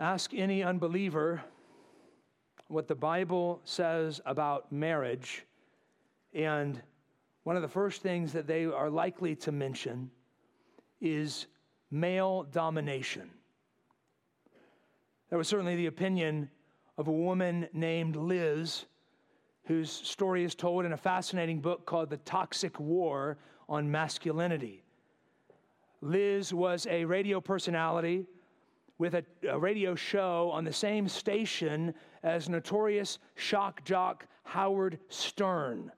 Ask 0.00 0.32
any 0.32 0.62
unbeliever 0.62 1.42
what 2.68 2.88
the 2.88 2.94
Bible 2.94 3.60
says 3.64 4.18
about 4.24 4.72
marriage, 4.72 5.44
and 6.32 6.80
one 7.42 7.54
of 7.54 7.60
the 7.60 7.68
first 7.68 8.00
things 8.00 8.32
that 8.32 8.46
they 8.46 8.64
are 8.64 8.88
likely 8.88 9.36
to 9.36 9.52
mention 9.52 10.10
is 11.02 11.48
male 11.90 12.44
domination. 12.44 13.28
There 15.28 15.36
was 15.36 15.48
certainly 15.48 15.76
the 15.76 15.88
opinion 15.88 16.48
of 16.96 17.08
a 17.08 17.12
woman 17.12 17.68
named 17.74 18.16
Liz, 18.16 18.86
whose 19.64 19.90
story 19.90 20.44
is 20.44 20.54
told 20.54 20.86
in 20.86 20.94
a 20.94 20.96
fascinating 20.96 21.60
book 21.60 21.84
called 21.84 22.08
The 22.08 22.16
Toxic 22.16 22.80
War 22.80 23.36
on 23.68 23.90
Masculinity. 23.90 24.82
Liz 26.00 26.54
was 26.54 26.86
a 26.86 27.04
radio 27.04 27.38
personality 27.38 28.24
with 29.00 29.14
a, 29.14 29.24
a, 29.48 29.58
radio 29.58 29.94
show 29.94 30.50
on 30.52 30.62
the 30.62 30.72
same 30.72 31.08
station 31.08 31.94
as 32.22 32.50
notorious 32.50 33.18
shock 33.34 33.82
jock 33.82 34.26
Howard 34.44 34.98
Stern. 35.08 35.90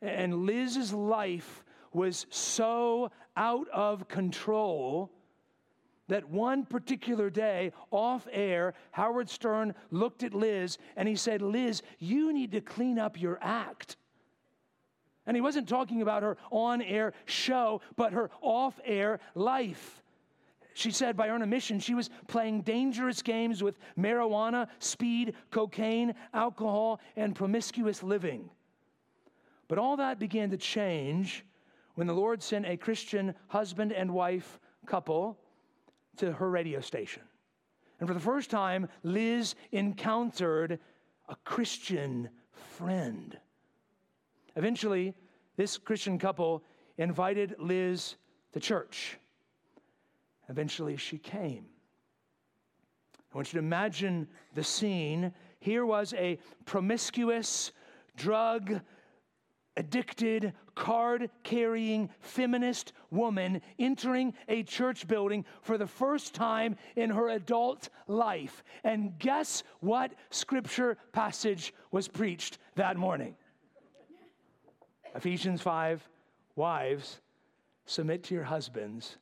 And 0.00 0.46
Liz's 0.46 0.94
life 0.94 1.66
was 1.92 2.24
so 2.30 3.10
out 3.36 3.68
of 3.68 4.08
control 4.08 5.10
that 6.08 6.30
one 6.30 6.64
particular 6.64 7.28
day, 7.28 7.72
off 7.90 8.26
air, 8.32 8.72
Howard 8.92 9.28
Stern 9.28 9.74
looked 9.90 10.22
at 10.22 10.32
Liz 10.32 10.78
and 10.96 11.06
he 11.06 11.14
said, 11.14 11.42
Liz, 11.42 11.82
you 11.98 12.32
need 12.32 12.52
to 12.52 12.62
clean 12.62 12.98
up 12.98 13.20
your 13.20 13.38
act. 13.42 13.98
And 15.26 15.36
he 15.36 15.42
wasn't 15.42 15.68
talking 15.68 16.00
about 16.00 16.22
her 16.22 16.38
on 16.50 16.80
air 16.80 17.12
show, 17.26 17.82
but 17.96 18.14
her 18.14 18.30
off 18.40 18.80
air 18.86 19.20
life. 19.34 20.02
She 20.78 20.92
said 20.92 21.16
by 21.16 21.26
her 21.26 21.34
own 21.34 21.42
admission, 21.42 21.80
she 21.80 21.94
was 21.94 22.08
playing 22.28 22.60
dangerous 22.60 23.20
games 23.20 23.64
with 23.64 23.80
marijuana, 23.98 24.68
speed, 24.78 25.34
cocaine, 25.50 26.14
alcohol, 26.32 27.00
and 27.16 27.34
promiscuous 27.34 28.04
living. 28.04 28.48
But 29.66 29.78
all 29.78 29.96
that 29.96 30.20
began 30.20 30.50
to 30.50 30.56
change 30.56 31.44
when 31.96 32.06
the 32.06 32.14
Lord 32.14 32.40
sent 32.40 32.64
a 32.64 32.76
Christian 32.76 33.34
husband 33.48 33.90
and 33.92 34.14
wife 34.14 34.60
couple 34.86 35.36
to 36.18 36.30
her 36.30 36.48
radio 36.48 36.80
station. 36.80 37.24
And 37.98 38.06
for 38.06 38.14
the 38.14 38.20
first 38.20 38.48
time, 38.48 38.88
Liz 39.02 39.56
encountered 39.72 40.78
a 41.28 41.34
Christian 41.44 42.28
friend. 42.52 43.36
Eventually, 44.54 45.12
this 45.56 45.76
Christian 45.76 46.20
couple 46.20 46.62
invited 46.98 47.56
Liz 47.58 48.14
to 48.52 48.60
church. 48.60 49.18
Eventually, 50.48 50.96
she 50.96 51.18
came. 51.18 51.66
I 53.32 53.36
want 53.36 53.52
you 53.52 53.60
to 53.60 53.66
imagine 53.66 54.28
the 54.54 54.64
scene. 54.64 55.32
Here 55.60 55.84
was 55.84 56.14
a 56.14 56.38
promiscuous, 56.64 57.72
drug 58.16 58.80
addicted, 59.76 60.52
card 60.74 61.30
carrying 61.44 62.10
feminist 62.20 62.92
woman 63.10 63.60
entering 63.78 64.34
a 64.48 64.62
church 64.64 65.06
building 65.06 65.44
for 65.62 65.78
the 65.78 65.86
first 65.86 66.34
time 66.34 66.76
in 66.96 67.10
her 67.10 67.28
adult 67.28 67.88
life. 68.08 68.64
And 68.82 69.16
guess 69.18 69.62
what 69.80 70.12
scripture 70.30 70.98
passage 71.12 71.72
was 71.92 72.08
preached 72.08 72.58
that 72.74 72.96
morning? 72.96 73.36
Ephesians 75.14 75.62
5 75.62 76.06
Wives, 76.56 77.20
submit 77.86 78.24
to 78.24 78.34
your 78.34 78.44
husbands 78.44 79.16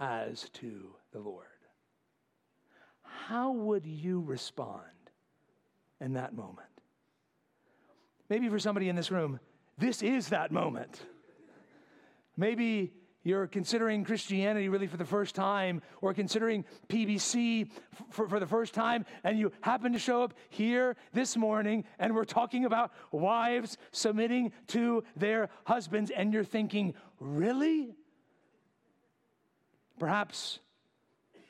as 0.00 0.48
to 0.54 0.94
the 1.12 1.18
Lord. 1.18 1.46
How 3.02 3.52
would 3.52 3.86
you 3.86 4.20
respond 4.20 4.82
in 6.00 6.14
that 6.14 6.34
moment? 6.34 6.68
Maybe 8.28 8.48
for 8.48 8.58
somebody 8.58 8.88
in 8.88 8.96
this 8.96 9.10
room, 9.10 9.40
this 9.78 10.02
is 10.02 10.28
that 10.28 10.50
moment. 10.50 11.00
Maybe 12.36 12.92
you're 13.26 13.46
considering 13.48 14.04
Christianity 14.04 14.68
really 14.68 14.86
for 14.86 14.98
the 14.98 15.04
first 15.04 15.34
time 15.34 15.82
or 16.00 16.14
considering 16.14 16.64
PBC 16.88 17.68
for, 18.10 18.28
for 18.28 18.38
the 18.38 18.46
first 18.46 18.72
time, 18.72 19.04
and 19.24 19.38
you 19.38 19.50
happen 19.62 19.92
to 19.92 19.98
show 19.98 20.22
up 20.22 20.34
here 20.48 20.94
this 21.12 21.36
morning 21.36 21.84
and 21.98 22.14
we're 22.14 22.24
talking 22.24 22.64
about 22.64 22.92
wives 23.10 23.78
submitting 23.90 24.52
to 24.68 25.02
their 25.16 25.48
husbands, 25.64 26.12
and 26.12 26.32
you're 26.32 26.44
thinking, 26.44 26.94
really? 27.18 27.96
Perhaps 29.98 30.60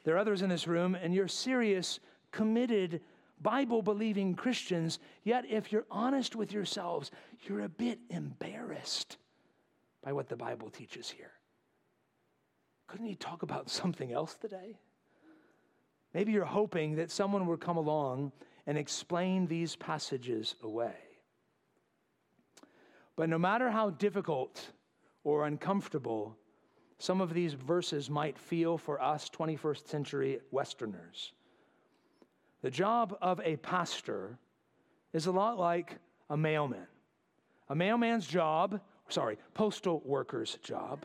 there 0.04 0.14
are 0.14 0.18
others 0.18 0.42
in 0.42 0.48
this 0.48 0.66
room 0.66 0.94
and 0.94 1.14
you're 1.14 1.28
serious, 1.28 1.98
committed 2.30 3.00
Bible 3.40 3.82
believing 3.82 4.34
Christians, 4.34 4.98
yet 5.24 5.44
if 5.48 5.72
you're 5.72 5.86
honest 5.90 6.36
with 6.36 6.52
yourselves, 6.52 7.10
you're 7.42 7.62
a 7.62 7.68
bit 7.68 7.98
embarrassed 8.08 9.18
by 10.02 10.12
what 10.12 10.28
the 10.28 10.36
Bible 10.36 10.70
teaches 10.70 11.10
here. 11.10 11.32
Couldn't 12.86 13.06
you 13.06 13.16
talk 13.16 13.42
about 13.42 13.68
something 13.68 14.12
else 14.12 14.36
today? 14.36 14.78
Maybe 16.14 16.32
you're 16.32 16.44
hoping 16.44 16.96
that 16.96 17.10
someone 17.10 17.46
will 17.46 17.56
come 17.56 17.76
along 17.76 18.32
and 18.66 18.78
explain 18.78 19.46
these 19.46 19.76
passages 19.76 20.54
away. 20.62 20.94
But 23.16 23.28
no 23.28 23.38
matter 23.38 23.70
how 23.70 23.90
difficult 23.90 24.70
or 25.24 25.46
uncomfortable 25.46 26.36
some 26.98 27.20
of 27.20 27.34
these 27.34 27.54
verses 27.54 28.08
might 28.08 28.38
feel 28.38 28.78
for 28.78 29.00
us 29.02 29.28
21st 29.30 29.86
century 29.86 30.40
Westerners, 30.50 31.32
the 32.62 32.70
job 32.70 33.16
of 33.20 33.40
a 33.44 33.56
pastor 33.56 34.38
is 35.12 35.26
a 35.26 35.32
lot 35.32 35.58
like 35.58 35.98
a 36.30 36.36
mailman. 36.36 36.86
A 37.68 37.74
mailman's 37.74 38.26
job, 38.26 38.80
sorry, 39.08 39.38
postal 39.54 40.02
worker's 40.04 40.58
job. 40.62 41.04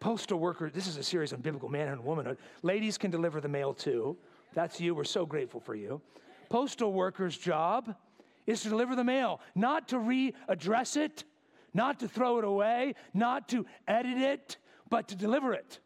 Postal 0.00 0.38
worker, 0.38 0.70
this 0.70 0.86
is 0.86 0.96
a 0.96 1.02
series 1.02 1.32
on 1.32 1.40
biblical 1.40 1.68
manhood 1.68 1.98
and 1.98 2.06
womanhood. 2.06 2.38
Ladies 2.62 2.96
can 2.96 3.10
deliver 3.10 3.40
the 3.40 3.48
mail 3.48 3.74
too. 3.74 4.16
That's 4.54 4.80
you. 4.80 4.94
We're 4.94 5.04
so 5.04 5.26
grateful 5.26 5.60
for 5.60 5.74
you. 5.74 6.00
Postal 6.48 6.92
worker's 6.92 7.36
job 7.36 7.94
is 8.46 8.62
to 8.62 8.70
deliver 8.70 8.96
the 8.96 9.04
mail, 9.04 9.40
not 9.54 9.88
to 9.88 9.96
readdress 9.96 10.96
it, 10.96 11.24
not 11.74 12.00
to 12.00 12.08
throw 12.08 12.38
it 12.38 12.44
away, 12.44 12.94
not 13.14 13.48
to 13.50 13.66
edit 13.86 14.18
it, 14.18 14.56
but 14.88 15.08
to 15.08 15.14
deliver 15.14 15.52
it. 15.52 15.78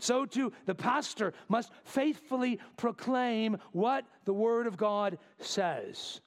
So 0.00 0.26
too, 0.26 0.52
the 0.66 0.74
pastor 0.74 1.32
must 1.48 1.70
faithfully 1.84 2.58
proclaim 2.76 3.58
what 3.72 4.04
the 4.24 4.34
Word 4.34 4.66
of 4.66 4.76
God 4.76 5.18
says. 5.38 6.20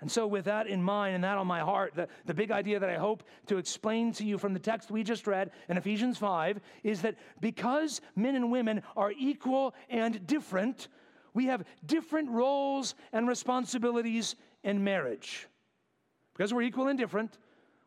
And 0.00 0.10
so, 0.12 0.26
with 0.26 0.44
that 0.44 0.66
in 0.66 0.82
mind 0.82 1.14
and 1.14 1.24
that 1.24 1.38
on 1.38 1.46
my 1.46 1.60
heart, 1.60 1.94
the, 1.94 2.08
the 2.26 2.34
big 2.34 2.50
idea 2.50 2.78
that 2.78 2.90
I 2.90 2.96
hope 2.96 3.22
to 3.46 3.56
explain 3.56 4.12
to 4.14 4.24
you 4.24 4.36
from 4.36 4.52
the 4.52 4.58
text 4.58 4.90
we 4.90 5.02
just 5.02 5.26
read 5.26 5.52
in 5.68 5.78
Ephesians 5.78 6.18
5 6.18 6.60
is 6.82 7.00
that 7.02 7.16
because 7.40 8.02
men 8.14 8.36
and 8.36 8.50
women 8.50 8.82
are 8.94 9.12
equal 9.18 9.74
and 9.88 10.26
different, 10.26 10.88
we 11.32 11.46
have 11.46 11.64
different 11.86 12.30
roles 12.30 12.94
and 13.12 13.26
responsibilities 13.26 14.36
in 14.64 14.84
marriage. 14.84 15.48
Because 16.34 16.52
we're 16.52 16.62
equal 16.62 16.88
and 16.88 16.98
different, 16.98 17.38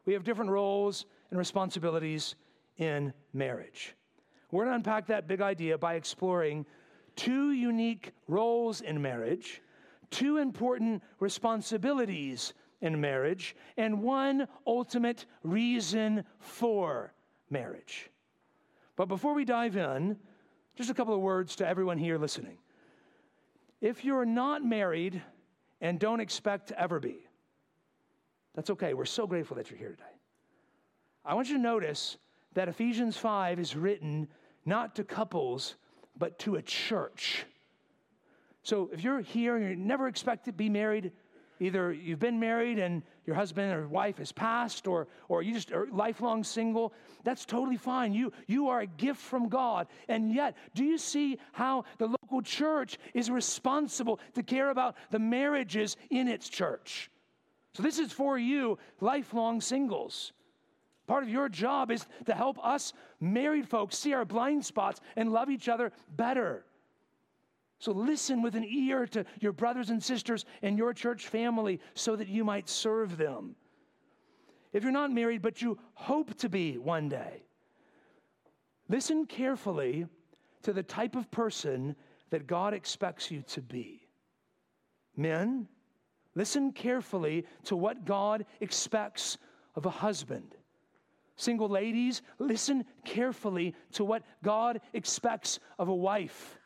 we 0.05 0.13
have 0.13 0.23
different 0.23 0.51
roles 0.51 1.05
and 1.29 1.37
responsibilities 1.37 2.35
in 2.77 3.13
marriage. 3.33 3.95
We're 4.51 4.65
going 4.65 4.73
to 4.73 4.77
unpack 4.77 5.07
that 5.07 5.27
big 5.27 5.41
idea 5.41 5.77
by 5.77 5.95
exploring 5.95 6.65
two 7.15 7.51
unique 7.51 8.13
roles 8.27 8.81
in 8.81 9.01
marriage, 9.01 9.61
two 10.09 10.37
important 10.37 11.03
responsibilities 11.19 12.53
in 12.81 12.99
marriage, 12.99 13.55
and 13.77 14.01
one 14.01 14.47
ultimate 14.65 15.25
reason 15.43 16.23
for 16.39 17.13
marriage. 17.49 18.09
But 18.95 19.07
before 19.07 19.33
we 19.33 19.45
dive 19.45 19.75
in, 19.75 20.17
just 20.75 20.89
a 20.89 20.93
couple 20.93 21.13
of 21.13 21.19
words 21.19 21.57
to 21.57 21.67
everyone 21.67 21.97
here 21.97 22.17
listening. 22.17 22.57
If 23.81 24.03
you're 24.03 24.25
not 24.25 24.63
married 24.63 25.21
and 25.81 25.99
don't 25.99 26.19
expect 26.19 26.69
to 26.69 26.79
ever 26.79 26.99
be, 26.99 27.28
that's 28.59 28.71
okay. 28.71 28.93
We're 28.93 29.05
so 29.05 29.25
grateful 29.25 29.55
that 29.55 29.69
you're 29.69 29.79
here 29.79 29.91
today. 29.91 30.03
I 31.23 31.33
want 31.33 31.47
you 31.47 31.55
to 31.55 31.61
notice 31.61 32.17
that 32.55 32.67
Ephesians 32.67 33.15
5 33.15 33.57
is 33.57 33.73
written 33.73 34.27
not 34.65 34.95
to 34.95 35.05
couples, 35.05 35.75
but 36.17 36.37
to 36.39 36.55
a 36.55 36.61
church. 36.61 37.45
So 38.63 38.89
if 38.91 39.01
you're 39.01 39.21
here 39.21 39.55
and 39.55 39.69
you 39.69 39.77
never 39.77 40.09
expect 40.09 40.43
to 40.43 40.51
be 40.51 40.67
married, 40.67 41.13
either 41.61 41.93
you've 41.93 42.19
been 42.19 42.37
married 42.37 42.79
and 42.79 43.01
your 43.25 43.37
husband 43.37 43.71
or 43.71 43.87
wife 43.87 44.17
has 44.17 44.33
passed, 44.33 44.87
or, 44.87 45.07
or 45.29 45.41
you 45.41 45.53
just 45.53 45.71
are 45.71 45.87
lifelong 45.89 46.43
single, 46.43 46.91
that's 47.23 47.45
totally 47.45 47.77
fine. 47.77 48.13
You, 48.13 48.33
you 48.45 48.67
are 48.67 48.81
a 48.81 48.87
gift 48.87 49.21
from 49.21 49.47
God. 49.47 49.87
And 50.09 50.33
yet, 50.33 50.57
do 50.75 50.83
you 50.83 50.97
see 50.97 51.39
how 51.53 51.85
the 51.97 52.07
local 52.07 52.41
church 52.41 52.97
is 53.13 53.31
responsible 53.31 54.19
to 54.33 54.43
care 54.43 54.69
about 54.69 54.97
the 55.11 55.19
marriages 55.19 55.95
in 56.09 56.27
its 56.27 56.49
church? 56.49 57.09
So 57.73 57.83
this 57.83 57.99
is 57.99 58.11
for 58.11 58.37
you, 58.37 58.77
lifelong 58.99 59.61
singles. 59.61 60.33
Part 61.07 61.23
of 61.23 61.29
your 61.29 61.49
job 61.49 61.91
is 61.91 62.05
to 62.25 62.33
help 62.33 62.63
us 62.63 62.93
married 63.19 63.67
folks 63.67 63.97
see 63.97 64.13
our 64.13 64.25
blind 64.25 64.65
spots 64.65 65.01
and 65.15 65.31
love 65.31 65.49
each 65.49 65.67
other 65.67 65.91
better. 66.15 66.65
So 67.79 67.93
listen 67.93 68.41
with 68.41 68.55
an 68.55 68.65
ear 68.65 69.07
to 69.07 69.25
your 69.39 69.53
brothers 69.53 69.89
and 69.89 70.03
sisters 70.03 70.45
and 70.61 70.77
your 70.77 70.93
church 70.93 71.27
family 71.27 71.79
so 71.93 72.15
that 72.15 72.27
you 72.27 72.43
might 72.43 72.69
serve 72.69 73.17
them. 73.17 73.55
If 74.73 74.83
you're 74.83 74.91
not 74.91 75.11
married, 75.11 75.41
but 75.41 75.61
you 75.61 75.79
hope 75.93 76.35
to 76.39 76.49
be 76.49 76.77
one 76.77 77.09
day, 77.09 77.43
listen 78.87 79.25
carefully 79.25 80.05
to 80.63 80.73
the 80.73 80.83
type 80.83 81.15
of 81.15 81.31
person 81.31 81.95
that 82.29 82.45
God 82.45 82.73
expects 82.73 83.31
you 83.31 83.41
to 83.47 83.61
be. 83.61 84.07
Men, 85.15 85.67
listen 86.35 86.71
carefully 86.71 87.45
to 87.65 87.75
what 87.75 88.05
God 88.05 88.45
expects 88.61 89.37
of 89.75 89.85
a 89.85 89.89
husband. 89.89 90.55
Single 91.35 91.69
ladies, 91.69 92.21
listen 92.37 92.83
carefully 93.05 93.73
to 93.93 94.03
what 94.03 94.23
God 94.43 94.81
expects 94.93 95.59
of 95.77 95.87
a 95.87 95.95
wife. 95.95 96.57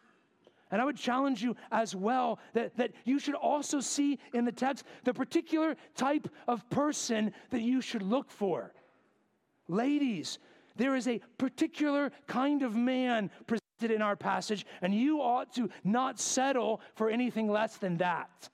And 0.71 0.81
I 0.81 0.85
would 0.85 0.97
challenge 0.97 1.43
you 1.43 1.55
as 1.71 1.95
well 1.95 2.39
that, 2.53 2.75
that 2.77 2.93
you 3.05 3.19
should 3.19 3.35
also 3.35 3.79
see 3.79 4.17
in 4.33 4.45
the 4.45 4.51
text 4.51 4.85
the 5.03 5.13
particular 5.13 5.75
type 5.95 6.27
of 6.47 6.67
person 6.71 7.31
that 7.51 7.61
you 7.61 7.81
should 7.81 8.01
look 8.01 8.31
for. 8.31 8.73
Ladies, 9.67 10.39
there 10.75 10.95
is 10.95 11.07
a 11.07 11.21
particular 11.37 12.11
kind 12.25 12.63
of 12.63 12.75
man 12.75 13.29
presented 13.45 13.95
in 13.95 14.01
our 14.01 14.15
passage, 14.15 14.65
and 14.81 14.93
you 14.95 15.21
ought 15.21 15.53
to 15.53 15.69
not 15.83 16.19
settle 16.19 16.81
for 16.95 17.11
anything 17.11 17.47
less 17.47 17.77
than 17.77 17.97
that. 17.97 18.49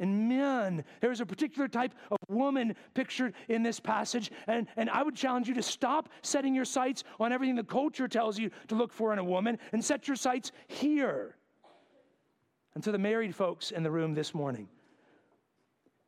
And 0.00 0.28
men, 0.28 0.84
there's 1.00 1.20
a 1.20 1.26
particular 1.26 1.68
type 1.68 1.94
of 2.10 2.18
woman 2.28 2.74
pictured 2.94 3.34
in 3.48 3.62
this 3.62 3.78
passage. 3.78 4.30
And, 4.46 4.66
and 4.76 4.90
I 4.90 5.02
would 5.02 5.14
challenge 5.14 5.48
you 5.48 5.54
to 5.54 5.62
stop 5.62 6.08
setting 6.22 6.54
your 6.54 6.64
sights 6.64 7.04
on 7.20 7.32
everything 7.32 7.54
the 7.54 7.62
culture 7.62 8.08
tells 8.08 8.38
you 8.38 8.50
to 8.68 8.74
look 8.74 8.92
for 8.92 9.12
in 9.12 9.18
a 9.18 9.24
woman 9.24 9.58
and 9.72 9.84
set 9.84 10.08
your 10.08 10.16
sights 10.16 10.50
here. 10.66 11.36
And 12.74 12.82
to 12.82 12.90
the 12.90 12.98
married 12.98 13.36
folks 13.36 13.70
in 13.70 13.84
the 13.84 13.90
room 13.90 14.14
this 14.14 14.34
morning, 14.34 14.68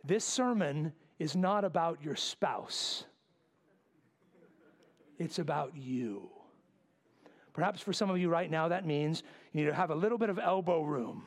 this 0.03 0.25
sermon 0.25 0.93
is 1.19 1.37
not 1.37 1.65
about 1.65 2.03
your 2.03 2.17
spouse, 2.17 3.05
it's 5.19 5.38
about 5.38 5.77
you. 5.77 6.29
Perhaps 7.53 7.81
for 7.81 7.94
some 7.94 8.11
of 8.11 8.19
you 8.19 8.29
right 8.29 8.50
now, 8.50 8.69
that 8.69 8.85
means 8.85 9.23
you 9.53 9.62
need 9.62 9.71
to 9.71 9.75
have 9.75 9.91
a 9.91 9.94
little 9.94 10.19
bit 10.19 10.29
of 10.29 10.38
elbow 10.38 10.83
room 10.83 11.25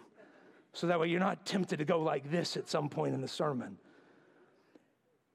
so 0.74 0.88
that 0.88 1.00
way 1.00 1.08
you're 1.08 1.20
not 1.20 1.46
tempted 1.46 1.78
to 1.80 1.86
go 1.86 2.00
like 2.00 2.30
this 2.30 2.58
at 2.58 2.70
some 2.70 2.90
point 2.90 3.14
in 3.14 3.22
the 3.22 3.28
sermon. 3.28 3.78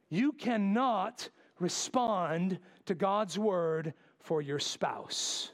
You 0.08 0.32
cannot 0.32 1.28
respond 1.58 2.58
to 2.86 2.94
God's 2.94 3.38
word 3.38 3.94
for 4.20 4.40
your 4.40 4.58
spouse, 4.58 5.50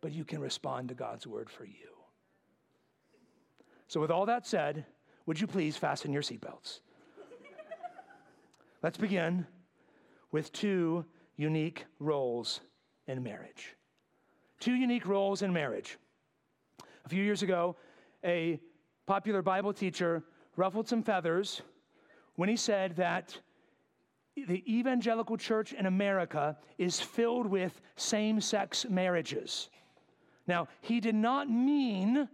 but 0.00 0.12
you 0.12 0.24
can 0.24 0.40
respond 0.40 0.88
to 0.88 0.94
God's 0.94 1.26
word 1.26 1.50
for 1.50 1.64
you. 1.64 1.90
So, 3.88 4.00
with 4.00 4.10
all 4.10 4.26
that 4.26 4.46
said, 4.46 4.86
would 5.26 5.40
you 5.40 5.46
please 5.46 5.76
fasten 5.76 6.12
your 6.12 6.22
seatbelts? 6.22 6.80
Let's 8.82 8.96
begin 8.96 9.46
with 10.32 10.52
two 10.52 11.04
unique 11.36 11.84
roles 11.98 12.60
in 13.06 13.22
marriage. 13.22 13.76
Two 14.58 14.74
unique 14.74 15.06
roles 15.06 15.42
in 15.42 15.52
marriage. 15.52 15.98
A 17.04 17.08
few 17.08 17.22
years 17.22 17.42
ago, 17.42 17.76
a 18.24 18.60
popular 19.10 19.42
Bible 19.42 19.72
teacher 19.72 20.22
ruffled 20.54 20.86
some 20.86 21.02
feathers 21.02 21.62
when 22.36 22.48
he 22.48 22.54
said 22.54 22.94
that 22.94 23.36
the 24.36 24.62
evangelical 24.72 25.36
church 25.36 25.72
in 25.72 25.86
America 25.86 26.56
is 26.78 27.00
filled 27.00 27.48
with 27.48 27.80
same 27.96 28.40
sex 28.40 28.86
marriages. 28.88 29.68
Now, 30.46 30.68
he 30.80 31.00
did 31.00 31.16
not 31.16 31.50
mean 31.50 32.28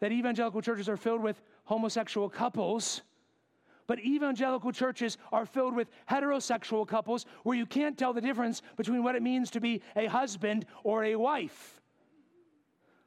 that 0.00 0.10
evangelical 0.10 0.60
churches 0.60 0.88
are 0.88 0.96
filled 0.96 1.22
with 1.22 1.40
homosexual 1.66 2.28
couples, 2.28 3.02
but 3.86 4.00
evangelical 4.00 4.72
churches 4.72 5.18
are 5.30 5.46
filled 5.46 5.76
with 5.76 5.86
heterosexual 6.10 6.84
couples 6.84 7.26
where 7.44 7.56
you 7.56 7.64
can't 7.64 7.96
tell 7.96 8.12
the 8.12 8.20
difference 8.20 8.60
between 8.76 9.04
what 9.04 9.14
it 9.14 9.22
means 9.22 9.52
to 9.52 9.60
be 9.60 9.80
a 9.94 10.06
husband 10.06 10.66
or 10.82 11.04
a 11.04 11.14
wife 11.14 11.80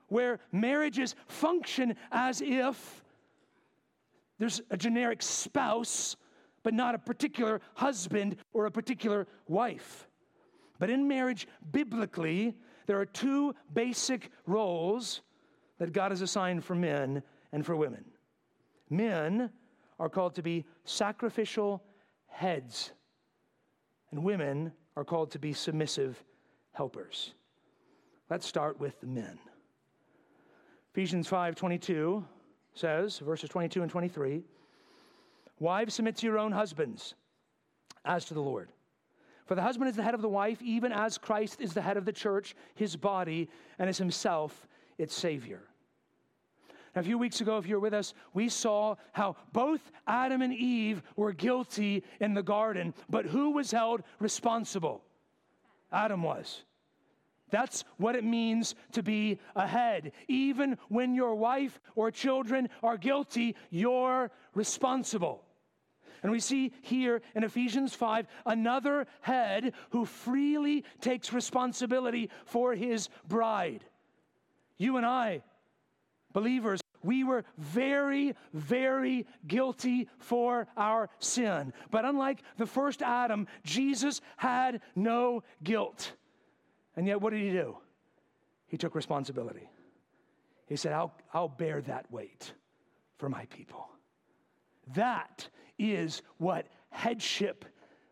where 0.07 0.39
marriages 0.51 1.15
function 1.27 1.95
as 2.11 2.41
if 2.41 3.03
there's 4.37 4.61
a 4.69 4.77
generic 4.77 5.21
spouse, 5.21 6.15
but 6.63 6.73
not 6.73 6.95
a 6.95 6.99
particular 6.99 7.61
husband 7.75 8.37
or 8.53 8.65
a 8.65 8.71
particular 8.71 9.27
wife. 9.47 10.07
But 10.79 10.89
in 10.89 11.07
marriage, 11.07 11.47
biblically, 11.71 12.55
there 12.85 12.99
are 12.99 13.05
two 13.05 13.55
basic 13.73 14.29
roles 14.45 15.21
that 15.77 15.93
God 15.93 16.11
has 16.11 16.21
assigned 16.21 16.63
for 16.65 16.75
men 16.75 17.23
and 17.51 17.65
for 17.65 17.75
women. 17.75 18.05
Men 18.89 19.49
are 19.99 20.09
called 20.09 20.35
to 20.35 20.43
be 20.43 20.65
sacrificial 20.83 21.81
heads, 22.27 22.91
and 24.11 24.23
women 24.23 24.71
are 24.97 25.05
called 25.05 25.31
to 25.31 25.39
be 25.39 25.53
submissive 25.53 26.21
helpers. 26.73 27.33
Let's 28.29 28.45
start 28.45 28.79
with 28.79 28.99
the 28.99 29.07
men. 29.07 29.39
Ephesians 30.95 31.29
5:22 31.29 32.23
says, 32.73 33.19
verses 33.19 33.49
22 33.49 33.81
and 33.81 33.91
23, 33.91 34.45
Wives, 35.59 35.93
submit 35.93 36.15
to 36.15 36.25
your 36.25 36.39
own 36.39 36.53
husbands 36.53 37.15
as 38.05 38.23
to 38.23 38.33
the 38.33 38.41
Lord. 38.41 38.69
For 39.45 39.55
the 39.55 39.61
husband 39.61 39.89
is 39.89 39.97
the 39.97 40.03
head 40.03 40.13
of 40.13 40.21
the 40.21 40.29
wife, 40.29 40.61
even 40.61 40.93
as 40.93 41.17
Christ 41.17 41.59
is 41.59 41.73
the 41.73 41.81
head 41.81 41.97
of 41.97 42.05
the 42.05 42.13
church, 42.13 42.55
his 42.75 42.95
body, 42.95 43.49
and 43.77 43.89
is 43.89 43.97
himself 43.97 44.69
its 44.97 45.13
Savior. 45.13 45.63
Now, 46.95 47.01
a 47.01 47.03
few 47.03 47.17
weeks 47.17 47.41
ago, 47.41 47.57
if 47.57 47.67
you 47.67 47.75
were 47.75 47.81
with 47.81 47.93
us, 47.93 48.13
we 48.33 48.47
saw 48.47 48.95
how 49.11 49.35
both 49.51 49.91
Adam 50.07 50.41
and 50.41 50.53
Eve 50.53 51.03
were 51.17 51.33
guilty 51.33 52.05
in 52.21 52.33
the 52.33 52.41
garden, 52.41 52.93
but 53.09 53.25
who 53.25 53.49
was 53.51 53.69
held 53.69 54.01
responsible? 54.21 55.03
Adam 55.91 56.23
was. 56.23 56.63
That's 57.51 57.83
what 57.97 58.15
it 58.15 58.23
means 58.23 58.75
to 58.93 59.03
be 59.03 59.39
ahead. 59.55 60.11
Even 60.27 60.77
when 60.89 61.15
your 61.15 61.35
wife 61.35 61.79
or 61.95 62.11
children 62.11 62.69
are 62.81 62.97
guilty, 62.97 63.55
you're 63.69 64.31
responsible. 64.53 65.43
And 66.23 66.31
we 66.31 66.39
see 66.39 66.73
here 66.81 67.21
in 67.35 67.43
Ephesians 67.43 67.93
5 67.93 68.25
another 68.47 69.05
head 69.21 69.73
who 69.91 70.05
freely 70.05 70.83
takes 70.99 71.31
responsibility 71.31 72.31
for 72.45 72.73
his 72.73 73.09
bride. 73.27 73.85
You 74.77 74.97
and 74.97 75.05
I, 75.05 75.43
believers, 76.33 76.81
we 77.03 77.23
were 77.23 77.45
very, 77.59 78.33
very 78.53 79.27
guilty 79.45 80.09
for 80.17 80.67
our 80.75 81.09
sin. 81.19 81.71
But 81.91 82.05
unlike 82.05 82.41
the 82.57 82.65
first 82.65 83.03
Adam, 83.03 83.47
Jesus 83.63 84.21
had 84.37 84.81
no 84.95 85.43
guilt. 85.63 86.13
And 86.95 87.07
yet, 87.07 87.21
what 87.21 87.31
did 87.31 87.41
he 87.41 87.51
do? 87.51 87.77
He 88.67 88.77
took 88.77 88.95
responsibility. 88.95 89.69
He 90.67 90.75
said, 90.75 90.93
I'll, 90.93 91.13
I'll 91.33 91.47
bear 91.47 91.81
that 91.81 92.11
weight 92.11 92.53
for 93.17 93.29
my 93.29 93.45
people. 93.45 93.87
That 94.95 95.47
is 95.77 96.21
what 96.37 96.67
headship 96.89 97.65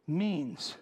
means 0.08 0.76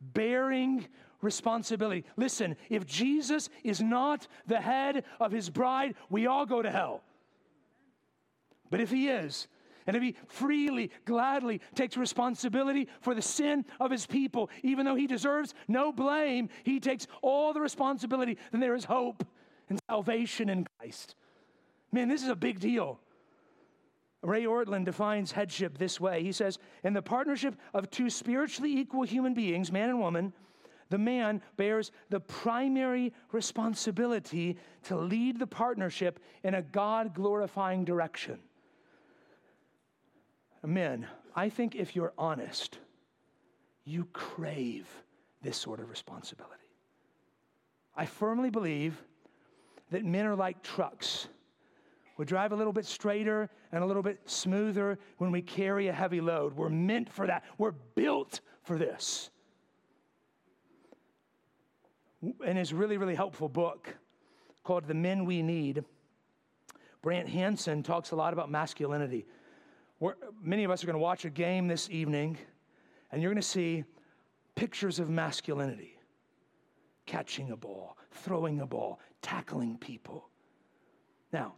bearing 0.00 0.86
responsibility. 1.20 2.04
Listen, 2.16 2.56
if 2.68 2.84
Jesus 2.86 3.48
is 3.62 3.80
not 3.80 4.26
the 4.46 4.60
head 4.60 5.04
of 5.20 5.32
his 5.32 5.48
bride, 5.48 5.94
we 6.10 6.26
all 6.26 6.44
go 6.44 6.60
to 6.60 6.70
hell. 6.70 7.02
But 8.70 8.80
if 8.80 8.90
he 8.90 9.08
is, 9.08 9.46
and 9.86 9.96
if 9.96 10.02
he 10.02 10.14
freely, 10.26 10.90
gladly 11.04 11.60
takes 11.74 11.96
responsibility 11.96 12.88
for 13.00 13.14
the 13.14 13.22
sin 13.22 13.64
of 13.80 13.90
his 13.90 14.06
people, 14.06 14.50
even 14.62 14.84
though 14.84 14.94
he 14.94 15.06
deserves 15.06 15.54
no 15.68 15.92
blame, 15.92 16.48
he 16.64 16.80
takes 16.80 17.06
all 17.20 17.52
the 17.52 17.60
responsibility, 17.60 18.38
then 18.50 18.60
there 18.60 18.74
is 18.74 18.84
hope 18.84 19.24
and 19.68 19.78
salvation 19.88 20.48
in 20.48 20.66
Christ. 20.78 21.14
Man, 21.90 22.08
this 22.08 22.22
is 22.22 22.28
a 22.28 22.36
big 22.36 22.60
deal. 22.60 23.00
Ray 24.22 24.44
Ortlund 24.44 24.84
defines 24.84 25.32
headship 25.32 25.78
this 25.78 26.00
way. 26.00 26.22
He 26.22 26.32
says, 26.32 26.58
In 26.84 26.92
the 26.92 27.02
partnership 27.02 27.56
of 27.74 27.90
two 27.90 28.08
spiritually 28.08 28.72
equal 28.72 29.02
human 29.02 29.34
beings, 29.34 29.72
man 29.72 29.88
and 29.88 29.98
woman, 29.98 30.32
the 30.90 30.98
man 30.98 31.42
bears 31.56 31.90
the 32.10 32.20
primary 32.20 33.12
responsibility 33.32 34.58
to 34.84 34.96
lead 34.96 35.38
the 35.38 35.46
partnership 35.46 36.20
in 36.44 36.54
a 36.54 36.62
God 36.62 37.14
glorifying 37.14 37.84
direction 37.84 38.38
men, 40.68 41.06
I 41.34 41.48
think 41.48 41.74
if 41.74 41.96
you're 41.96 42.12
honest, 42.16 42.78
you 43.84 44.06
crave 44.12 44.88
this 45.42 45.56
sort 45.56 45.80
of 45.80 45.90
responsibility. 45.90 46.54
I 47.96 48.06
firmly 48.06 48.50
believe 48.50 49.02
that 49.90 50.04
men 50.04 50.26
are 50.26 50.36
like 50.36 50.62
trucks. 50.62 51.28
We 52.16 52.24
drive 52.24 52.52
a 52.52 52.56
little 52.56 52.72
bit 52.72 52.86
straighter 52.86 53.50
and 53.72 53.82
a 53.82 53.86
little 53.86 54.02
bit 54.02 54.20
smoother 54.24 54.98
when 55.18 55.32
we 55.32 55.42
carry 55.42 55.88
a 55.88 55.92
heavy 55.92 56.20
load. 56.20 56.54
We're 56.54 56.68
meant 56.68 57.10
for 57.12 57.26
that. 57.26 57.44
We're 57.58 57.72
built 57.72 58.40
for 58.62 58.78
this. 58.78 59.30
In 62.44 62.56
his 62.56 62.72
really, 62.72 62.96
really 62.96 63.16
helpful 63.16 63.48
book 63.48 63.96
called 64.62 64.86
The 64.86 64.94
Men 64.94 65.24
We 65.24 65.42
Need, 65.42 65.84
Brant 67.02 67.28
Hansen 67.28 67.82
talks 67.82 68.12
a 68.12 68.16
lot 68.16 68.32
about 68.32 68.48
masculinity. 68.48 69.26
We're, 70.02 70.16
many 70.42 70.64
of 70.64 70.72
us 70.72 70.82
are 70.82 70.86
going 70.88 70.94
to 70.94 70.98
watch 70.98 71.24
a 71.26 71.30
game 71.30 71.68
this 71.68 71.88
evening, 71.88 72.36
and 73.12 73.22
you're 73.22 73.30
going 73.30 73.40
to 73.40 73.48
see 73.48 73.84
pictures 74.56 74.98
of 74.98 75.08
masculinity 75.08 75.96
catching 77.06 77.52
a 77.52 77.56
ball, 77.56 77.96
throwing 78.10 78.62
a 78.62 78.66
ball, 78.66 78.98
tackling 79.22 79.78
people. 79.78 80.28
Now, 81.32 81.54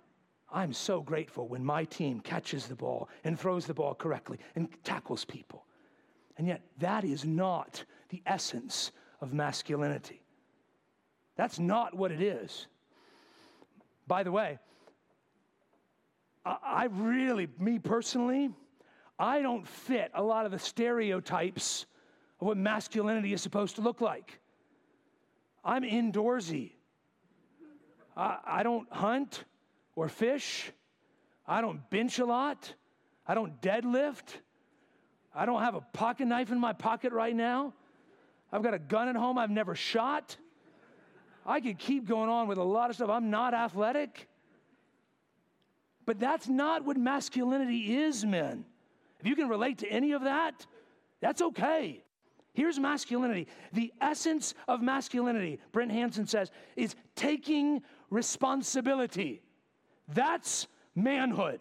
I'm 0.53 0.75
so 0.75 1.01
grateful 1.01 1.49
when 1.49 1.65
my 1.65 1.85
team 1.85 2.21
catches 2.21 2.67
the 2.67 2.75
ball 2.75 3.09
and 3.25 3.41
throws 3.41 3.65
the 3.65 3.73
ball 3.73 3.95
correctly 3.95 4.39
and 4.57 4.69
tackles 4.85 5.25
people. 5.25 5.65
And 6.37 6.47
yet, 6.47 6.61
that 6.81 7.03
is 7.03 7.25
not 7.25 7.83
the 8.11 8.23
essence 8.27 8.93
of 9.23 9.33
masculinity. 9.33 10.21
That's 11.37 11.59
not 11.59 11.97
what 11.97 12.13
it 12.13 12.21
is. 12.21 12.67
By 14.07 14.23
the 14.23 14.33
way, 14.33 14.59
I 16.45 16.89
really, 16.91 17.49
me 17.59 17.79
personally, 17.79 18.51
I 19.19 19.41
don't 19.41 19.67
fit 19.67 20.11
a 20.15 20.23
lot 20.23 20.45
of 20.45 20.53
the 20.53 20.59
stereotypes 20.59 21.87
of 22.41 22.49
what 22.49 22.57
masculinity 22.57 23.33
is 23.33 23.41
supposed 23.41 23.77
to 23.77 23.81
look 23.81 24.01
like. 24.01 24.41
I'm 25.65 25.83
indoorsy. 25.83 26.73
I, 28.17 28.39
I 28.45 28.63
don't 28.63 28.93
hunt 28.93 29.45
or 29.97 30.09
fish. 30.09 30.71
I 31.47 31.61
don't 31.61 31.89
bench 31.91 32.19
a 32.19 32.27
lot. 32.27 32.75
I 33.27 33.35
don't 33.35 33.61
deadlift. 33.63 34.35
I 35.35 35.47
don't 35.47 35.63
have 35.63 35.75
a 35.75 35.81
pocket 35.81 36.27
knife 36.27 36.53
in 36.53 36.59
my 36.59 36.75
pocket 36.75 37.13
right 37.13 37.35
now. 37.35 37.73
I've 38.53 38.63
got 38.63 38.75
a 38.75 38.79
gun 38.79 39.09
at 39.09 39.17
home 39.17 39.39
I've 39.39 39.51
never 39.51 39.75
shot. 39.75 40.37
I 41.47 41.61
could 41.61 41.79
keep 41.79 42.07
going 42.07 42.29
on 42.29 42.49
with 42.49 42.59
a 42.59 42.63
lot 42.63 42.91
of 42.91 42.97
stuff. 42.97 43.11
I'm 43.11 43.31
not 43.31 43.55
athletic. 43.55 44.29
But 46.07 46.21
that's 46.21 46.49
not 46.49 46.85
what 46.85 46.97
masculinity 46.97 47.97
is, 47.97 48.25
men. 48.25 48.65
If 49.21 49.27
you 49.27 49.37
can 49.37 49.49
relate 49.49 49.79
to 49.79 49.89
any 49.89 50.13
of 50.13 50.25
that, 50.25 50.67
that's 51.21 51.41
okay. 51.41 52.05
Here's 52.53 52.79
masculinity. 52.79 53.49
The 53.73 53.93
essence 54.01 54.55
of 54.69 54.81
masculinity, 54.81 55.59
Brant 55.73 55.91
Hansen 55.91 56.27
says, 56.27 56.51
is 56.77 56.95
taking 57.17 57.83
responsibility. 58.11 59.43
That's 60.09 60.69
manhood. 60.95 61.61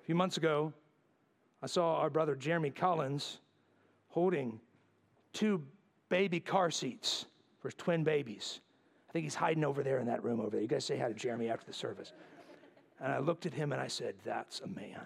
A 0.00 0.04
few 0.04 0.14
months 0.14 0.36
ago, 0.36 0.72
I 1.62 1.66
saw 1.66 1.96
our 1.96 2.10
brother 2.10 2.36
Jeremy 2.36 2.70
Collins 2.70 3.40
holding 4.08 4.60
two 5.32 5.62
baby 6.08 6.38
car 6.38 6.70
seats 6.70 7.26
for 7.58 7.68
his 7.68 7.74
twin 7.74 8.04
babies. 8.04 8.60
Think 9.16 9.24
he's 9.24 9.34
hiding 9.34 9.64
over 9.64 9.82
there 9.82 9.98
in 9.98 10.06
that 10.08 10.22
room 10.22 10.40
over 10.40 10.50
there. 10.50 10.60
You 10.60 10.68
guys 10.68 10.84
say 10.84 10.98
hi 10.98 11.08
to 11.08 11.14
Jeremy 11.14 11.48
after 11.48 11.64
the 11.64 11.72
service. 11.72 12.12
And 13.00 13.10
I 13.10 13.18
looked 13.18 13.46
at 13.46 13.54
him 13.54 13.72
and 13.72 13.80
I 13.80 13.86
said, 13.86 14.14
That's 14.26 14.60
a 14.60 14.66
man. 14.66 15.00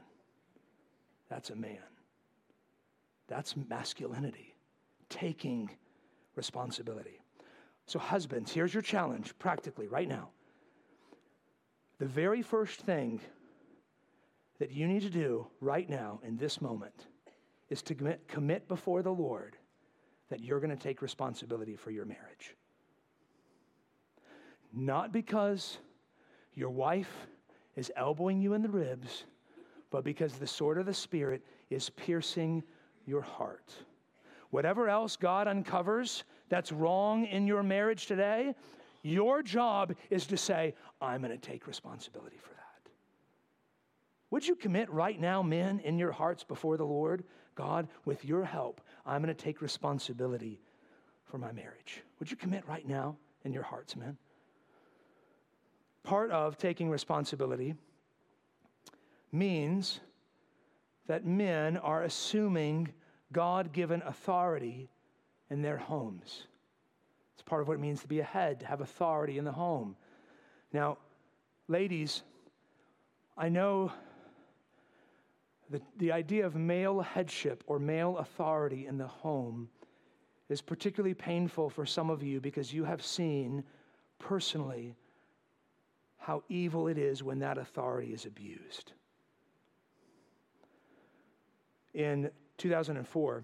That's 1.29 1.51
a 1.51 1.55
man. 1.55 1.79
That's 3.29 3.55
masculinity, 3.57 4.57
taking 5.11 5.71
responsibility. 6.35 7.23
So, 7.87 8.01
husbands, 8.01 8.51
here's 8.51 8.75
your 8.75 8.83
challenge 8.83 9.33
practically 9.39 9.87
right 9.87 10.09
now. 10.09 10.31
The 12.01 12.07
very 12.07 12.43
first 12.43 12.81
thing 12.81 13.21
that 14.59 14.73
you 14.73 14.89
need 14.89 15.03
to 15.03 15.11
do 15.11 15.47
right 15.61 15.89
now 15.89 16.19
in 16.27 16.37
this 16.37 16.61
moment 16.61 17.07
is 17.69 17.81
to 17.83 17.95
commit, 17.95 18.27
commit 18.27 18.67
before 18.67 19.03
the 19.05 19.15
Lord 19.15 19.57
that 20.31 20.41
you're 20.41 20.59
going 20.59 20.77
to 20.77 20.83
take 20.83 21.01
responsibility 21.01 21.77
for 21.77 21.93
your 21.93 22.07
marriage. 22.07 22.57
Not 24.73 25.13
because 25.13 25.79
your 26.55 26.71
wife 26.71 27.11
is 27.77 27.91
elbowing 27.97 28.41
you 28.41 28.55
in 28.55 28.63
the 28.63 28.69
ribs, 28.69 29.25
but 29.91 30.05
because 30.05 30.35
the 30.35 30.47
sword 30.47 30.79
of 30.79 30.87
the 30.87 30.95
Spirit 30.95 31.43
is 31.71 31.91
piercing 31.91 32.63
your 33.07 33.23
heart. 33.23 33.73
Whatever 34.51 34.89
else 34.89 35.17
God 35.17 35.49
uncovers 35.49 36.25
that's 36.49 36.73
wrong 36.73 37.25
in 37.25 37.47
your 37.47 37.63
marriage 37.63 38.07
today, 38.07 38.55
your 39.03 39.43
job 39.43 39.95
is 40.11 40.27
to 40.27 40.37
say, 40.37 40.75
I'm 41.01 41.23
going 41.23 41.33
to 41.33 41.39
take 41.39 41.67
responsibility 41.67 42.37
for 42.37 42.51
that. 42.51 42.91
Would 44.31 44.47
you 44.47 44.55
commit 44.55 44.91
right 44.91 45.19
now, 45.19 45.43
men, 45.43 45.81
in 45.81 45.99
your 45.99 46.13
hearts 46.13 46.45
before 46.45 46.77
the 46.77 46.85
Lord? 46.85 47.25
God, 47.55 47.89
with 48.05 48.25
your 48.25 48.45
help, 48.45 48.81
I'm 49.07 49.23
going 49.23 49.35
to 49.35 49.43
take 49.43 49.63
responsibility 49.63 50.61
for 51.25 51.39
my 51.39 51.53
marriage. 51.53 52.03
Would 52.19 52.31
you 52.31 52.37
commit 52.37 52.67
right 52.69 52.87
now 52.87 53.17
in 53.45 53.53
your 53.53 53.63
hearts, 53.63 53.97
men? 53.97 54.17
Part 56.03 56.31
of 56.31 56.59
taking 56.59 56.91
responsibility 56.91 57.75
means 59.33 60.01
that 61.07 61.25
men 61.25 61.77
are 61.77 62.05
assuming 62.05 62.89
God 63.33 63.73
given 63.73 64.03
authority 64.07 64.89
in 65.51 65.63
their 65.63 65.77
homes. 65.77 66.47
It's 67.35 67.43
part 67.43 67.63
of 67.63 67.69
what 67.69 67.75
it 67.75 67.81
means 67.81 68.01
to 68.03 68.09
be 68.09 68.21
a 68.21 68.25
head, 68.25 68.61
to 68.61 68.67
have 68.67 68.81
authority 68.81 69.39
in 69.39 69.45
the 69.45 69.53
home. 69.53 69.97
Now, 70.73 70.99
ladies, 71.69 72.23
I 73.37 73.49
know 73.49 73.93
the, 75.71 75.81
the 75.99 76.13
idea 76.13 76.47
of 76.47 76.55
male 76.55 77.01
headship 77.01 77.63
or 77.67 77.79
male 77.79 78.19
authority 78.19 78.87
in 78.87 78.99
the 78.99 79.07
home 79.07 79.69
is 80.49 80.61
particularly 80.61 81.15
painful 81.15 81.71
for 81.71 81.87
some 81.87 82.11
of 82.11 82.23
you 82.23 82.41
because 82.41 82.73
you 82.73 82.85
have 82.85 83.03
seen 83.03 83.63
personally 84.19 84.97
how 86.31 86.45
evil 86.49 86.87
it 86.87 86.97
is 86.97 87.25
when 87.25 87.41
that 87.41 87.59
authority 87.59 88.13
is 88.13 88.25
abused. 88.25 88.93
In 91.93 92.31
2004, 92.57 93.43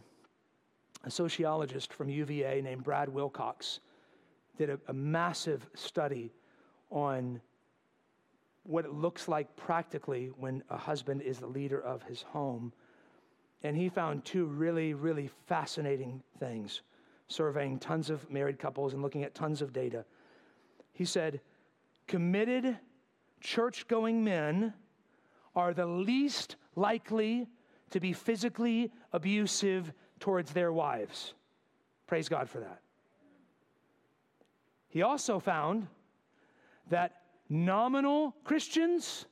a 1.02 1.10
sociologist 1.10 1.92
from 1.92 2.08
UVA 2.08 2.62
named 2.62 2.84
Brad 2.84 3.08
Wilcox 3.08 3.80
did 4.56 4.70
a, 4.70 4.78
a 4.86 4.92
massive 4.92 5.66
study 5.74 6.32
on 6.92 7.40
what 8.62 8.84
it 8.84 8.92
looks 8.92 9.26
like 9.26 9.56
practically 9.56 10.30
when 10.38 10.62
a 10.70 10.76
husband 10.76 11.22
is 11.22 11.40
the 11.40 11.48
leader 11.48 11.80
of 11.80 12.04
his 12.04 12.22
home. 12.22 12.72
And 13.64 13.76
he 13.76 13.88
found 13.88 14.24
two 14.24 14.46
really, 14.46 14.94
really 14.94 15.28
fascinating 15.48 16.22
things, 16.38 16.82
surveying 17.26 17.80
tons 17.80 18.10
of 18.10 18.30
married 18.30 18.60
couples 18.60 18.92
and 18.92 19.02
looking 19.02 19.24
at 19.24 19.34
tons 19.34 19.60
of 19.60 19.72
data. 19.72 20.04
He 20.92 21.04
said, 21.04 21.40
committed 22.06 22.78
church 23.40 23.86
going 23.88 24.24
men 24.24 24.72
are 25.54 25.72
the 25.72 25.86
least 25.86 26.56
likely 26.74 27.48
to 27.90 28.00
be 28.00 28.12
physically 28.12 28.92
abusive 29.12 29.92
towards 30.20 30.52
their 30.52 30.72
wives. 30.72 31.34
Praise 32.06 32.28
God 32.28 32.48
for 32.48 32.60
that. 32.60 32.80
He 34.88 35.02
also 35.02 35.38
found 35.38 35.88
that 36.88 37.22
nominal 37.48 38.34
Christians, 38.44 39.26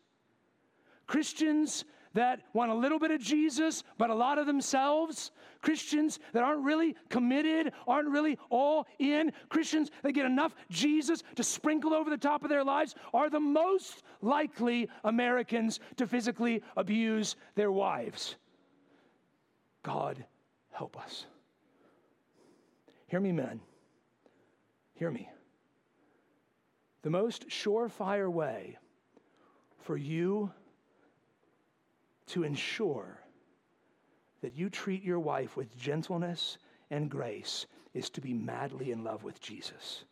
Christians 1.06 1.84
that 2.14 2.40
want 2.52 2.70
a 2.70 2.74
little 2.74 2.98
bit 2.98 3.10
of 3.10 3.20
Jesus, 3.20 3.82
but 3.98 4.10
a 4.10 4.14
lot 4.14 4.38
of 4.38 4.46
themselves, 4.46 5.30
Christians 5.60 6.18
that 6.32 6.42
aren't 6.42 6.64
really 6.64 6.96
committed, 7.10 7.72
aren't 7.86 8.08
really 8.08 8.38
all 8.50 8.86
in, 8.98 9.32
Christians 9.48 9.90
that 10.02 10.12
get 10.12 10.24
enough 10.24 10.54
Jesus 10.70 11.22
to 11.36 11.42
sprinkle 11.42 11.92
over 11.92 12.08
the 12.08 12.16
top 12.16 12.42
of 12.42 12.48
their 12.48 12.64
lives, 12.64 12.94
are 13.12 13.28
the 13.28 13.40
most 13.40 14.02
likely 14.22 14.88
Americans 15.04 15.80
to 15.96 16.06
physically 16.06 16.62
abuse 16.76 17.36
their 17.54 17.72
wives. 17.72 18.36
God 19.82 20.24
help 20.72 20.98
us. 20.98 21.26
Hear 23.06 23.20
me, 23.20 23.32
men. 23.32 23.60
Hear 24.94 25.10
me. 25.10 25.28
The 27.02 27.10
most 27.10 27.48
surefire 27.48 28.30
way 28.30 28.78
for 29.80 29.96
you 29.96 30.50
to 32.28 32.44
ensure 32.44 33.20
that 34.42 34.56
you 34.56 34.68
treat 34.68 35.02
your 35.02 35.20
wife 35.20 35.56
with 35.56 35.76
gentleness 35.78 36.58
and 36.90 37.10
grace 37.10 37.66
is 37.94 38.10
to 38.10 38.20
be 38.20 38.34
madly 38.34 38.92
in 38.92 39.04
love 39.04 39.24
with 39.24 39.40
Jesus. 39.40 40.04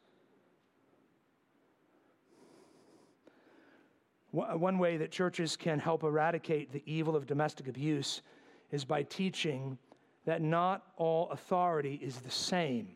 One 4.31 4.79
way 4.79 4.97
that 4.97 5.11
churches 5.11 5.57
can 5.57 5.79
help 5.79 6.05
eradicate 6.05 6.73
the 6.73 6.83
evil 6.87 7.15
of 7.15 7.27
domestic 7.27 7.69
abuse 7.69 8.23
is 8.71 8.83
by 8.83 9.03
teaching 9.03 9.77
that 10.25 10.41
not 10.41 10.87
all 10.97 11.29
authority 11.31 12.01
is 12.03 12.17
the 12.21 12.31
same. 12.31 12.89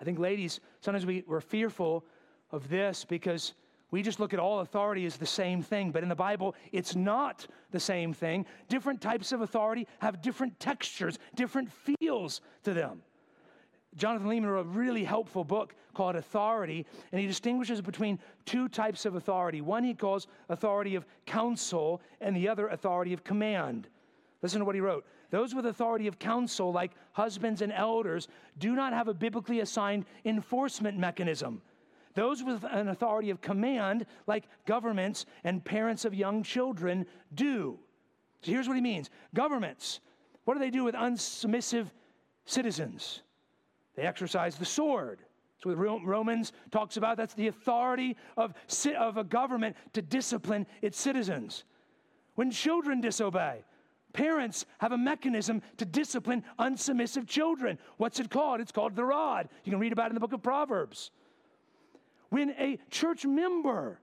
I 0.00 0.04
think, 0.04 0.18
ladies, 0.18 0.60
sometimes 0.80 1.06
we, 1.06 1.24
we're 1.26 1.40
fearful 1.40 2.04
of 2.50 2.68
this 2.68 3.04
because 3.04 3.54
we 3.90 4.02
just 4.02 4.20
look 4.20 4.34
at 4.34 4.40
all 4.40 4.60
authority 4.60 5.06
as 5.06 5.16
the 5.16 5.26
same 5.26 5.62
thing, 5.62 5.90
but 5.90 6.02
in 6.02 6.08
the 6.08 6.14
Bible, 6.14 6.54
it's 6.72 6.94
not 6.94 7.46
the 7.70 7.80
same 7.80 8.12
thing. 8.12 8.44
Different 8.68 9.00
types 9.00 9.32
of 9.32 9.40
authority 9.40 9.86
have 10.00 10.20
different 10.20 10.58
textures, 10.60 11.18
different 11.34 11.70
feels 11.72 12.42
to 12.64 12.74
them. 12.74 13.02
Jonathan 13.96 14.28
Leeman 14.28 14.50
wrote 14.50 14.66
a 14.66 14.68
really 14.68 15.04
helpful 15.04 15.42
book 15.42 15.74
called 15.94 16.16
Authority, 16.16 16.86
and 17.10 17.20
he 17.20 17.26
distinguishes 17.26 17.80
between 17.80 18.18
two 18.44 18.68
types 18.68 19.06
of 19.06 19.14
authority. 19.14 19.62
One 19.62 19.82
he 19.82 19.94
calls 19.94 20.26
authority 20.50 20.94
of 20.94 21.06
counsel, 21.24 22.02
and 22.20 22.36
the 22.36 22.48
other 22.48 22.68
authority 22.68 23.14
of 23.14 23.24
command. 23.24 23.88
Listen 24.42 24.60
to 24.60 24.64
what 24.66 24.74
he 24.74 24.80
wrote. 24.80 25.04
Those 25.30 25.54
with 25.54 25.66
authority 25.66 26.06
of 26.06 26.18
counsel, 26.18 26.72
like 26.72 26.92
husbands 27.12 27.62
and 27.62 27.72
elders, 27.72 28.28
do 28.58 28.74
not 28.74 28.92
have 28.92 29.08
a 29.08 29.14
biblically 29.14 29.60
assigned 29.60 30.04
enforcement 30.24 30.98
mechanism. 30.98 31.60
Those 32.18 32.42
with 32.42 32.64
an 32.64 32.88
authority 32.88 33.30
of 33.30 33.40
command, 33.40 34.04
like 34.26 34.42
governments 34.66 35.24
and 35.44 35.64
parents 35.64 36.04
of 36.04 36.12
young 36.12 36.42
children, 36.42 37.06
do. 37.32 37.78
So 38.42 38.50
here's 38.50 38.66
what 38.66 38.74
he 38.74 38.80
means 38.80 39.08
governments, 39.34 40.00
what 40.44 40.54
do 40.54 40.58
they 40.58 40.70
do 40.70 40.82
with 40.82 40.96
unsubmissive 40.96 41.92
citizens? 42.44 43.22
They 43.94 44.02
exercise 44.02 44.56
the 44.56 44.64
sword. 44.64 45.20
So 45.62 45.72
what 45.72 46.04
Romans 46.04 46.52
talks 46.72 46.96
about. 46.96 47.18
That's 47.18 47.34
the 47.34 47.46
authority 47.46 48.16
of, 48.36 48.52
of 48.98 49.16
a 49.16 49.22
government 49.22 49.76
to 49.92 50.02
discipline 50.02 50.66
its 50.82 50.98
citizens. 50.98 51.62
When 52.34 52.50
children 52.50 53.00
disobey, 53.00 53.62
parents 54.12 54.66
have 54.78 54.90
a 54.90 54.98
mechanism 54.98 55.62
to 55.76 55.84
discipline 55.84 56.42
unsubmissive 56.58 57.28
children. 57.28 57.78
What's 57.96 58.18
it 58.18 58.28
called? 58.28 58.60
It's 58.60 58.72
called 58.72 58.96
the 58.96 59.04
rod. 59.04 59.48
You 59.62 59.70
can 59.70 59.78
read 59.78 59.92
about 59.92 60.06
it 60.06 60.10
in 60.10 60.14
the 60.14 60.20
book 60.20 60.32
of 60.32 60.42
Proverbs. 60.42 61.12
When 62.30 62.50
a 62.58 62.78
church 62.90 63.24
member 63.24 64.00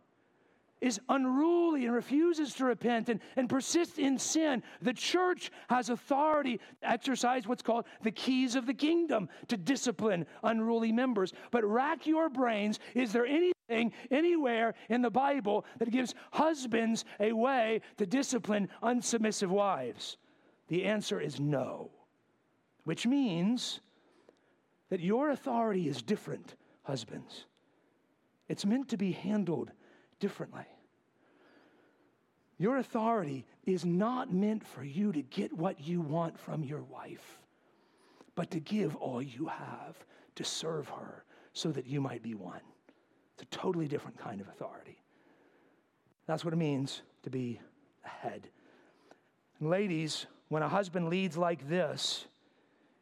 is 0.81 0.99
unruly 1.09 1.85
and 1.85 1.95
refuses 1.95 2.53
to 2.55 2.65
repent 2.65 3.09
and, 3.09 3.19
and 3.35 3.49
persists 3.49 3.97
in 3.97 4.19
sin, 4.19 4.61
the 4.81 4.93
church 4.93 5.51
has 5.69 5.89
authority 5.89 6.57
to 6.57 6.89
exercise 6.89 7.47
what's 7.47 7.61
called 7.61 7.85
the 8.03 8.11
keys 8.11 8.55
of 8.55 8.65
the 8.65 8.73
kingdom 8.73 9.29
to 9.47 9.57
discipline 9.57 10.25
unruly 10.43 10.91
members. 10.91 11.33
But 11.51 11.63
rack 11.63 12.05
your 12.05 12.29
brains 12.29 12.79
is 12.93 13.13
there 13.13 13.25
anything 13.25 13.93
anywhere 14.11 14.75
in 14.89 15.01
the 15.01 15.09
Bible 15.09 15.65
that 15.79 15.91
gives 15.91 16.13
husbands 16.31 17.05
a 17.19 17.31
way 17.31 17.81
to 17.97 18.05
discipline 18.05 18.69
unsubmissive 18.83 19.49
wives? 19.49 20.17
The 20.67 20.85
answer 20.85 21.19
is 21.19 21.39
no, 21.39 21.91
which 22.83 23.07
means 23.07 23.79
that 24.89 24.99
your 24.99 25.29
authority 25.29 25.87
is 25.87 26.01
different, 26.01 26.55
husbands. 26.83 27.45
It's 28.47 28.65
meant 28.65 28.89
to 28.89 28.97
be 28.97 29.11
handled 29.11 29.71
differently. 30.19 30.65
Your 32.57 32.77
authority 32.77 33.45
is 33.65 33.85
not 33.85 34.33
meant 34.33 34.65
for 34.65 34.83
you 34.83 35.11
to 35.11 35.21
get 35.21 35.51
what 35.51 35.81
you 35.81 35.99
want 35.99 36.39
from 36.39 36.63
your 36.63 36.83
wife, 36.83 37.39
but 38.35 38.51
to 38.51 38.59
give 38.59 38.95
all 38.95 39.21
you 39.21 39.47
have 39.47 39.97
to 40.35 40.43
serve 40.43 40.87
her 40.89 41.25
so 41.53 41.71
that 41.71 41.85
you 41.85 41.99
might 41.99 42.21
be 42.21 42.33
one. 42.33 42.61
It's 43.33 43.43
a 43.43 43.57
totally 43.57 43.87
different 43.87 44.17
kind 44.17 44.39
of 44.39 44.47
authority. 44.47 45.01
That's 46.27 46.45
what 46.45 46.53
it 46.53 46.57
means 46.57 47.01
to 47.23 47.29
be 47.29 47.59
a 48.05 48.09
head. 48.09 48.47
And 49.59 49.69
ladies, 49.69 50.25
when 50.47 50.63
a 50.63 50.69
husband 50.69 51.09
leads 51.09 51.37
like 51.37 51.67
this, 51.67 52.25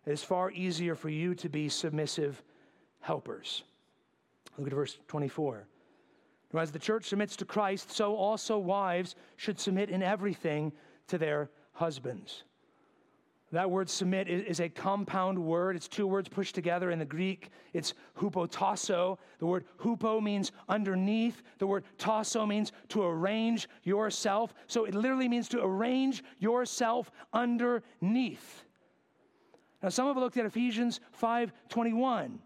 it 0.06 0.12
is 0.12 0.24
far 0.24 0.52
easier 0.52 0.96
for 0.96 1.10
you 1.10 1.36
to 1.36 1.50
be 1.50 1.70
submissive 1.70 2.42
helpers. 3.02 3.64
Look 4.57 4.67
at 4.67 4.74
verse 4.74 4.98
24. 5.07 5.67
As 6.55 6.72
the 6.72 6.79
church 6.79 7.05
submits 7.05 7.36
to 7.38 7.45
Christ, 7.45 7.91
so 7.91 8.15
also 8.15 8.60
wives 8.60 9.15
should 9.38 9.60
submit 9.60 9.89
in 9.89 10.03
everything 10.03 10.72
to 11.07 11.17
their 11.17 11.50
husbands. 11.72 12.43
That 13.51 13.69
word 13.69 13.88
submit 13.88 14.27
is 14.29 14.60
a 14.60 14.67
compound 14.67 15.38
word. 15.38 15.75
It's 15.75 15.88
two 15.88 16.07
words 16.07 16.27
pushed 16.27 16.55
together 16.55 16.89
in 16.89 16.98
the 16.98 17.05
Greek. 17.05 17.50
It's 17.74 17.93
hupotasso. 18.17 19.19
The 19.38 19.45
word 19.45 19.65
hupo 19.79 20.22
means 20.24 20.51
underneath. 20.69 21.43
The 21.60 21.67
word 21.67 21.83
tasso 22.00 22.48
means 22.48 22.72
to 22.89 23.03
arrange 23.03 23.69
yourself. 23.83 24.55
So 24.65 24.85
it 24.85 24.96
literally 24.96 25.27
means 25.27 25.48
to 25.50 25.63
arrange 25.63 26.24
yourself 26.39 27.11
underneath. 27.31 28.66
Now, 29.83 29.89
some 29.89 30.07
of 30.07 30.16
have 30.16 30.24
looked 30.24 30.37
at 30.37 30.48
Ephesians 30.48 31.00
5:21. 31.11 32.39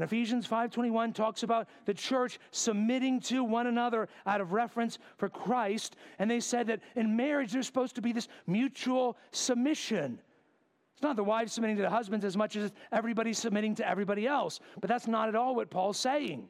And 0.00 0.06
Ephesians 0.06 0.46
5:21 0.46 1.12
talks 1.12 1.42
about 1.42 1.68
the 1.84 1.92
church 1.92 2.38
submitting 2.52 3.20
to 3.20 3.44
one 3.44 3.66
another 3.66 4.08
out 4.24 4.40
of 4.40 4.52
reference 4.52 4.98
for 5.18 5.28
Christ, 5.28 5.94
and 6.18 6.30
they 6.30 6.40
said 6.40 6.68
that 6.68 6.80
in 6.96 7.16
marriage 7.16 7.52
there's 7.52 7.66
supposed 7.66 7.96
to 7.96 8.00
be 8.00 8.10
this 8.10 8.26
mutual 8.46 9.18
submission. 9.30 10.18
It's 10.94 11.02
not 11.02 11.16
the 11.16 11.22
wives 11.22 11.52
submitting 11.52 11.76
to 11.76 11.82
the 11.82 11.90
husbands 11.90 12.24
as 12.24 12.34
much 12.34 12.56
as 12.56 12.72
everybody 12.90 13.34
submitting 13.34 13.74
to 13.74 13.86
everybody 13.86 14.26
else, 14.26 14.60
but 14.80 14.88
that's 14.88 15.06
not 15.06 15.28
at 15.28 15.34
all 15.34 15.54
what 15.54 15.68
Paul's 15.68 15.98
saying. 15.98 16.48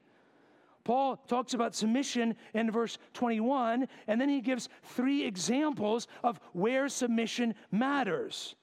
Paul 0.85 1.17
talks 1.17 1.53
about 1.53 1.75
submission 1.75 2.37
in 2.55 2.71
verse 2.71 2.99
21, 3.15 3.89
and 4.07 4.21
then 4.21 4.29
he 4.29 4.41
gives 4.41 4.69
three 4.85 5.25
examples 5.25 6.07
of 6.23 6.39
where 6.53 6.89
submission 6.89 7.57
matters 7.73 8.55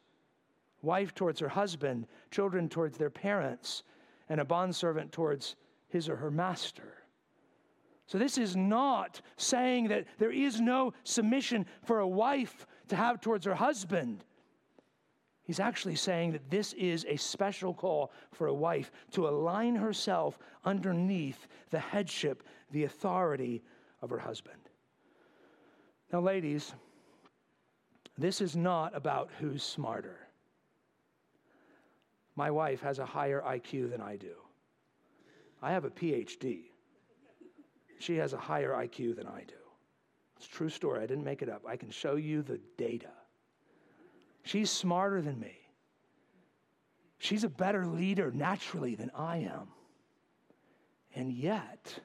wife 0.82 1.14
towards 1.14 1.42
her 1.42 1.50
husband, 1.50 2.08
children 2.32 2.70
towards 2.70 2.98
their 2.98 3.10
parents, 3.10 3.84
and 4.30 4.42
a 4.42 4.46
bondservant 4.46 5.12
towards 5.12 5.56
his 5.88 6.10
or 6.10 6.16
her 6.18 6.32
master. 6.32 6.94
So, 8.08 8.18
this 8.18 8.38
is 8.38 8.56
not 8.56 9.22
saying 9.36 9.90
that 9.90 10.06
there 10.18 10.32
is 10.32 10.62
no 10.62 10.94
submission 11.04 11.66
for 11.84 12.00
a 12.00 12.08
wife 12.08 12.66
to 12.88 12.96
have 12.96 13.20
towards 13.20 13.46
her 13.46 13.56
husband. 13.56 14.24
He's 15.44 15.60
actually 15.60 15.96
saying 15.96 16.32
that 16.34 16.50
this 16.50 16.74
is 16.74 17.06
a 17.08 17.18
special 17.18 17.74
call 17.74 18.12
for 18.32 18.48
a 18.48 18.54
wife 18.54 18.92
to 19.12 19.28
align 19.28 19.76
herself 19.76 20.40
underneath 20.66 21.48
the 21.70 21.80
headship, 21.80 22.44
the 22.72 22.84
authority 22.86 23.62
of 24.02 24.10
her 24.10 24.20
husband. 24.20 24.60
Now, 26.12 26.22
ladies, 26.22 26.74
this 28.18 28.42
is 28.42 28.56
not 28.56 28.96
about 28.96 29.30
who's 29.40 29.64
smarter. 29.64 30.27
My 32.38 32.52
wife 32.52 32.82
has 32.82 33.00
a 33.00 33.06
higher 33.06 33.42
IQ 33.42 33.90
than 33.90 34.00
I 34.00 34.16
do. 34.16 34.36
I 35.62 35.72
have 35.72 35.86
a 35.86 35.90
PhD. 35.90 36.66
She 38.00 38.16
has 38.18 38.34
a 38.34 38.38
higher 38.38 38.74
IQ 38.74 39.16
than 39.16 39.26
I 39.26 39.44
do. 39.48 39.56
It's 40.38 40.46
a 40.46 40.52
true 40.52 40.70
story. 40.70 41.02
I 41.02 41.08
didn't 41.08 41.24
make 41.24 41.42
it 41.42 41.50
up. 41.50 41.64
I 41.68 41.76
can 41.76 41.90
show 41.90 42.16
you 42.16 42.44
the 42.44 42.62
data. 42.78 43.10
She's 44.44 44.70
smarter 44.70 45.20
than 45.20 45.40
me. 45.40 45.58
She's 47.18 47.44
a 47.44 47.50
better 47.50 47.88
leader 47.88 48.32
naturally 48.32 48.94
than 48.94 49.10
I 49.16 49.38
am. 49.38 49.70
And 51.16 51.34
yet, 51.34 52.00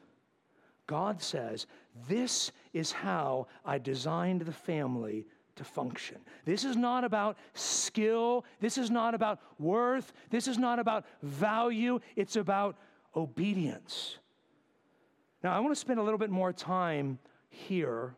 God 0.86 1.20
says, 1.20 1.66
This 2.08 2.52
is 2.72 2.90
how 2.90 3.48
I 3.66 3.76
designed 3.76 4.40
the 4.40 4.52
family 4.52 5.26
to 5.56 5.64
function. 5.64 6.18
This 6.44 6.64
is 6.64 6.76
not 6.76 7.04
about 7.04 7.36
skill. 7.54 8.44
This 8.60 8.78
is 8.78 8.90
not 8.90 9.14
about 9.14 9.40
worth. 9.58 10.12
This 10.30 10.48
is 10.48 10.58
not 10.58 10.78
about 10.78 11.04
value. 11.22 12.00
It's 12.16 12.36
about 12.36 12.76
obedience. 13.14 14.18
Now, 15.42 15.54
I 15.54 15.60
want 15.60 15.72
to 15.72 15.80
spend 15.80 15.98
a 15.98 16.02
little 16.02 16.18
bit 16.18 16.30
more 16.30 16.52
time 16.52 17.18
here 17.50 18.14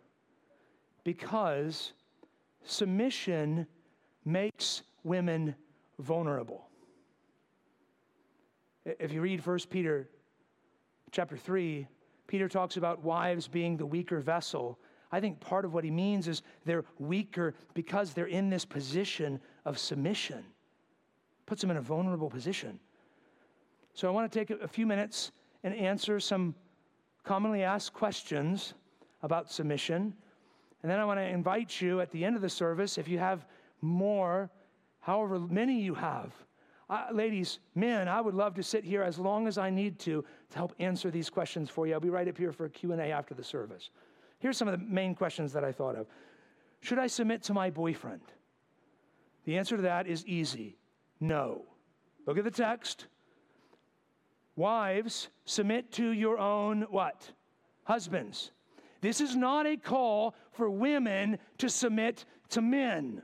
because 1.04 1.92
submission 2.64 3.66
makes 4.24 4.82
women 5.02 5.54
vulnerable. 5.98 6.68
If 8.84 9.12
you 9.12 9.20
read 9.20 9.44
1 9.44 9.58
Peter 9.70 10.08
chapter 11.10 11.36
3, 11.36 11.86
Peter 12.26 12.48
talks 12.48 12.76
about 12.76 13.02
wives 13.02 13.48
being 13.48 13.76
the 13.76 13.86
weaker 13.86 14.20
vessel 14.20 14.78
I 15.14 15.20
think 15.20 15.38
part 15.38 15.64
of 15.64 15.72
what 15.72 15.84
he 15.84 15.92
means 15.92 16.26
is 16.26 16.42
they're 16.64 16.84
weaker 16.98 17.54
because 17.72 18.14
they're 18.14 18.26
in 18.26 18.50
this 18.50 18.64
position 18.64 19.40
of 19.64 19.78
submission. 19.78 20.44
Puts 21.46 21.60
them 21.60 21.70
in 21.70 21.76
a 21.76 21.80
vulnerable 21.80 22.28
position. 22.28 22.80
So 23.92 24.08
I 24.08 24.10
want 24.10 24.30
to 24.30 24.36
take 24.36 24.50
a 24.50 24.66
few 24.66 24.86
minutes 24.86 25.30
and 25.62 25.72
answer 25.72 26.18
some 26.18 26.52
commonly 27.22 27.62
asked 27.62 27.92
questions 27.92 28.74
about 29.22 29.52
submission. 29.52 30.12
And 30.82 30.90
then 30.90 30.98
I 30.98 31.04
want 31.04 31.20
to 31.20 31.24
invite 31.24 31.80
you 31.80 32.00
at 32.00 32.10
the 32.10 32.24
end 32.24 32.34
of 32.34 32.42
the 32.42 32.50
service, 32.50 32.98
if 32.98 33.06
you 33.06 33.20
have 33.20 33.46
more, 33.82 34.50
however 34.98 35.38
many 35.38 35.80
you 35.80 35.94
have, 35.94 36.32
uh, 36.90 37.06
ladies, 37.12 37.60
men, 37.76 38.08
I 38.08 38.20
would 38.20 38.34
love 38.34 38.54
to 38.54 38.64
sit 38.64 38.82
here 38.82 39.02
as 39.02 39.20
long 39.20 39.46
as 39.46 39.58
I 39.58 39.70
need 39.70 40.00
to 40.00 40.24
to 40.50 40.56
help 40.56 40.74
answer 40.80 41.08
these 41.12 41.30
questions 41.30 41.70
for 41.70 41.86
you. 41.86 41.94
I'll 41.94 42.00
be 42.00 42.10
right 42.10 42.26
up 42.26 42.36
here 42.36 42.50
for 42.50 42.64
a 42.64 42.70
Q&A 42.70 43.12
after 43.12 43.32
the 43.32 43.44
service. 43.44 43.90
Here's 44.44 44.58
some 44.58 44.68
of 44.68 44.78
the 44.78 44.84
main 44.84 45.14
questions 45.14 45.54
that 45.54 45.64
I 45.64 45.72
thought 45.72 45.96
of 45.96 46.06
Should 46.82 46.98
I 46.98 47.06
submit 47.06 47.44
to 47.44 47.54
my 47.54 47.70
boyfriend? 47.70 48.20
The 49.46 49.56
answer 49.56 49.76
to 49.76 49.82
that 49.84 50.06
is 50.06 50.26
easy 50.26 50.76
no. 51.18 51.62
Look 52.26 52.36
at 52.36 52.44
the 52.44 52.50
text. 52.50 53.06
Wives, 54.54 55.30
submit 55.46 55.92
to 55.92 56.10
your 56.10 56.36
own 56.36 56.82
what? 56.90 57.32
Husbands. 57.84 58.50
This 59.00 59.22
is 59.22 59.34
not 59.34 59.64
a 59.64 59.78
call 59.78 60.34
for 60.52 60.68
women 60.68 61.38
to 61.56 61.70
submit 61.70 62.26
to 62.50 62.60
men. 62.60 63.22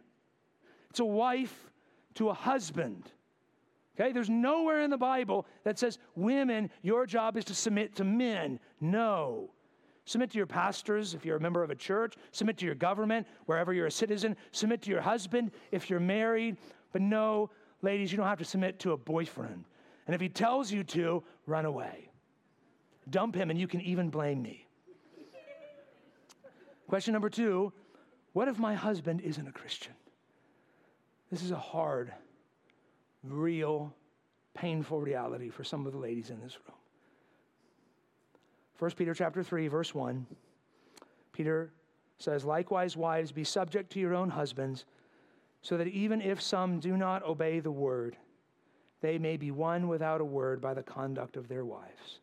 It's 0.89 1.01
a 1.01 1.05
wife 1.05 1.71
to 2.15 2.31
a 2.31 2.35
husband. 2.35 3.13
Okay, 3.95 4.13
there's 4.13 4.31
nowhere 4.31 4.81
in 4.81 4.89
the 4.89 4.97
Bible 4.97 5.47
that 5.65 5.79
says, 5.79 5.99
women, 6.15 6.71
your 6.81 7.05
job 7.05 7.37
is 7.37 7.45
to 7.45 7.55
submit 7.55 7.97
to 7.97 8.05
men. 8.05 8.59
No. 8.81 9.51
Submit 10.11 10.33
to 10.33 10.39
your 10.39 10.47
pastors 10.47 11.15
if 11.15 11.25
you're 11.25 11.37
a 11.37 11.41
member 11.41 11.63
of 11.63 11.71
a 11.71 11.75
church. 11.77 12.17
Submit 12.33 12.57
to 12.59 12.67
your 12.67 12.75
government 12.75 13.29
wherever 13.47 13.73
you're 13.73 13.87
a 13.87 13.93
citizen. 13.93 14.37
Submit 14.51 14.83
to 14.83 14.91
your 14.91 15.01
husband 15.01 15.53
if 15.71 15.89
you're 15.89 16.01
married. 16.01 16.57
But 16.91 17.01
no, 17.01 17.49
ladies, 17.81 18.11
you 18.11 18.19
don't 18.19 18.27
have 18.27 18.41
to 18.41 18.45
submit 18.45 18.81
to 18.81 18.91
a 18.91 18.97
boyfriend. 18.97 19.67
And 20.07 20.15
if 20.17 20.21
he 20.21 20.29
tells 20.29 20.73
you 20.73 20.83
to, 20.83 21.23
run 21.47 21.65
away. 21.65 22.11
Dump 23.09 23.37
him, 23.37 23.51
and 23.51 23.61
you 23.61 23.69
can 23.69 23.81
even 23.83 24.11
blame 24.11 24.43
me. 24.43 24.67
Question 26.89 27.13
number 27.13 27.31
two 27.31 27.73
What 28.33 28.49
if 28.49 28.59
my 28.59 28.75
husband 28.75 29.21
isn't 29.21 29.47
a 29.47 29.53
Christian? 29.53 29.95
This 31.31 31.45
is 31.45 31.53
a 31.53 31.57
hard, 31.57 32.13
real, 33.23 33.95
painful 34.55 35.01
reality 35.01 35.51
for 35.51 35.63
some 35.63 35.87
of 35.87 35.93
the 35.93 36.01
ladies 36.01 36.31
in 36.31 36.41
this 36.41 36.59
room. 36.67 36.80
1 38.81 38.91
Peter 38.93 39.15
chapter 39.15 39.43
3 39.43 39.69
verse 39.69 39.95
1 39.95 40.27
Peter 41.33 41.71
says 42.19 42.45
likewise 42.45 42.97
wives 42.97 43.31
be 43.31 43.45
subject 43.45 43.93
to 43.93 44.01
your 44.01 44.15
own 44.15 44.31
husbands 44.31 44.85
so 45.63 45.77
that 45.77 45.87
even 45.89 46.21
if 46.21 46.41
some 46.41 46.81
do 46.81 46.97
not 46.97 47.23
obey 47.23 47.61
the 47.61 47.71
word 47.71 48.17
they 49.01 49.19
may 49.19 49.37
be 49.37 49.51
won 49.51 49.89
without 49.89 50.21
a 50.21 50.25
word 50.25 50.61
by 50.61 50.75
the 50.75 50.83
conduct 50.83 51.37
of 51.37 51.49
their 51.49 51.65
wives. 51.65 52.21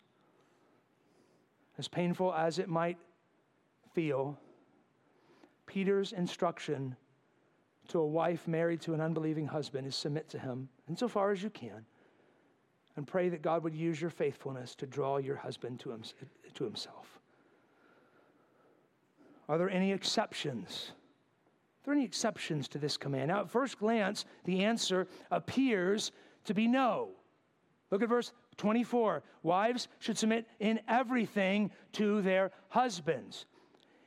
As 1.78 1.88
painful 1.88 2.34
as 2.34 2.60
it 2.60 2.70
might 2.70 2.98
feel 3.94 4.38
Peter's 5.66 6.14
instruction 6.14 6.96
to 7.90 8.00
a 8.00 8.06
wife 8.06 8.48
married 8.48 8.82
to 8.82 8.94
an 8.94 9.02
unbelieving 9.02 9.48
husband 9.48 9.88
is 9.88 9.96
submit 9.96 10.30
to 10.30 10.40
him 10.40 10.70
insofar 10.90 11.32
as 11.32 11.42
you 11.42 11.50
can 11.50 11.86
and 12.96 13.06
pray 13.06 13.30
that 13.30 13.42
God 13.42 13.64
would 13.64 13.76
use 13.76 14.02
your 14.02 14.10
faithfulness 14.10 14.76
to 14.76 14.88
draw 14.88 15.18
your 15.18 15.36
husband 15.36 15.80
to, 15.82 15.92
him, 15.92 16.02
to 16.58 16.64
himself. 16.64 17.20
Are 19.50 19.58
there 19.58 19.70
any 19.70 19.92
exceptions? 19.94 20.92
Are 20.92 21.86
there 21.86 21.94
any 21.94 22.04
exceptions 22.04 22.68
to 22.70 22.80
this 22.80 22.98
command? 22.98 23.30
Now, 23.30 23.42
at 23.42 23.50
first 23.50 23.80
glance, 23.80 24.26
the 24.44 24.66
answer 24.66 25.08
appears 25.32 26.12
to 26.46 26.54
be 26.54 26.68
no. 26.68 27.10
Look 27.92 28.04
at 28.04 28.10
verse 28.10 28.34
24. 28.58 29.24
Wives 29.44 29.88
should 30.00 30.18
submit 30.18 30.48
in 30.60 30.82
everything 30.88 31.72
to 31.94 32.22
their 32.22 32.52
husbands. 32.70 33.46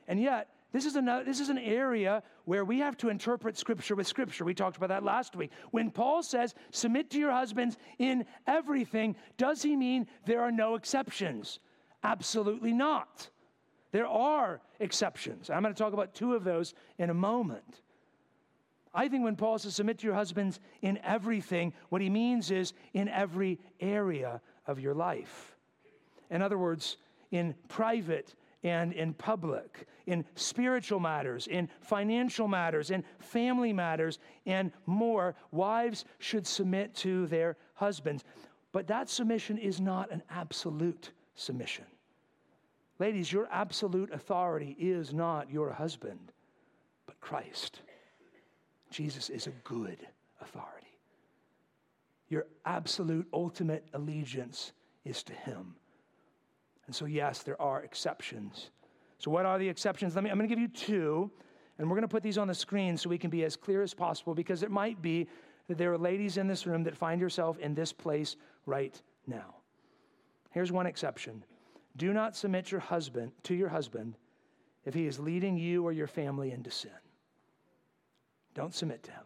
And 0.07 0.21
yet, 0.21 0.49
this 0.71 0.85
is, 0.85 0.95
another, 0.95 1.23
this 1.23 1.39
is 1.39 1.49
an 1.49 1.57
area 1.57 2.21
where 2.45 2.63
we 2.63 2.79
have 2.79 2.95
to 2.97 3.09
interpret 3.09 3.57
Scripture 3.57 3.95
with 3.95 4.07
Scripture. 4.07 4.45
We 4.45 4.53
talked 4.53 4.77
about 4.77 4.89
that 4.89 5.03
last 5.03 5.35
week. 5.35 5.51
When 5.71 5.89
Paul 5.89 6.23
says, 6.23 6.53
submit 6.71 7.09
to 7.11 7.19
your 7.19 7.31
husbands 7.31 7.77
in 7.97 8.25
everything, 8.47 9.15
does 9.37 9.61
he 9.61 9.75
mean 9.75 10.07
there 10.25 10.41
are 10.41 10.51
no 10.51 10.75
exceptions? 10.75 11.59
Absolutely 12.03 12.73
not. 12.73 13.29
There 13.91 14.07
are 14.07 14.61
exceptions. 14.79 15.49
I'm 15.49 15.61
going 15.61 15.73
to 15.73 15.77
talk 15.77 15.93
about 15.93 16.13
two 16.13 16.33
of 16.33 16.43
those 16.43 16.73
in 16.97 17.09
a 17.09 17.13
moment. 17.13 17.81
I 18.93 19.07
think 19.07 19.23
when 19.23 19.35
Paul 19.35 19.57
says 19.59 19.75
submit 19.75 19.99
to 19.99 20.07
your 20.07 20.15
husbands 20.15 20.59
in 20.81 20.99
everything, 21.03 21.73
what 21.89 22.01
he 22.01 22.09
means 22.09 22.51
is 22.51 22.73
in 22.93 23.07
every 23.07 23.59
area 23.79 24.41
of 24.67 24.79
your 24.79 24.93
life. 24.93 25.55
In 26.29 26.41
other 26.41 26.57
words, 26.57 26.97
in 27.31 27.55
private 27.67 28.35
and 28.63 28.93
in 28.93 29.13
public, 29.13 29.87
in 30.05 30.23
spiritual 30.35 30.99
matters, 30.99 31.47
in 31.47 31.69
financial 31.79 32.47
matters, 32.47 32.91
in 32.91 33.03
family 33.19 33.73
matters, 33.73 34.19
and 34.45 34.71
more. 34.85 35.35
Wives 35.51 36.05
should 36.19 36.45
submit 36.45 36.93
to 36.95 37.27
their 37.27 37.57
husbands. 37.73 38.23
But 38.71 38.87
that 38.87 39.09
submission 39.09 39.57
is 39.57 39.81
not 39.81 40.11
an 40.11 40.21
absolute 40.29 41.11
submission. 41.41 41.85
Ladies, 42.99 43.31
your 43.31 43.47
absolute 43.51 44.11
authority 44.13 44.75
is 44.79 45.13
not 45.13 45.49
your 45.49 45.71
husband, 45.71 46.31
but 47.07 47.19
Christ. 47.19 47.81
Jesus 48.91 49.29
is 49.29 49.47
a 49.47 49.51
good 49.63 49.97
authority. 50.39 50.87
Your 52.29 52.45
absolute 52.65 53.27
ultimate 53.33 53.87
allegiance 53.93 54.71
is 55.03 55.23
to 55.23 55.33
Him. 55.33 55.75
And 56.85 56.95
so, 56.95 57.05
yes, 57.05 57.43
there 57.43 57.59
are 57.61 57.81
exceptions. 57.83 58.69
So, 59.17 59.31
what 59.31 59.45
are 59.45 59.57
the 59.57 59.67
exceptions? 59.67 60.15
Let 60.15 60.23
me, 60.23 60.29
I'm 60.29 60.37
going 60.37 60.47
to 60.47 60.55
give 60.55 60.61
you 60.61 60.67
two, 60.67 61.31
and 61.77 61.89
we're 61.89 61.95
going 61.95 62.03
to 62.03 62.07
put 62.07 62.23
these 62.23 62.37
on 62.37 62.47
the 62.47 62.53
screen 62.53 62.97
so 62.97 63.09
we 63.09 63.17
can 63.17 63.29
be 63.29 63.43
as 63.43 63.55
clear 63.55 63.81
as 63.81 63.93
possible 63.93 64.35
because 64.35 64.61
it 64.61 64.71
might 64.71 65.01
be 65.01 65.27
that 65.67 65.77
there 65.77 65.91
are 65.91 65.97
ladies 65.97 66.37
in 66.37 66.47
this 66.47 66.67
room 66.67 66.83
that 66.83 66.95
find 66.95 67.19
yourself 67.19 67.57
in 67.59 67.73
this 67.73 67.91
place 67.91 68.35
right 68.65 69.01
now. 69.25 69.55
Here's 70.51 70.71
one 70.71 70.85
exception 70.85 71.43
do 71.97 72.13
not 72.13 72.35
submit 72.35 72.71
your 72.71 72.79
husband 72.79 73.31
to 73.43 73.53
your 73.53 73.69
husband 73.69 74.15
if 74.85 74.93
he 74.93 75.07
is 75.07 75.19
leading 75.19 75.57
you 75.57 75.85
or 75.85 75.91
your 75.91 76.07
family 76.07 76.51
into 76.51 76.71
sin. 76.71 76.91
Don't 78.53 78.73
submit 78.73 79.03
to 79.03 79.11
him. 79.11 79.23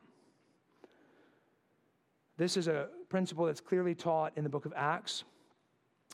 This 2.38 2.58
is 2.58 2.68
a 2.68 2.90
principle 3.10 3.46
that's 3.46 3.62
clearly 3.62 3.96
taught 3.96 4.34
in 4.36 4.44
the 4.44 4.50
book 4.50 4.66
of 4.66 4.74
Acts 4.76 5.24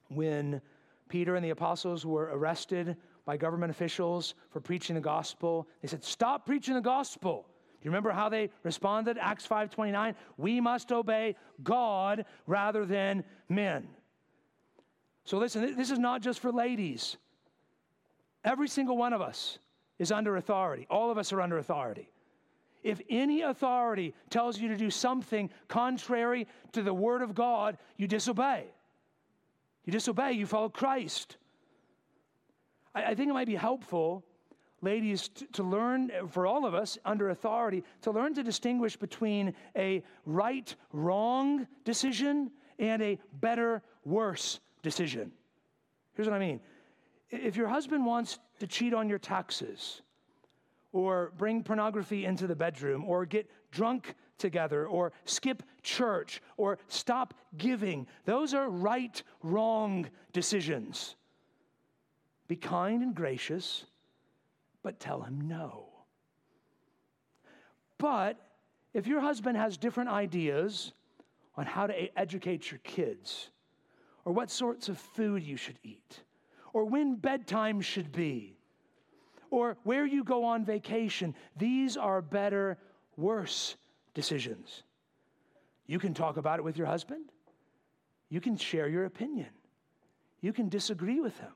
when 0.10 0.62
Peter 1.10 1.36
and 1.36 1.44
the 1.44 1.50
apostles 1.50 2.06
were 2.06 2.30
arrested 2.32 2.96
by 3.26 3.38
government 3.38 3.72
officials 3.72 4.36
for 4.52 4.60
preaching 4.60 4.96
the 4.96 5.02
gospel. 5.02 5.68
They 5.82 5.88
said, 5.88 6.04
Stop 6.04 6.46
preaching 6.46 6.76
the 6.76 6.82
gospel. 6.82 7.46
Do 7.82 7.86
you 7.86 7.92
remember 7.92 8.12
how 8.12 8.30
they 8.30 8.52
responded? 8.64 9.18
Acts 9.20 9.48
5:29, 9.48 10.14
we 10.38 10.62
must 10.62 10.92
obey 10.92 11.36
God 11.64 12.26
rather 12.46 12.86
than 12.86 13.24
men. 13.50 13.88
So 15.24 15.38
listen, 15.38 15.76
this 15.76 15.92
is 15.92 16.00
not 16.00 16.22
just 16.22 16.40
for 16.40 16.52
ladies. 16.52 17.18
Every 18.44 18.68
single 18.68 18.98
one 18.98 19.14
of 19.14 19.22
us 19.22 19.60
is 20.00 20.12
under 20.12 20.36
authority. 20.36 20.88
All 20.90 21.12
of 21.12 21.18
us 21.18 21.32
are 21.32 21.42
under 21.42 21.58
authority. 21.58 22.12
If 22.84 23.00
any 23.10 23.42
authority 23.42 24.16
tells 24.32 24.60
you 24.60 24.68
to 24.70 24.78
do 24.78 24.90
something 24.90 25.52
contrary 25.68 26.48
to 26.72 26.82
the 26.82 26.94
word 26.94 27.22
of 27.22 27.36
God, 27.36 27.78
you 27.98 28.08
disobey. 28.08 28.66
You 29.86 29.94
disobey, 29.94 30.34
you 30.34 30.48
follow 30.48 30.70
Christ. 30.70 31.38
I, 32.96 33.04
I 33.04 33.16
think 33.16 33.30
it 33.30 33.34
might 33.34 33.48
be 33.48 33.56
helpful, 33.56 34.26
ladies, 34.82 35.28
to, 35.30 35.46
to 35.54 35.64
learn, 35.64 36.12
for 36.30 36.48
all 36.48 36.66
of 36.66 36.74
us 36.74 36.98
under 37.06 37.30
authority, 37.30 37.84
to 38.02 38.10
learn 38.10 38.34
to 38.34 38.44
distinguish 38.44 38.96
between 38.96 39.54
a 39.76 40.04
right 40.26 40.76
wrong 40.92 41.68
decision 41.86 42.50
and 42.80 43.04
a 43.04 43.20
better 43.34 43.84
worse 44.04 44.60
decision. 44.82 45.32
Here's 46.14 46.28
what 46.28 46.36
I 46.36 46.40
mean 46.40 46.60
if 47.30 47.56
your 47.56 47.68
husband 47.68 48.06
wants 48.06 48.40
to 48.60 48.68
cheat 48.68 48.94
on 48.94 49.08
your 49.08 49.20
taxes, 49.20 50.02
or 50.92 51.32
bring 51.38 51.64
pornography 51.64 52.26
into 52.26 52.48
the 52.48 52.56
bedroom, 52.56 53.06
or 53.06 53.26
get 53.26 53.50
drunk 53.72 54.16
together, 54.38 54.86
or 54.86 55.14
skip 55.26 55.64
church, 55.82 56.42
or 56.58 56.78
stop 56.90 57.34
giving. 57.58 58.06
Those 58.26 58.54
are 58.54 58.70
right, 58.70 59.22
wrong 59.42 60.10
decisions. 60.34 61.16
Be 62.48 62.58
kind 62.58 63.02
and 63.02 63.16
gracious, 63.16 63.86
but 64.84 65.00
tell 65.00 65.22
him 65.22 65.48
no. 65.48 65.88
But 67.98 68.36
if 68.94 69.08
your 69.08 69.22
husband 69.22 69.58
has 69.58 69.78
different 69.78 70.10
ideas 70.10 70.92
on 71.56 71.66
how 71.66 71.88
to 71.88 72.20
educate 72.20 72.72
your 72.72 72.80
kids, 72.80 73.52
or 74.26 74.34
what 74.34 74.52
sorts 74.52 74.90
of 74.90 74.98
food 74.98 75.44
you 75.44 75.58
should 75.58 75.80
eat, 75.84 76.24
or 76.74 76.86
when 76.86 77.16
bedtime 77.16 77.82
should 77.82 78.12
be, 78.12 78.58
or 79.50 79.78
where 79.84 80.06
you 80.06 80.24
go 80.24 80.46
on 80.46 80.64
vacation, 80.64 81.36
these 81.58 81.98
are 81.98 82.22
better, 82.22 82.78
worse 83.18 83.76
decisions. 84.14 84.84
You 85.88 86.00
can 86.00 86.14
talk 86.14 86.38
about 86.38 86.60
it 86.60 86.64
with 86.64 86.78
your 86.78 86.88
husband. 86.88 87.32
You 88.30 88.40
can 88.40 88.56
share 88.56 88.88
your 88.88 89.06
opinion. 89.06 89.50
You 90.40 90.54
can 90.54 90.70
disagree 90.70 91.20
with 91.20 91.38
him. 91.38 91.52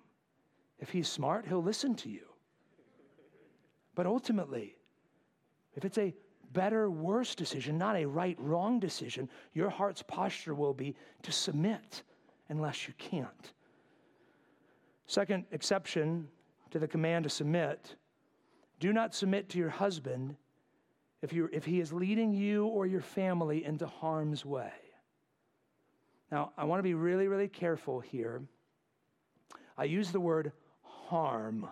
If 0.79 0.89
he's 0.89 1.07
smart, 1.07 1.45
he'll 1.47 1.63
listen 1.63 1.95
to 1.95 2.09
you. 2.09 2.25
But 3.95 4.05
ultimately, 4.05 4.75
if 5.73 5.85
it's 5.85 5.97
a 5.97 6.13
better, 6.51 6.89
worse 6.89 7.33
decision, 7.33 7.77
not 7.77 7.95
a 7.95 8.05
right, 8.05 8.37
wrong 8.39 8.79
decision, 8.79 9.29
your 9.53 9.69
heart's 9.69 10.01
posture 10.01 10.53
will 10.53 10.73
be 10.73 10.95
to 11.23 11.31
submit 11.31 12.03
unless 12.49 12.87
you 12.87 12.93
can't. 12.97 13.53
Second 15.07 15.45
exception 15.51 16.27
to 16.71 16.79
the 16.79 16.87
command 16.87 17.23
to 17.23 17.29
submit 17.29 17.95
do 18.79 18.91
not 18.91 19.15
submit 19.15 19.49
to 19.49 19.57
your 19.57 19.69
husband 19.69 20.35
if, 21.21 21.31
you 21.31 21.49
if 21.53 21.65
he 21.65 21.79
is 21.79 21.93
leading 21.93 22.33
you 22.33 22.65
or 22.65 22.85
your 22.85 23.01
family 23.01 23.63
into 23.63 23.87
harm's 23.87 24.45
way. 24.45 24.71
Now, 26.31 26.51
I 26.57 26.65
want 26.65 26.79
to 26.79 26.83
be 26.83 26.93
really, 26.93 27.27
really 27.27 27.47
careful 27.47 27.99
here. 27.99 28.41
I 29.77 29.85
use 29.85 30.11
the 30.11 30.19
word 30.19 30.51
harm 30.81 31.67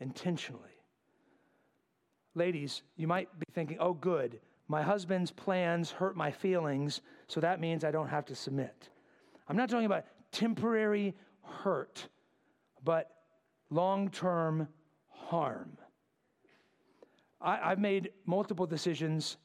intentionally. 0.00 0.62
Ladies, 2.34 2.82
you 2.96 3.06
might 3.06 3.28
be 3.38 3.46
thinking, 3.54 3.78
oh, 3.80 3.94
good, 3.94 4.40
My 4.68 4.82
husband's 4.82 5.30
plans 5.30 5.90
hurt 5.90 6.16
my 6.16 6.30
feelings, 6.30 7.00
so 7.28 7.40
that 7.40 7.60
means 7.60 7.84
I 7.84 7.90
don't 7.90 8.08
have 8.08 8.26
to 8.26 8.34
submit. 8.34 8.88
I'm 9.48 9.56
not 9.56 9.70
talking 9.70 9.86
about 9.86 10.04
temporary 10.32 11.14
hurt, 11.42 12.08
but 12.84 13.10
long 13.70 14.10
term 14.10 14.68
harm. 15.08 15.76
I, 17.40 17.70
have 17.70 17.78
made 17.78 18.10
multiple 18.24 18.66
decisions 18.66 19.36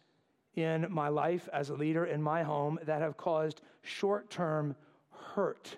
in 0.56 0.88
my 0.90 1.10
life 1.10 1.48
as 1.54 1.70
a 1.70 1.74
leader 1.74 2.06
in 2.06 2.22
my 2.22 2.44
home 2.44 2.80
that 2.84 3.02
have 3.02 3.18
caused 3.18 3.62
short 3.84 4.30
term 4.30 4.76
hurt 5.10 5.78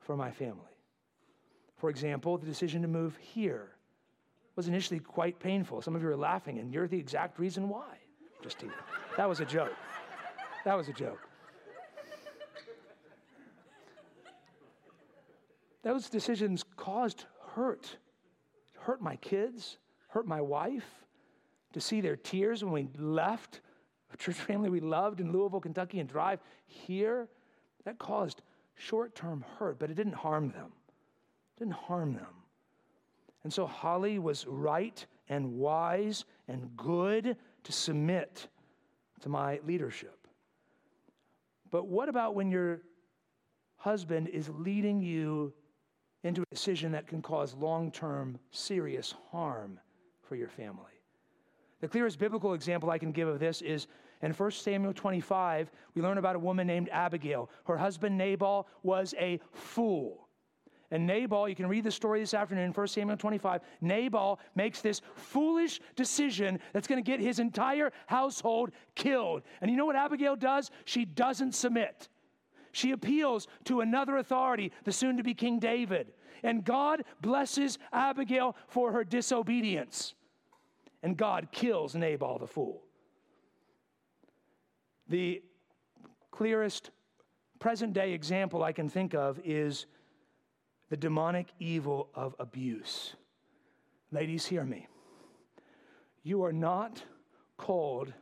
for 0.00 0.16
my 0.16 0.30
family. 0.30 0.60
For 1.76 1.90
example, 1.90 2.38
the 2.38 2.46
decision 2.46 2.82
to 2.82 2.88
move 2.88 3.16
here 3.16 3.76
was 4.54 4.68
initially 4.68 5.00
quite 5.00 5.38
painful. 5.38 5.82
Some 5.82 5.94
of 5.94 6.02
you 6.02 6.08
are 6.08 6.16
laughing, 6.16 6.58
and 6.58 6.72
you're 6.72 6.88
the 6.88 6.98
exact 6.98 7.38
reason 7.38 7.68
why. 7.68 7.98
Just. 8.42 8.64
That 9.16 9.28
was 9.28 9.40
a 9.40 9.44
joke. 9.44 9.74
That 10.64 10.76
was 10.76 10.88
a 10.88 10.92
joke. 10.92 11.25
Those 15.86 16.08
decisions 16.08 16.64
caused 16.74 17.26
hurt. 17.54 17.96
Hurt 18.76 19.00
my 19.00 19.14
kids, 19.14 19.78
hurt 20.08 20.26
my 20.26 20.40
wife, 20.40 21.06
to 21.74 21.80
see 21.80 22.00
their 22.00 22.16
tears 22.16 22.64
when 22.64 22.72
we 22.72 22.88
left 22.98 23.60
a 24.12 24.16
church 24.16 24.34
family 24.34 24.68
we 24.68 24.80
loved 24.80 25.20
in 25.20 25.30
Louisville, 25.30 25.60
Kentucky, 25.60 26.00
and 26.00 26.08
drive 26.08 26.40
here. 26.66 27.28
That 27.84 28.00
caused 28.00 28.42
short 28.74 29.14
term 29.14 29.44
hurt, 29.60 29.78
but 29.78 29.88
it 29.88 29.94
didn't 29.94 30.14
harm 30.14 30.50
them. 30.50 30.72
It 31.54 31.60
didn't 31.60 31.74
harm 31.74 32.14
them. 32.14 32.34
And 33.44 33.52
so 33.52 33.64
Holly 33.64 34.18
was 34.18 34.44
right 34.44 35.06
and 35.28 35.52
wise 35.52 36.24
and 36.48 36.68
good 36.76 37.36
to 37.62 37.72
submit 37.72 38.48
to 39.20 39.28
my 39.28 39.60
leadership. 39.64 40.26
But 41.70 41.86
what 41.86 42.08
about 42.08 42.34
when 42.34 42.50
your 42.50 42.80
husband 43.76 44.26
is 44.26 44.48
leading 44.48 45.00
you 45.00 45.52
into 46.24 46.42
a 46.42 46.46
decision 46.50 46.92
that 46.92 47.06
can 47.06 47.22
cause 47.22 47.54
long 47.54 47.90
term 47.90 48.38
serious 48.50 49.14
harm 49.30 49.78
for 50.22 50.36
your 50.36 50.48
family? 50.48 50.92
The 51.80 51.88
clearest 51.88 52.18
biblical 52.18 52.54
example 52.54 52.90
I 52.90 52.98
can 52.98 53.12
give 53.12 53.28
of 53.28 53.38
this 53.38 53.62
is 53.62 53.86
in 54.22 54.32
1 54.32 54.50
Samuel 54.50 54.94
25, 54.94 55.70
we 55.94 56.02
learn 56.02 56.18
about 56.18 56.36
a 56.36 56.38
woman 56.38 56.66
named 56.66 56.88
Abigail. 56.90 57.50
Her 57.64 57.76
husband 57.76 58.16
Nabal 58.16 58.66
was 58.82 59.14
a 59.18 59.40
fool. 59.52 60.26
And 60.90 61.06
Nabal, 61.06 61.48
you 61.48 61.56
can 61.56 61.66
read 61.66 61.84
the 61.84 61.90
story 61.90 62.20
this 62.20 62.32
afternoon 62.32 62.64
in 62.64 62.72
1 62.72 62.86
Samuel 62.86 63.16
25. 63.16 63.60
Nabal 63.80 64.38
makes 64.54 64.80
this 64.80 65.00
foolish 65.14 65.80
decision 65.96 66.60
that's 66.72 66.86
going 66.86 67.02
to 67.02 67.06
get 67.06 67.20
his 67.20 67.40
entire 67.40 67.92
household 68.06 68.70
killed. 68.94 69.42
And 69.60 69.70
you 69.70 69.76
know 69.76 69.86
what 69.86 69.96
Abigail 69.96 70.36
does? 70.36 70.70
She 70.84 71.04
doesn't 71.04 71.54
submit. 71.54 72.08
She 72.76 72.90
appeals 72.90 73.48
to 73.64 73.80
another 73.80 74.18
authority, 74.18 74.70
the 74.84 74.92
soon 74.92 75.16
to 75.16 75.22
be 75.22 75.32
King 75.32 75.58
David. 75.58 76.12
And 76.42 76.62
God 76.62 77.04
blesses 77.22 77.78
Abigail 77.90 78.54
for 78.68 78.92
her 78.92 79.02
disobedience. 79.02 80.12
And 81.02 81.16
God 81.16 81.48
kills 81.52 81.94
Nabal 81.94 82.38
the 82.38 82.46
fool. 82.46 82.82
The 85.08 85.42
clearest 86.30 86.90
present 87.60 87.94
day 87.94 88.12
example 88.12 88.62
I 88.62 88.72
can 88.72 88.90
think 88.90 89.14
of 89.14 89.40
is 89.42 89.86
the 90.90 90.98
demonic 90.98 91.46
evil 91.58 92.10
of 92.14 92.34
abuse. 92.38 93.16
Ladies, 94.12 94.44
hear 94.44 94.64
me. 94.64 94.86
You 96.22 96.44
are 96.44 96.52
not 96.52 97.02
called 97.56 98.12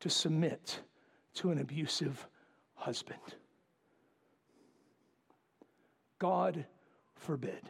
to 0.00 0.08
submit 0.08 0.80
to 1.34 1.50
an 1.50 1.58
abusive 1.58 2.26
husband. 2.76 3.34
God 6.20 6.64
forbid. 7.16 7.68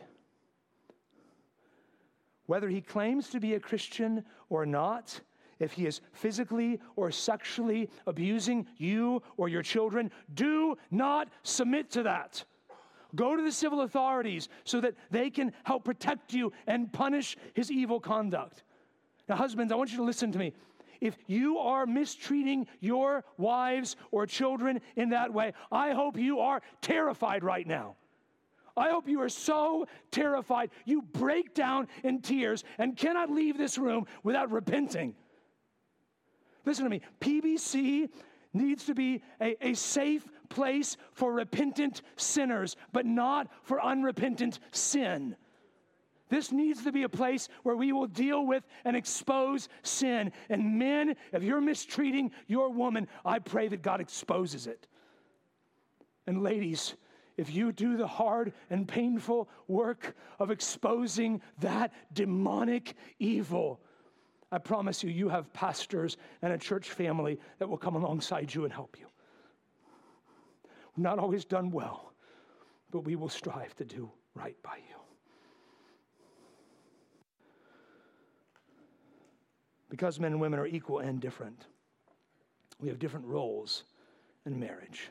Whether 2.45 2.69
he 2.69 2.83
claims 2.83 3.31
to 3.31 3.41
be 3.41 3.55
a 3.55 3.61
Christian 3.61 4.25
or 4.51 4.67
not, 4.67 5.21
if 5.61 5.73
he 5.73 5.87
is 5.87 6.01
physically 6.13 6.81
or 6.97 7.11
sexually 7.11 7.89
abusing 8.07 8.67
you 8.77 9.23
or 9.37 9.49
your 9.49 9.63
children, 9.63 10.11
do 10.35 10.77
not 10.91 11.29
submit 11.45 11.91
to 11.93 12.03
that. 12.03 12.45
Go 13.15 13.37
to 13.37 13.43
the 13.43 13.53
civil 13.53 13.83
authorities 13.83 14.49
so 14.65 14.81
that 14.81 14.95
they 15.11 15.31
can 15.31 15.53
help 15.65 15.85
protect 15.85 16.33
you 16.33 16.53
and 16.67 16.93
punish 16.93 17.37
his 17.55 17.71
evil 17.71 18.01
conduct. 18.01 18.65
Now, 19.29 19.37
husbands, 19.37 19.73
I 19.73 19.77
want 19.77 19.91
you 19.91 19.99
to 19.99 20.05
listen 20.05 20.33
to 20.33 20.39
me. 20.39 20.53
If 21.01 21.17
you 21.27 21.59
are 21.59 21.87
mistreating 21.87 22.67
your 22.81 23.25
wives 23.39 23.97
or 24.11 24.27
children 24.27 24.81
in 24.97 25.11
that 25.11 25.33
way, 25.33 25.53
I 25.71 25.93
hope 25.93 26.19
you 26.19 26.41
are 26.41 26.63
terrified 26.83 27.43
right 27.45 27.67
now. 27.67 27.97
I 28.77 28.91
hope 28.91 29.09
you 29.09 29.21
are 29.23 29.29
so 29.29 29.87
terrified 30.11 30.71
you 30.85 31.03
break 31.03 31.55
down 31.55 31.89
in 32.03 32.21
tears 32.21 32.65
and 32.79 32.97
cannot 32.97 33.31
leave 33.31 33.59
this 33.59 33.79
room 33.79 34.07
without 34.23 34.51
repenting. 34.51 35.15
Listen 36.65 36.85
to 36.85 36.91
me. 36.91 37.01
PBC 37.21 38.09
needs 38.53 38.85
to 38.87 38.95
be 38.95 39.23
a, 39.41 39.69
a 39.69 39.75
safe 39.75 40.27
place 40.49 40.97
for 41.13 41.33
repentant 41.33 42.03
sinners, 42.17 42.77
but 42.93 43.07
not 43.07 43.49
for 43.63 43.83
unrepentant 43.83 44.59
sin. 44.73 45.37
This 46.29 46.53
needs 46.53 46.85
to 46.85 46.93
be 46.93 47.03
a 47.03 47.09
place 47.09 47.49
where 47.65 47.77
we 47.77 47.93
will 47.93 48.07
deal 48.07 48.47
with 48.47 48.65
and 48.85 48.97
expose 48.97 49.69
sin. 49.83 50.33
And 50.49 50.79
men, 50.79 51.17
if 51.33 51.43
you're 51.43 51.61
mistreating 51.61 52.31
your 52.47 52.71
woman, 52.71 53.09
I 53.25 53.41
pray 53.41 53.67
that 53.69 53.83
God 53.83 54.01
exposes 54.01 54.69
it. 54.69 54.87
And 56.29 56.43
ladies, 56.43 56.95
if 57.41 57.55
you 57.55 57.73
do 57.73 57.97
the 57.97 58.07
hard 58.07 58.53
and 58.69 58.87
painful 58.87 59.49
work 59.67 60.15
of 60.39 60.51
exposing 60.51 61.41
that 61.61 61.91
demonic 62.13 62.95
evil, 63.19 63.81
I 64.53 64.59
promise 64.59 65.03
you, 65.03 65.09
you 65.09 65.31
have 65.31 65.51
pastors 65.55 66.19
and 66.43 66.53
a 66.53 66.59
church 66.59 66.91
family 66.91 67.41
that 67.59 67.67
will 67.67 67.79
come 67.79 67.97
alongside 67.97 68.55
you 68.55 68.65
and 68.65 68.73
help 68.73 68.99
you. 69.01 69.07
We're 70.95 71.03
not 71.03 71.19
always 71.19 71.47
done 71.47 71.71
well, 71.71 72.13
but 72.91 73.05
we 73.05 73.17
will 73.17 73.31
strive 73.31 73.75
to 73.77 73.87
do 73.87 74.11
right 74.35 74.63
by 74.63 74.77
you. 74.77 74.97
Because 79.89 80.21
men 80.21 80.33
and 80.33 80.41
women 80.43 80.61
are 80.61 80.67
equal 80.67 80.99
and 80.99 81.23
different, 81.23 81.69
we 82.79 82.91
have 82.91 82.99
different 82.99 83.25
roles 83.25 83.85
in 84.45 84.61
marriage. 84.61 85.09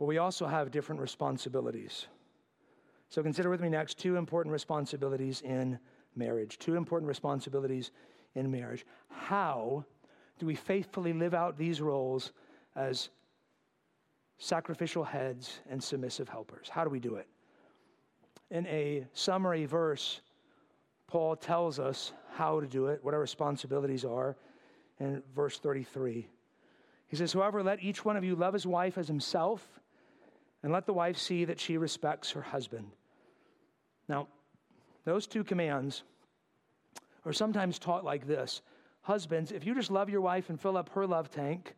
But 0.00 0.06
we 0.06 0.16
also 0.16 0.46
have 0.46 0.70
different 0.70 0.98
responsibilities. 0.98 2.06
So 3.10 3.22
consider 3.22 3.50
with 3.50 3.60
me 3.60 3.68
next 3.68 3.98
two 3.98 4.16
important 4.16 4.50
responsibilities 4.50 5.42
in 5.42 5.78
marriage. 6.16 6.58
Two 6.58 6.76
important 6.76 7.06
responsibilities 7.06 7.90
in 8.34 8.50
marriage. 8.50 8.86
How 9.10 9.84
do 10.38 10.46
we 10.46 10.54
faithfully 10.54 11.12
live 11.12 11.34
out 11.34 11.58
these 11.58 11.82
roles 11.82 12.32
as 12.76 13.10
sacrificial 14.38 15.04
heads 15.04 15.60
and 15.68 15.84
submissive 15.84 16.30
helpers? 16.30 16.70
How 16.70 16.82
do 16.82 16.88
we 16.88 16.98
do 16.98 17.16
it? 17.16 17.28
In 18.50 18.66
a 18.68 19.06
summary 19.12 19.66
verse, 19.66 20.22
Paul 21.08 21.36
tells 21.36 21.78
us 21.78 22.14
how 22.32 22.58
to 22.60 22.66
do 22.66 22.86
it, 22.86 23.04
what 23.04 23.12
our 23.12 23.20
responsibilities 23.20 24.06
are, 24.06 24.34
in 24.98 25.22
verse 25.36 25.58
33. 25.58 26.26
He 27.06 27.16
says, 27.16 27.34
However, 27.34 27.62
let 27.62 27.82
each 27.82 28.02
one 28.02 28.16
of 28.16 28.24
you 28.24 28.34
love 28.34 28.54
his 28.54 28.66
wife 28.66 28.96
as 28.96 29.06
himself, 29.06 29.79
and 30.62 30.72
let 30.72 30.86
the 30.86 30.92
wife 30.92 31.16
see 31.16 31.44
that 31.44 31.58
she 31.58 31.76
respects 31.76 32.30
her 32.32 32.42
husband. 32.42 32.90
Now, 34.08 34.28
those 35.04 35.26
two 35.26 35.44
commands 35.44 36.02
are 37.24 37.32
sometimes 37.32 37.78
taught 37.78 38.04
like 38.04 38.26
this 38.26 38.62
Husbands, 39.02 39.50
if 39.50 39.64
you 39.64 39.74
just 39.74 39.90
love 39.90 40.10
your 40.10 40.20
wife 40.20 40.50
and 40.50 40.60
fill 40.60 40.76
up 40.76 40.90
her 40.90 41.06
love 41.06 41.30
tank, 41.30 41.74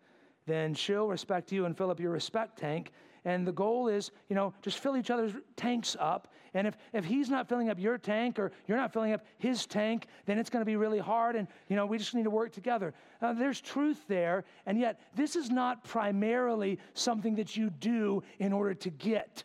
then 0.47 0.75
she'll 0.75 1.07
respect 1.07 1.53
you 1.53 1.67
and 1.67 1.77
fill 1.77 1.91
up 1.91 2.01
your 2.01 2.11
respect 2.11 2.59
tank. 2.59 2.91
And 3.25 3.47
the 3.47 3.53
goal 3.53 3.89
is, 3.89 4.11
you 4.29 4.35
know, 4.35 4.53
just 4.63 4.79
fill 4.79 4.97
each 4.97 5.11
other's 5.11 5.33
tanks 5.57 5.97
up. 6.01 6.33
And 6.55 6.67
if, 6.67 6.77
if 6.93 7.05
he's 7.05 7.31
not 7.31 7.49
filling 7.49 7.71
up 7.71 7.79
your 7.79 7.97
tank 7.97 8.39
or 8.39 8.53
you're 8.67 8.77
not 8.77 8.93
filling 8.93 9.13
up 9.13 9.25
his 9.39 9.65
tank, 9.65 10.07
then 10.27 10.39
it's 10.39 10.51
going 10.51 10.61
to 10.61 10.67
be 10.67 10.77
really 10.77 10.99
hard. 10.99 11.37
And, 11.37 11.47
you 11.69 11.77
know, 11.77 11.87
we 11.87 11.99
just 11.99 12.15
need 12.15 12.25
to 12.25 12.31
work 12.31 12.53
together. 12.53 12.95
Uh, 13.21 13.33
there's 13.33 13.61
truth 13.61 14.03
there. 14.09 14.45
And 14.67 14.79
yet, 14.79 15.01
this 15.15 15.37
is 15.37 15.51
not 15.51 15.85
primarily 15.85 16.79
something 16.95 17.37
that 17.37 17.57
you 17.57 17.71
do 17.71 18.23
in 18.39 18.53
order 18.53 18.75
to 18.75 18.91
get. 18.91 19.45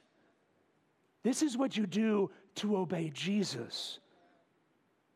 This 1.24 1.44
is 1.44 1.56
what 1.56 1.78
you 1.78 1.86
do 1.86 2.32
to 2.56 2.78
obey 2.78 3.12
Jesus. 3.14 4.00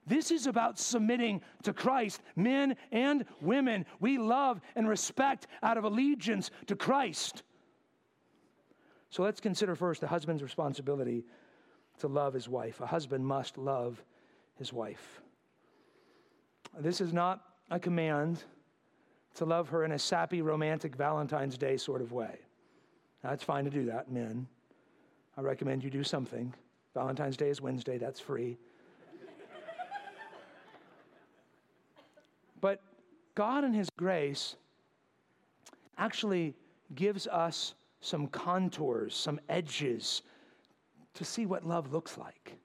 This 0.08 0.32
is 0.32 0.48
about 0.48 0.80
submitting 0.80 1.42
to 1.64 1.74
Christ, 1.74 2.22
men 2.36 2.76
and 2.92 3.26
women. 3.42 3.86
We 4.00 4.18
love 4.18 4.60
and 4.76 4.88
respect 4.88 5.48
out 5.64 5.78
of 5.78 5.84
allegiance 5.84 6.52
to 6.68 6.76
Christ. 6.76 7.44
So 9.12 9.24
let's 9.24 9.42
consider 9.42 9.76
first 9.76 10.02
the 10.02 10.08
husband's 10.08 10.42
responsibility 10.42 11.26
to 12.00 12.08
love 12.08 12.34
his 12.34 12.50
wife. 12.50 12.80
A 12.80 12.88
husband 12.88 13.26
must 13.26 13.58
love 13.58 14.02
his 14.56 14.72
wife. 14.72 15.22
This 16.80 17.02
is 17.02 17.12
not 17.12 17.42
a 17.70 17.78
command, 17.78 18.44
to 19.36 19.46
love 19.46 19.70
her 19.70 19.84
in 19.84 19.92
a 19.92 20.00
sappy, 20.00 20.42
romantic 20.42 20.96
Valentine's 20.96 21.58
Day 21.58 21.78
sort 21.78 22.02
of 22.02 22.12
way. 22.12 22.40
Now, 23.24 23.32
it's 23.32 23.44
fine 23.44 23.66
to 23.66 23.70
do 23.70 23.86
that, 23.86 24.12
men. 24.12 24.48
I 25.38 25.42
recommend 25.42 25.84
you 25.84 25.90
do 25.90 26.04
something. 26.04 26.54
Valentine's 26.94 27.38
Day 27.38 27.50
is 27.50 27.62
Wednesday, 27.62 27.98
that's 27.98 28.20
free. 28.20 28.58
but 32.62 32.82
God, 33.36 33.64
in 33.64 33.74
His 33.74 33.90
grace, 33.90 34.56
actually 35.98 36.56
gives 36.96 37.28
us 37.28 37.76
some 38.02 38.28
contours, 38.28 39.16
some 39.16 39.40
edges 39.48 40.24
to 41.14 41.24
see 41.24 41.46
what 41.46 41.66
love 41.66 41.94
looks 41.94 42.18
like. 42.18 42.58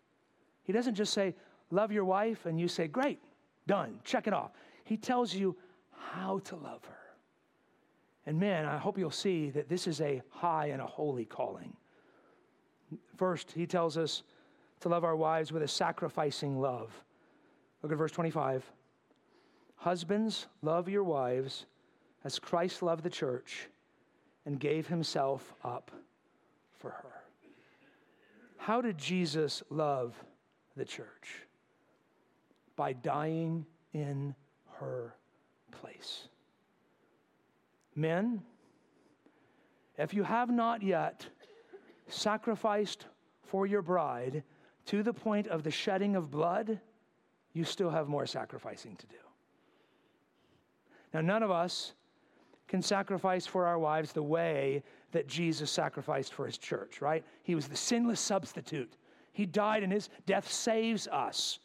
He 0.65 0.73
doesn't 0.73 0.95
just 0.95 1.13
say, 1.13 1.35
Love 1.71 1.91
your 1.91 2.05
wife, 2.05 2.47
and 2.47 2.61
you 2.61 2.69
say, 2.69 2.89
Great, 2.89 3.21
done, 3.67 4.01
check 4.05 4.27
it 4.27 4.33
off. 4.33 4.53
He 4.85 4.97
tells 4.97 5.35
you 5.35 5.57
how 5.91 6.39
to 6.41 6.57
love 6.57 6.85
her. 6.85 6.97
And 8.25 8.39
man, 8.41 8.65
I 8.65 8.77
hope 8.77 8.99
you'll 8.99 9.11
see 9.11 9.51
that 9.51 9.69
this 9.69 9.87
is 9.87 10.01
a 10.01 10.23
high 10.31 10.67
and 10.67 10.81
a 10.81 10.87
holy 10.87 11.25
calling. 11.25 11.77
First, 13.17 13.53
he 13.53 13.67
tells 13.67 13.97
us 13.97 14.23
to 14.81 14.89
love 14.89 15.05
our 15.05 15.17
wives 15.17 15.53
with 15.53 15.63
a 15.63 15.69
sacrificing 15.69 16.61
love. 16.61 16.93
Look 17.83 17.93
at 17.93 17.99
verse 17.99 18.13
25. 18.13 18.65
Husbands, 19.77 20.47
love 20.63 20.89
your 20.89 21.05
wives 21.05 21.67
as 22.25 22.39
Christ 22.39 22.83
loved 22.83 23.03
the 23.05 23.11
church 23.11 23.69
and 24.47 24.61
gave 24.61 24.87
himself 24.87 25.53
up 25.65 25.91
for 26.73 26.91
her. 26.91 27.23
How 28.57 28.81
did 28.81 28.97
Jesus 28.97 29.63
love 29.69 30.15
the 30.77 30.85
church? 30.85 31.43
By 32.77 32.93
dying 32.93 33.67
in 33.93 34.35
her 34.79 35.15
place. 35.73 36.29
Men, 37.95 38.43
if 39.99 40.15
you 40.15 40.23
have 40.23 40.51
not 40.51 40.83
yet 40.83 41.27
sacrificed 42.09 43.07
for 43.43 43.67
your 43.67 43.83
bride 43.83 44.43
to 44.87 45.03
the 45.03 45.13
point 45.13 45.49
of 45.49 45.63
the 45.63 45.71
shedding 45.71 46.15
of 46.15 46.31
blood, 46.31 46.79
you 47.53 47.65
still 47.65 47.91
have 47.91 48.07
more 48.07 48.27
sacrificing 48.27 48.95
to 48.97 49.07
do. 49.07 49.17
Now, 51.15 51.21
none 51.23 51.43
of 51.43 51.51
us 51.51 51.95
can 52.69 52.83
sacrifice 52.83 53.47
for 53.47 53.67
our 53.67 53.79
wives 53.79 54.13
the 54.13 54.23
way 54.23 54.83
that 55.13 55.29
Jesus 55.29 55.71
sacrificed 55.71 56.35
for 56.35 56.47
his 56.47 56.59
church, 56.59 57.01
right? 57.01 57.25
He 57.43 57.55
was 57.55 57.69
the 57.69 57.77
sinless 57.77 58.21
substitute. 58.21 58.93
He 59.33 59.47
died, 59.47 59.83
and 59.83 59.93
his 59.93 60.09
death 60.27 60.51
saves 60.51 61.07
us. 61.09 61.59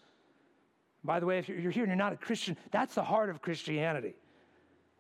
By 1.04 1.20
the 1.20 1.26
way, 1.26 1.40
if 1.40 1.50
you're 1.50 1.72
here 1.72 1.84
and 1.84 1.90
you're 1.90 1.96
not 1.96 2.14
a 2.14 2.18
Christian, 2.18 2.56
that's 2.72 2.96
the 2.96 3.04
heart 3.04 3.30
of 3.30 3.42
Christianity. 3.42 4.16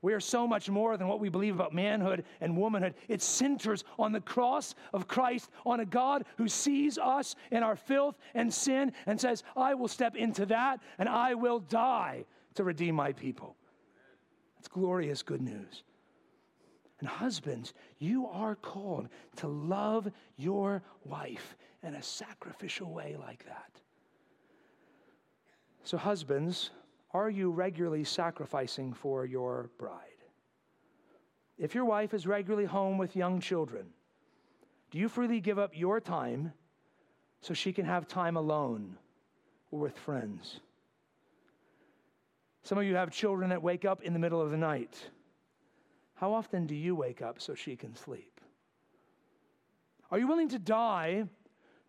We 0.01 0.13
are 0.13 0.19
so 0.19 0.47
much 0.47 0.67
more 0.67 0.97
than 0.97 1.07
what 1.07 1.19
we 1.19 1.29
believe 1.29 1.53
about 1.53 1.75
manhood 1.75 2.23
and 2.39 2.57
womanhood. 2.57 2.95
It 3.07 3.21
centers 3.21 3.83
on 3.99 4.11
the 4.11 4.21
cross 4.21 4.73
of 4.93 5.07
Christ, 5.07 5.51
on 5.63 5.79
a 5.79 5.85
God 5.85 6.25
who 6.37 6.47
sees 6.47 6.97
us 6.97 7.35
in 7.51 7.61
our 7.61 7.75
filth 7.75 8.17
and 8.33 8.51
sin 8.51 8.93
and 9.05 9.21
says, 9.21 9.43
I 9.55 9.75
will 9.75 9.87
step 9.87 10.15
into 10.15 10.47
that 10.47 10.79
and 10.97 11.07
I 11.07 11.35
will 11.35 11.59
die 11.59 12.25
to 12.55 12.63
redeem 12.63 12.95
my 12.95 13.13
people. 13.13 13.55
That's 14.57 14.67
glorious 14.67 15.21
good 15.21 15.41
news. 15.41 15.83
And 17.01 17.09
husbands, 17.09 17.73
you 17.97 18.27
are 18.27 18.55
called 18.55 19.09
to 19.37 19.47
love 19.47 20.09
your 20.37 20.83
wife 21.03 21.57
in 21.81 21.95
a 21.95 22.03
sacrificial 22.03 22.93
way 22.93 23.17
like 23.19 23.43
that. 23.45 23.71
So, 25.83 25.97
husbands, 25.97 26.69
are 27.11 27.29
you 27.29 27.49
regularly 27.49 28.03
sacrificing 28.03 28.93
for 28.93 29.25
your 29.25 29.71
bride? 29.79 29.97
If 31.57 31.73
your 31.73 31.85
wife 31.85 32.13
is 32.13 32.27
regularly 32.27 32.65
home 32.65 32.99
with 32.99 33.15
young 33.15 33.39
children, 33.39 33.87
do 34.91 34.99
you 34.99 35.09
freely 35.09 35.39
give 35.39 35.57
up 35.57 35.71
your 35.73 35.99
time 35.99 36.53
so 37.41 37.55
she 37.55 37.73
can 37.73 37.85
have 37.85 38.07
time 38.07 38.37
alone 38.37 38.95
or 39.71 39.79
with 39.79 39.97
friends? 39.97 40.59
Some 42.61 42.77
of 42.77 42.83
you 42.83 42.95
have 42.95 43.09
children 43.09 43.49
that 43.49 43.63
wake 43.63 43.85
up 43.85 44.03
in 44.03 44.13
the 44.13 44.19
middle 44.19 44.39
of 44.39 44.51
the 44.51 44.57
night. 44.57 45.09
How 46.21 46.33
often 46.33 46.67
do 46.67 46.75
you 46.75 46.93
wake 46.93 47.23
up 47.23 47.41
so 47.41 47.55
she 47.55 47.75
can 47.75 47.95
sleep? 47.95 48.39
Are 50.11 50.19
you 50.19 50.27
willing 50.27 50.49
to 50.49 50.59
die 50.59 51.23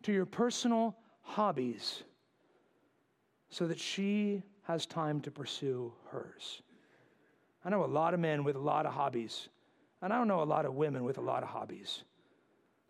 to 0.01 0.11
your 0.11 0.25
personal 0.25 0.97
hobbies 1.21 2.01
so 3.51 3.67
that 3.67 3.79
she 3.79 4.41
has 4.63 4.87
time 4.87 5.21
to 5.21 5.29
pursue 5.29 5.93
hers? 6.07 6.63
I 7.63 7.69
know 7.69 7.83
a 7.83 7.85
lot 7.85 8.15
of 8.15 8.19
men 8.19 8.43
with 8.43 8.55
a 8.55 8.59
lot 8.59 8.87
of 8.87 8.93
hobbies, 8.93 9.49
and 10.01 10.11
I 10.11 10.17
don't 10.17 10.27
know 10.27 10.41
a 10.41 10.43
lot 10.43 10.65
of 10.65 10.73
women 10.73 11.03
with 11.03 11.19
a 11.19 11.21
lot 11.21 11.43
of 11.43 11.49
hobbies. 11.49 12.03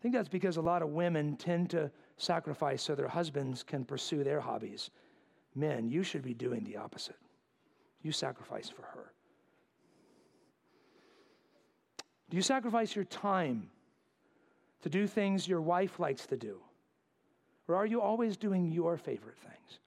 think 0.00 0.14
that's 0.14 0.30
because 0.30 0.56
a 0.56 0.62
lot 0.62 0.80
of 0.80 0.88
women 0.88 1.36
tend 1.36 1.68
to 1.70 1.90
sacrifice 2.16 2.82
so 2.82 2.94
their 2.94 3.06
husbands 3.06 3.62
can 3.62 3.84
pursue 3.84 4.24
their 4.24 4.40
hobbies. 4.40 4.88
Men, 5.54 5.90
you 5.90 6.04
should 6.04 6.22
be 6.22 6.32
doing 6.32 6.64
the 6.64 6.78
opposite. 6.78 7.18
You 8.00 8.12
sacrifice 8.12 8.70
for 8.70 8.82
her. 8.82 9.12
Do 12.30 12.36
you 12.36 12.42
sacrifice 12.42 12.94
your 12.94 13.04
time 13.04 13.70
to 14.82 14.88
do 14.88 15.06
things 15.06 15.46
your 15.46 15.60
wife 15.60 15.98
likes 15.98 16.26
to 16.26 16.36
do? 16.36 16.58
Or 17.68 17.76
are 17.76 17.86
you 17.86 18.00
always 18.00 18.36
doing 18.36 18.70
your 18.70 18.96
favorite 18.96 19.38
things? 19.38 19.80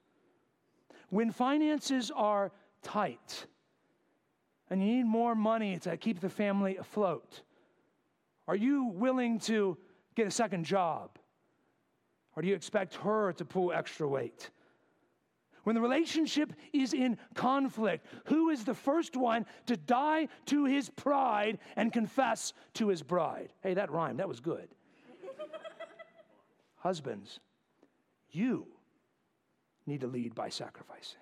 When 1.10 1.30
finances 1.30 2.10
are 2.14 2.52
tight 2.82 3.46
and 4.70 4.82
you 4.82 4.96
need 4.96 5.06
more 5.06 5.34
money 5.34 5.78
to 5.78 5.96
keep 5.96 6.20
the 6.20 6.28
family 6.28 6.76
afloat, 6.76 7.42
are 8.46 8.56
you 8.56 8.84
willing 8.84 9.38
to 9.40 9.76
get 10.14 10.26
a 10.26 10.30
second 10.30 10.64
job? 10.64 11.10
Or 12.34 12.42
do 12.42 12.48
you 12.48 12.54
expect 12.54 12.94
her 12.96 13.32
to 13.34 13.44
pull 13.44 13.72
extra 13.72 14.06
weight? 14.08 14.50
When 15.64 15.74
the 15.74 15.80
relationship 15.80 16.52
is 16.72 16.94
in 16.94 17.18
conflict, 17.34 18.06
who 18.26 18.50
is 18.50 18.64
the 18.64 18.74
first 18.74 19.16
one 19.16 19.46
to 19.66 19.76
die 19.76 20.28
to 20.46 20.64
his 20.64 20.88
pride 20.90 21.58
and 21.76 21.92
confess 21.92 22.52
to 22.74 22.88
his 22.88 23.02
bride? 23.02 23.52
Hey, 23.62 23.74
that 23.74 23.90
rhymed. 23.90 24.18
That 24.20 24.28
was 24.28 24.40
good. 24.40 24.68
Husbands, 26.76 27.40
you 28.30 28.66
need 29.86 30.00
to 30.00 30.06
lead 30.06 30.34
by 30.34 30.48
sacrificing. 30.48 31.20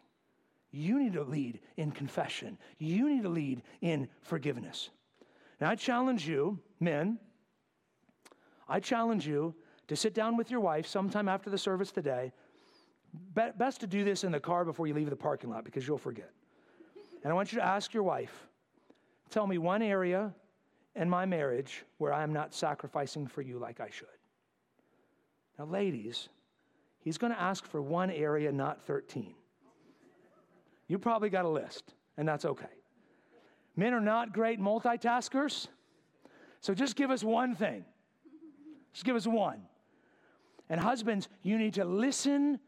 You 0.70 1.02
need 1.02 1.14
to 1.14 1.22
lead 1.22 1.60
in 1.76 1.90
confession. 1.90 2.58
You 2.78 3.08
need 3.08 3.22
to 3.22 3.28
lead 3.28 3.62
in 3.80 4.08
forgiveness. 4.22 4.90
Now, 5.60 5.70
I 5.70 5.74
challenge 5.74 6.28
you, 6.28 6.58
men, 6.80 7.18
I 8.68 8.80
challenge 8.80 9.26
you 9.26 9.54
to 9.88 9.96
sit 9.96 10.12
down 10.12 10.36
with 10.36 10.50
your 10.50 10.60
wife 10.60 10.86
sometime 10.86 11.28
after 11.28 11.48
the 11.48 11.58
service 11.58 11.92
today 11.92 12.32
best 13.12 13.80
to 13.80 13.86
do 13.86 14.04
this 14.04 14.24
in 14.24 14.32
the 14.32 14.40
car 14.40 14.64
before 14.64 14.86
you 14.86 14.94
leave 14.94 15.10
the 15.10 15.16
parking 15.16 15.50
lot 15.50 15.64
because 15.64 15.86
you'll 15.86 15.98
forget. 15.98 16.30
And 17.22 17.32
I 17.32 17.34
want 17.34 17.52
you 17.52 17.58
to 17.58 17.64
ask 17.64 17.92
your 17.92 18.02
wife, 18.02 18.46
tell 19.30 19.46
me 19.46 19.58
one 19.58 19.82
area 19.82 20.32
in 20.94 21.10
my 21.10 21.26
marriage 21.26 21.84
where 21.98 22.12
I 22.12 22.22
am 22.22 22.32
not 22.32 22.54
sacrificing 22.54 23.26
for 23.26 23.42
you 23.42 23.58
like 23.58 23.80
I 23.80 23.90
should. 23.90 24.08
Now, 25.58 25.64
ladies, 25.66 26.28
he's 27.00 27.18
going 27.18 27.32
to 27.32 27.40
ask 27.40 27.64
for 27.64 27.80
one 27.82 28.10
area, 28.10 28.52
not 28.52 28.82
13. 28.86 29.34
You 30.88 30.98
probably 30.98 31.30
got 31.30 31.44
a 31.44 31.48
list, 31.48 31.94
and 32.16 32.28
that's 32.28 32.44
okay. 32.44 32.66
Men 33.74 33.92
are 33.92 34.00
not 34.00 34.32
great 34.32 34.60
multitaskers, 34.60 35.68
so 36.60 36.74
just 36.74 36.96
give 36.96 37.10
us 37.10 37.22
one 37.22 37.54
thing. 37.54 37.84
Just 38.92 39.04
give 39.04 39.16
us 39.16 39.26
one. 39.26 39.62
And 40.68 40.80
husbands, 40.80 41.28
you 41.42 41.58
need 41.58 41.74
to 41.74 41.84
listen 41.84 42.58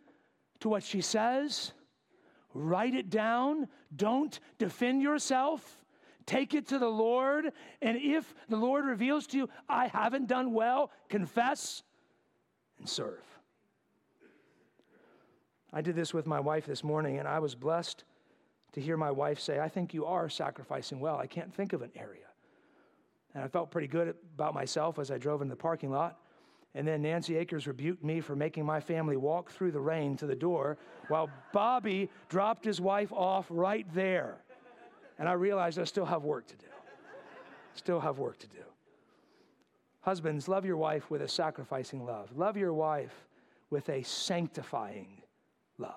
to 0.60 0.68
what 0.68 0.82
she 0.82 1.00
says, 1.00 1.72
write 2.54 2.94
it 2.94 3.10
down, 3.10 3.68
don't 3.94 4.38
defend 4.58 5.02
yourself. 5.02 5.84
Take 6.26 6.52
it 6.52 6.68
to 6.68 6.78
the 6.78 6.88
Lord, 6.88 7.52
and 7.80 7.96
if 7.96 8.34
the 8.50 8.56
Lord 8.56 8.84
reveals 8.84 9.26
to 9.28 9.38
you, 9.38 9.48
I 9.66 9.86
haven't 9.86 10.28
done 10.28 10.52
well, 10.52 10.90
confess 11.08 11.82
and 12.78 12.86
serve. 12.86 13.24
I 15.72 15.80
did 15.80 15.96
this 15.96 16.12
with 16.12 16.26
my 16.26 16.38
wife 16.38 16.66
this 16.66 16.84
morning, 16.84 17.18
and 17.18 17.26
I 17.26 17.38
was 17.38 17.54
blessed 17.54 18.04
to 18.72 18.80
hear 18.80 18.98
my 18.98 19.10
wife 19.10 19.40
say, 19.40 19.58
I 19.58 19.68
think 19.68 19.94
you 19.94 20.04
are 20.04 20.28
sacrificing 20.28 21.00
well. 21.00 21.16
I 21.16 21.26
can't 21.26 21.52
think 21.54 21.72
of 21.72 21.80
an 21.80 21.92
area. 21.96 22.26
And 23.34 23.42
I 23.42 23.48
felt 23.48 23.70
pretty 23.70 23.88
good 23.88 24.14
about 24.34 24.52
myself 24.52 24.98
as 24.98 25.10
I 25.10 25.16
drove 25.16 25.40
in 25.40 25.48
the 25.48 25.56
parking 25.56 25.90
lot. 25.90 26.18
And 26.74 26.86
then 26.86 27.02
Nancy 27.02 27.36
Akers 27.36 27.66
rebuked 27.66 28.04
me 28.04 28.20
for 28.20 28.36
making 28.36 28.64
my 28.64 28.80
family 28.80 29.16
walk 29.16 29.50
through 29.50 29.72
the 29.72 29.80
rain 29.80 30.16
to 30.18 30.26
the 30.26 30.34
door 30.34 30.76
while 31.08 31.30
Bobby 31.52 32.10
dropped 32.28 32.64
his 32.64 32.80
wife 32.80 33.12
off 33.12 33.46
right 33.48 33.86
there. 33.94 34.36
And 35.18 35.28
I 35.28 35.32
realized 35.32 35.78
I 35.78 35.84
still 35.84 36.04
have 36.04 36.22
work 36.22 36.46
to 36.46 36.56
do. 36.56 36.66
Still 37.74 38.00
have 38.00 38.18
work 38.18 38.38
to 38.38 38.46
do. 38.48 38.58
Husbands, 40.00 40.48
love 40.48 40.64
your 40.64 40.76
wife 40.76 41.10
with 41.10 41.22
a 41.22 41.28
sacrificing 41.28 42.04
love. 42.04 42.30
Love 42.36 42.56
your 42.56 42.72
wife 42.72 43.26
with 43.70 43.88
a 43.88 44.02
sanctifying 44.02 45.22
love. 45.78 45.94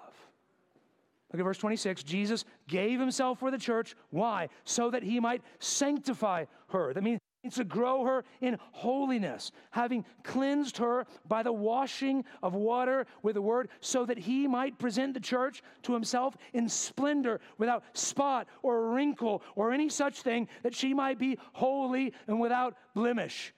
Look 1.32 1.40
at 1.40 1.44
verse 1.44 1.58
26. 1.58 2.04
Jesus 2.04 2.44
gave 2.68 3.00
himself 3.00 3.40
for 3.40 3.52
the 3.52 3.58
church. 3.58 3.96
Why? 4.10 4.50
So 4.66 4.90
that 4.90 5.04
he 5.04 5.20
might 5.20 5.42
sanctify 5.60 6.46
her. 6.70 6.94
That 6.94 7.04
means 7.04 7.20
to 7.50 7.64
grow 7.64 8.04
her 8.06 8.24
in 8.40 8.58
holiness, 8.72 9.52
having 9.72 10.06
cleansed 10.24 10.78
her 10.78 11.06
by 11.28 11.42
the 11.42 11.52
washing 11.52 12.24
of 12.44 12.54
water 12.54 13.08
with 13.24 13.34
the 13.36 13.42
word, 13.42 13.70
so 13.80 14.06
that 14.06 14.18
he 14.18 14.48
might 14.48 14.78
present 14.78 15.14
the 15.14 15.20
church 15.20 15.64
to 15.84 15.94
himself 15.94 16.38
in 16.54 16.70
splendor, 16.70 17.40
without 17.58 17.84
spot 17.98 18.48
or 18.62 18.92
wrinkle 18.92 19.42
or 19.56 19.72
any 19.72 19.90
such 19.90 20.22
thing, 20.22 20.48
that 20.64 20.76
she 20.76 20.94
might 20.94 21.18
be 21.18 21.38
holy 21.54 22.14
and 22.28 22.40
without 22.40 22.76
blemish. 22.94 23.54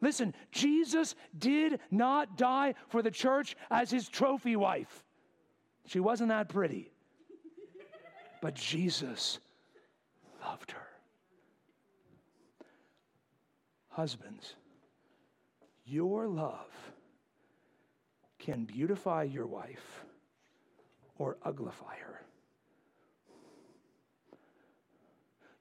Listen, 0.00 0.32
Jesus 0.52 1.16
did 1.36 1.80
not 1.90 2.36
die 2.36 2.74
for 2.88 3.02
the 3.02 3.10
church 3.10 3.56
as 3.70 3.90
his 3.90 4.08
trophy 4.08 4.54
wife. 4.54 5.04
She 5.86 5.98
wasn't 5.98 6.28
that 6.28 6.48
pretty. 6.48 6.92
But 8.40 8.54
Jesus 8.54 9.40
loved 10.44 10.70
her. 10.70 10.87
Husbands, 13.98 14.54
your 15.84 16.28
love 16.28 16.70
can 18.38 18.64
beautify 18.64 19.24
your 19.24 19.44
wife 19.44 20.04
or 21.18 21.36
uglify 21.44 21.98
her. 22.06 22.22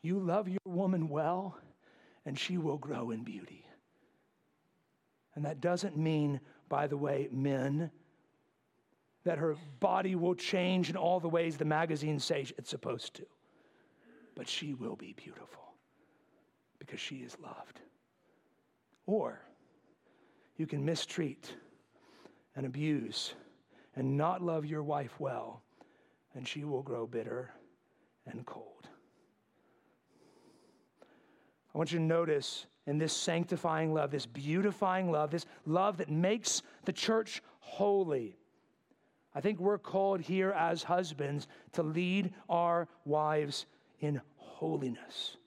You 0.04 0.20
love 0.20 0.48
your 0.48 0.60
woman 0.66 1.10
well, 1.10 1.58
and 2.28 2.38
she 2.38 2.60
will 2.60 2.78
grow 2.78 3.10
in 3.10 3.24
beauty. 3.24 3.66
And 5.34 5.44
that 5.44 5.60
doesn't 5.60 5.98
mean, 5.98 6.40
by 6.70 6.86
the 6.86 6.96
way, 6.96 7.30
men, 7.32 7.90
that 9.24 9.40
her 9.40 9.56
body 9.80 10.14
will 10.14 10.36
change 10.36 10.92
in 10.92 10.96
all 10.96 11.20
the 11.20 11.28
ways 11.28 11.58
the 11.58 11.66
magazines 11.66 12.24
say 12.24 12.46
it's 12.56 12.70
supposed 12.70 13.16
to. 13.16 13.26
But 14.36 14.48
she 14.48 14.76
will 14.76 14.96
be 14.96 15.14
beautiful 15.14 15.74
because 16.78 17.00
she 17.00 17.16
is 17.16 17.36
loved. 17.42 17.82
Or 19.08 19.42
you 20.58 20.68
can 20.68 20.86
mistreat 20.86 21.52
and 22.56 22.66
abuse 22.66 23.34
and 23.96 24.16
not 24.16 24.44
love 24.44 24.66
your 24.66 24.84
wife 24.84 25.20
well, 25.20 25.64
and 26.36 26.48
she 26.48 26.64
will 26.64 26.84
grow 26.84 27.08
bitter 27.08 27.52
and 28.28 28.46
cold. 28.46 28.88
I 31.74 31.78
want 31.78 31.92
you 31.92 32.00
to 32.00 32.04
notice 32.04 32.66
in 32.86 32.98
this 32.98 33.14
sanctifying 33.14 33.94
love, 33.94 34.12
this 34.12 34.26
beautifying 34.26 35.12
love, 35.12 35.32
this 35.32 35.46
love 35.66 35.98
that 35.98 36.10
makes 36.10 36.62
the 36.86 36.94
church 36.94 37.42
holy. 37.60 38.38
I 39.36 39.42
think 39.42 39.60
we're 39.60 39.78
called 39.78 40.22
here 40.22 40.52
as 40.52 40.84
husbands 40.84 41.48
to 41.74 41.84
lead 41.84 42.34
our 42.50 42.88
wives 43.06 43.68
in 44.00 44.22
holiness, 44.38 45.38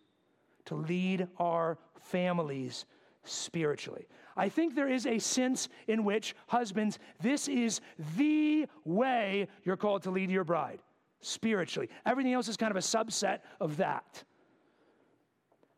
to 0.66 0.76
lead 0.76 1.26
our 1.38 1.78
families 2.00 2.84
spiritually. 3.24 4.06
I 4.36 4.48
think 4.48 4.74
there 4.74 4.88
is 4.88 5.06
a 5.06 5.18
sense 5.18 5.68
in 5.88 6.04
which, 6.04 6.34
husbands, 6.46 6.98
this 7.20 7.48
is 7.48 7.80
the 8.16 8.66
way 8.84 9.48
you're 9.64 9.76
called 9.76 10.02
to 10.04 10.10
lead 10.10 10.30
your 10.30 10.44
bride 10.44 10.80
spiritually. 11.20 11.88
Everything 12.06 12.32
else 12.32 12.48
is 12.48 12.56
kind 12.56 12.70
of 12.70 12.76
a 12.76 12.80
subset 12.80 13.40
of 13.60 13.76
that. 13.78 14.24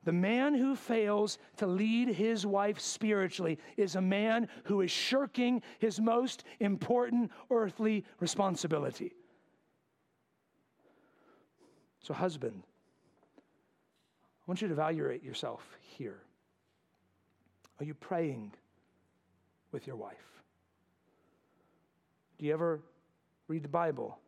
The 0.05 0.13
man 0.13 0.55
who 0.55 0.75
fails 0.75 1.39
to 1.59 1.67
lead 1.67 2.09
his 2.09 2.45
wife 2.45 2.81
spiritually 2.81 3.59
is 3.77 3.95
a 3.95 4.01
man 4.01 4.49
who 4.65 4.81
is 4.81 4.91
shirking 4.91 5.63
his 5.79 6.01
most 6.01 6.45
important 6.59 7.31
earthly 7.51 8.05
responsibility. 8.19 9.13
So, 12.01 12.13
husband, 12.15 12.65
I 13.37 14.43
want 14.49 14.61
you 14.61 14.67
to 14.67 14.75
evaluate 14.75 15.23
yourself 15.23 15.79
here. 15.81 16.23
Are 17.83 17.85
you 17.85 17.95
praying 17.95 18.53
with 19.73 19.89
your 19.89 19.97
wife? 19.97 20.15
Do 22.39 22.47
you 22.47 22.53
ever 22.53 22.81
read 23.49 23.65
the 23.65 23.69
Bible 23.69 24.21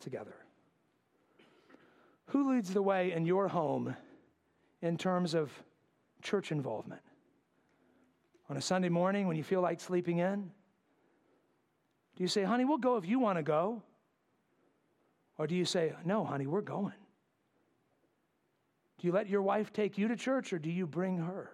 together? 0.00 0.34
Who 2.26 2.52
leads 2.52 2.74
the 2.74 2.82
way 2.82 3.12
in 3.12 3.24
your 3.24 3.48
home 3.48 3.96
in 4.82 4.98
terms 4.98 5.32
of 5.32 5.50
church 6.20 6.52
involvement? 6.52 7.00
On 8.50 8.58
a 8.58 8.60
Sunday 8.60 8.90
morning 8.90 9.26
when 9.26 9.38
you 9.38 9.44
feel 9.44 9.62
like 9.62 9.80
sleeping 9.80 10.18
in? 10.18 10.50
Do 12.16 12.22
you 12.22 12.28
say, 12.28 12.42
honey, 12.42 12.66
we'll 12.66 12.76
go 12.76 12.98
if 12.98 13.08
you 13.08 13.18
want 13.18 13.38
to 13.38 13.42
go? 13.42 13.82
Or 15.38 15.46
do 15.46 15.54
you 15.54 15.64
say, 15.64 15.94
no, 16.04 16.22
honey, 16.22 16.46
we're 16.46 16.60
going? 16.60 16.92
Do 18.98 19.06
you 19.06 19.12
let 19.14 19.26
your 19.26 19.40
wife 19.40 19.72
take 19.72 19.96
you 19.96 20.06
to 20.08 20.16
church 20.16 20.52
or 20.52 20.58
do 20.58 20.68
you 20.68 20.86
bring 20.86 21.16
her? 21.16 21.50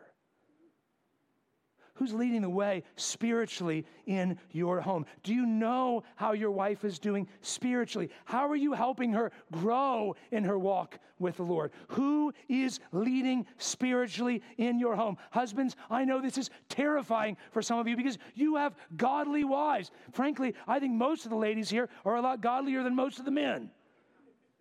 Who's 1.99 2.15
leading 2.15 2.43
the 2.43 2.49
way 2.49 2.85
spiritually 2.95 3.85
in 4.07 4.39
your 4.53 4.81
home? 4.81 5.05
Do 5.25 5.35
you 5.35 5.45
know 5.45 6.05
how 6.15 6.31
your 6.33 6.53
wife 6.53 6.85
is 6.85 7.01
doing 7.01 7.27
spiritually? 7.41 8.09
How 8.25 8.49
are 8.49 8.57
you 8.57 8.73
helping 8.73 9.13
her 9.15 9.33
grow 9.51 10.15
in 10.31 10.45
her 10.45 10.57
walk 10.57 11.01
with 11.19 11.39
the 11.39 11.43
Lord? 11.43 11.73
Who 11.89 12.33
is 12.49 12.79
leading 12.93 13.47
spiritually 13.57 14.43
in 14.59 14.79
your 14.79 14.95
home? 14.95 15.17
Husbands, 15.33 15.75
I 15.91 16.05
know 16.05 16.21
this 16.21 16.39
is 16.39 16.51
terrifying 16.69 17.37
for 17.51 17.63
some 17.63 17.81
of 17.81 17.89
you 17.89 17.97
because 17.97 18.19
you 18.37 18.55
have 18.55 18.77
godly 18.97 19.43
wives. 19.43 19.91
Frankly, 20.13 20.55
I 20.69 20.79
think 20.79 20.93
most 20.93 21.25
of 21.25 21.31
the 21.31 21.37
ladies 21.37 21.69
here 21.69 21.89
are 22.05 22.15
a 22.15 22.23
lot 22.23 22.41
godlier 22.41 22.85
than 22.85 22.95
most 22.95 23.19
of 23.19 23.25
the 23.25 23.33
men. 23.33 23.73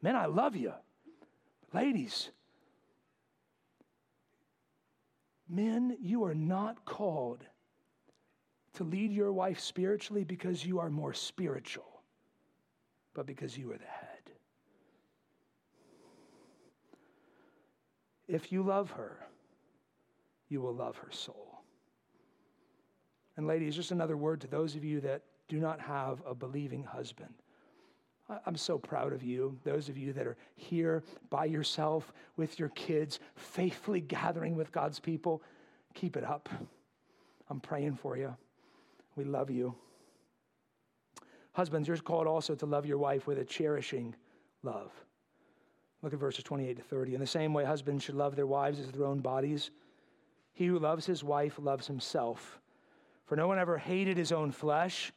Men, 0.02 0.16
I 0.16 0.26
love 0.26 0.56
you. 0.56 0.74
Ladies, 1.72 2.32
Men, 5.50 5.98
you 6.02 6.24
are 6.26 6.36
not 6.36 6.84
called 6.86 7.45
to 8.74 8.84
lead 8.84 9.12
your 9.12 9.32
wife 9.32 9.60
spiritually 9.60 10.24
because 10.24 10.66
you 10.66 10.80
are 10.80 10.89
more 10.89 11.14
spiritual, 11.14 12.02
but 13.14 13.26
because 13.26 13.58
you 13.58 13.72
are 13.72 13.78
the 13.78 13.86
head. 13.86 14.32
If 18.28 18.52
you 18.52 18.62
love 18.62 18.91
her, 18.91 19.26
you 20.50 20.62
will 20.62 20.76
love 20.76 20.98
her 20.98 21.12
soul. 21.12 21.62
And, 23.38 23.48
ladies, 23.48 23.76
just 23.76 23.91
another 23.91 24.18
word 24.18 24.41
to 24.41 24.48
those 24.48 24.76
of 24.76 24.84
you 24.84 25.00
that 25.02 25.24
do 25.48 25.60
not 25.60 25.80
have 25.80 26.22
a 26.26 26.36
believing 26.36 26.84
husband. 26.84 27.34
I'm 28.45 28.57
so 28.57 28.78
proud 28.78 29.13
of 29.13 29.23
you, 29.23 29.57
those 29.63 29.88
of 29.88 29.97
you 29.97 30.11
that 30.13 30.28
are 30.28 30.36
here 30.55 31.03
by 31.30 31.45
yourself 31.45 32.11
with 32.36 32.59
your 32.59 32.69
kids, 32.69 33.19
faithfully 33.36 34.01
gathering 34.01 34.55
with 34.55 34.71
God's 34.71 34.99
people. 34.99 35.41
Keep 35.93 36.17
it 36.17 36.25
up. 36.25 36.49
I'm 37.49 37.61
praying 37.61 37.95
for 37.95 38.17
you. 38.17 38.36
We 39.15 39.23
love 39.23 39.49
you. 39.49 39.75
Husbands, 41.53 41.88
you're 41.88 41.97
called 41.97 42.28
also 42.28 42.53
to 42.55 42.65
love 42.65 42.86
your 42.86 42.97
wife 42.97 43.28
with 43.28 43.39
a 43.39 43.45
cherishing 43.45 44.13
love. 44.61 44.91
Look 46.03 46.13
at 46.13 46.19
verses 46.19 46.43
28 46.43 46.78
to 46.78 46.84
30. 46.84 47.15
In 47.15 47.19
the 47.21 47.25
same 47.25 47.53
way, 47.53 47.63
husbands 47.63 48.03
should 48.03 48.15
love 48.15 48.36
their 48.36 48.45
wives 48.45 48.80
as 48.80 48.91
their 48.91 49.05
own 49.05 49.19
bodies. 49.19 49.71
He 50.53 50.67
who 50.67 50.80
loves 50.80 51.05
his 51.05 51.23
wife 51.23 51.57
loves 51.59 51.88
himself. 51.88 52.59
For 53.25 53.36
no 53.36 53.47
one 53.47 53.57
ever 53.57 53.78
hated 53.78 54.17
his 54.17 54.32
own 54.32 54.51
flesh 54.51 55.11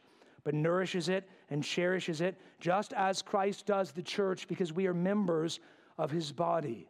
but 0.44 0.54
nourishes 0.54 1.08
it 1.08 1.28
and 1.50 1.62
cherishes 1.62 2.20
it, 2.20 2.38
just 2.60 2.92
as 2.92 3.22
Christ 3.22 3.66
does 3.66 3.92
the 3.92 4.02
church, 4.02 4.48
because 4.48 4.72
we 4.72 4.86
are 4.86 4.94
members 4.94 5.60
of 5.98 6.10
his 6.10 6.32
body. 6.32 6.88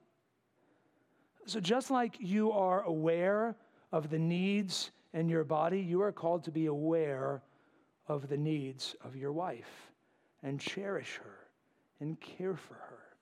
So, 1.47 1.61
just 1.61 1.91
like 1.91 2.17
you 2.21 2.53
are 2.53 2.83
aware 2.83 3.57
of 3.93 4.11
the 4.11 4.19
needs 4.19 4.91
in 5.13 5.29
your 5.29 5.45
body, 5.45 5.81
you 5.81 6.03
are 6.03 6.13
called 6.13 6.45
to 6.45 6.51
be 6.51 6.67
aware 6.67 7.43
of 8.07 8.29
the 8.29 8.37
needs 8.37 8.95
of 9.05 9.17
your 9.17 9.33
wife 9.33 9.91
and 10.43 10.61
cherish 10.61 11.19
her 11.23 11.39
and 12.01 12.21
care 12.21 12.57
for 12.57 12.75
her 12.75 13.17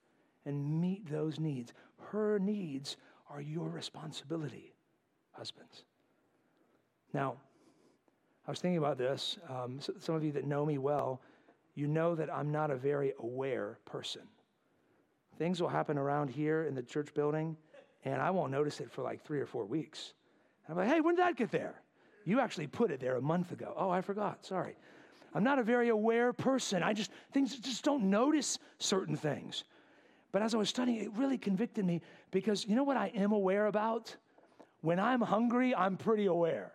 and 0.44 0.80
meet 0.80 1.08
those 1.10 1.38
needs. 1.38 1.72
Her 2.10 2.38
needs 2.38 2.96
are 3.30 3.40
your 3.40 3.68
responsibility, 3.68 4.72
husbands. 5.32 5.84
Now, 7.12 7.36
I 8.48 8.50
was 8.50 8.60
thinking 8.60 8.78
about 8.78 8.96
this. 8.96 9.36
Um, 9.50 9.78
some 10.00 10.14
of 10.14 10.24
you 10.24 10.32
that 10.32 10.46
know 10.46 10.64
me 10.64 10.78
well, 10.78 11.20
you 11.74 11.86
know 11.86 12.14
that 12.14 12.32
I'm 12.32 12.50
not 12.50 12.70
a 12.70 12.76
very 12.76 13.12
aware 13.18 13.78
person. 13.84 14.22
Things 15.36 15.60
will 15.60 15.68
happen 15.68 15.98
around 15.98 16.30
here 16.30 16.62
in 16.62 16.74
the 16.74 16.82
church 16.82 17.12
building, 17.12 17.58
and 18.06 18.22
I 18.22 18.30
won't 18.30 18.50
notice 18.50 18.80
it 18.80 18.90
for 18.90 19.02
like 19.02 19.22
three 19.22 19.38
or 19.38 19.44
four 19.44 19.66
weeks. 19.66 20.14
I'm 20.66 20.76
like, 20.76 20.88
hey, 20.88 21.02
when 21.02 21.14
did 21.14 21.26
that 21.26 21.36
get 21.36 21.50
there? 21.50 21.74
You 22.24 22.40
actually 22.40 22.68
put 22.68 22.90
it 22.90 23.00
there 23.00 23.16
a 23.16 23.20
month 23.20 23.52
ago. 23.52 23.74
Oh, 23.76 23.90
I 23.90 24.00
forgot. 24.00 24.46
Sorry. 24.46 24.76
I'm 25.34 25.44
not 25.44 25.58
a 25.58 25.62
very 25.62 25.90
aware 25.90 26.32
person. 26.32 26.82
I 26.82 26.94
just, 26.94 27.10
things 27.34 27.54
just 27.58 27.84
don't 27.84 28.04
notice 28.04 28.58
certain 28.78 29.14
things. 29.14 29.64
But 30.32 30.40
as 30.40 30.54
I 30.54 30.56
was 30.56 30.70
studying, 30.70 31.04
it 31.04 31.12
really 31.12 31.36
convicted 31.36 31.84
me 31.84 32.00
because 32.30 32.66
you 32.66 32.76
know 32.76 32.84
what 32.84 32.96
I 32.96 33.08
am 33.08 33.32
aware 33.32 33.66
about? 33.66 34.16
When 34.80 34.98
I'm 34.98 35.20
hungry, 35.20 35.74
I'm 35.74 35.98
pretty 35.98 36.26
aware. 36.26 36.72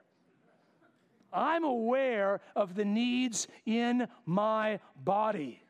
I'm 1.33 1.63
aware 1.63 2.41
of 2.55 2.75
the 2.75 2.85
needs 2.85 3.47
in 3.65 4.07
my 4.25 4.79
body. 4.95 5.61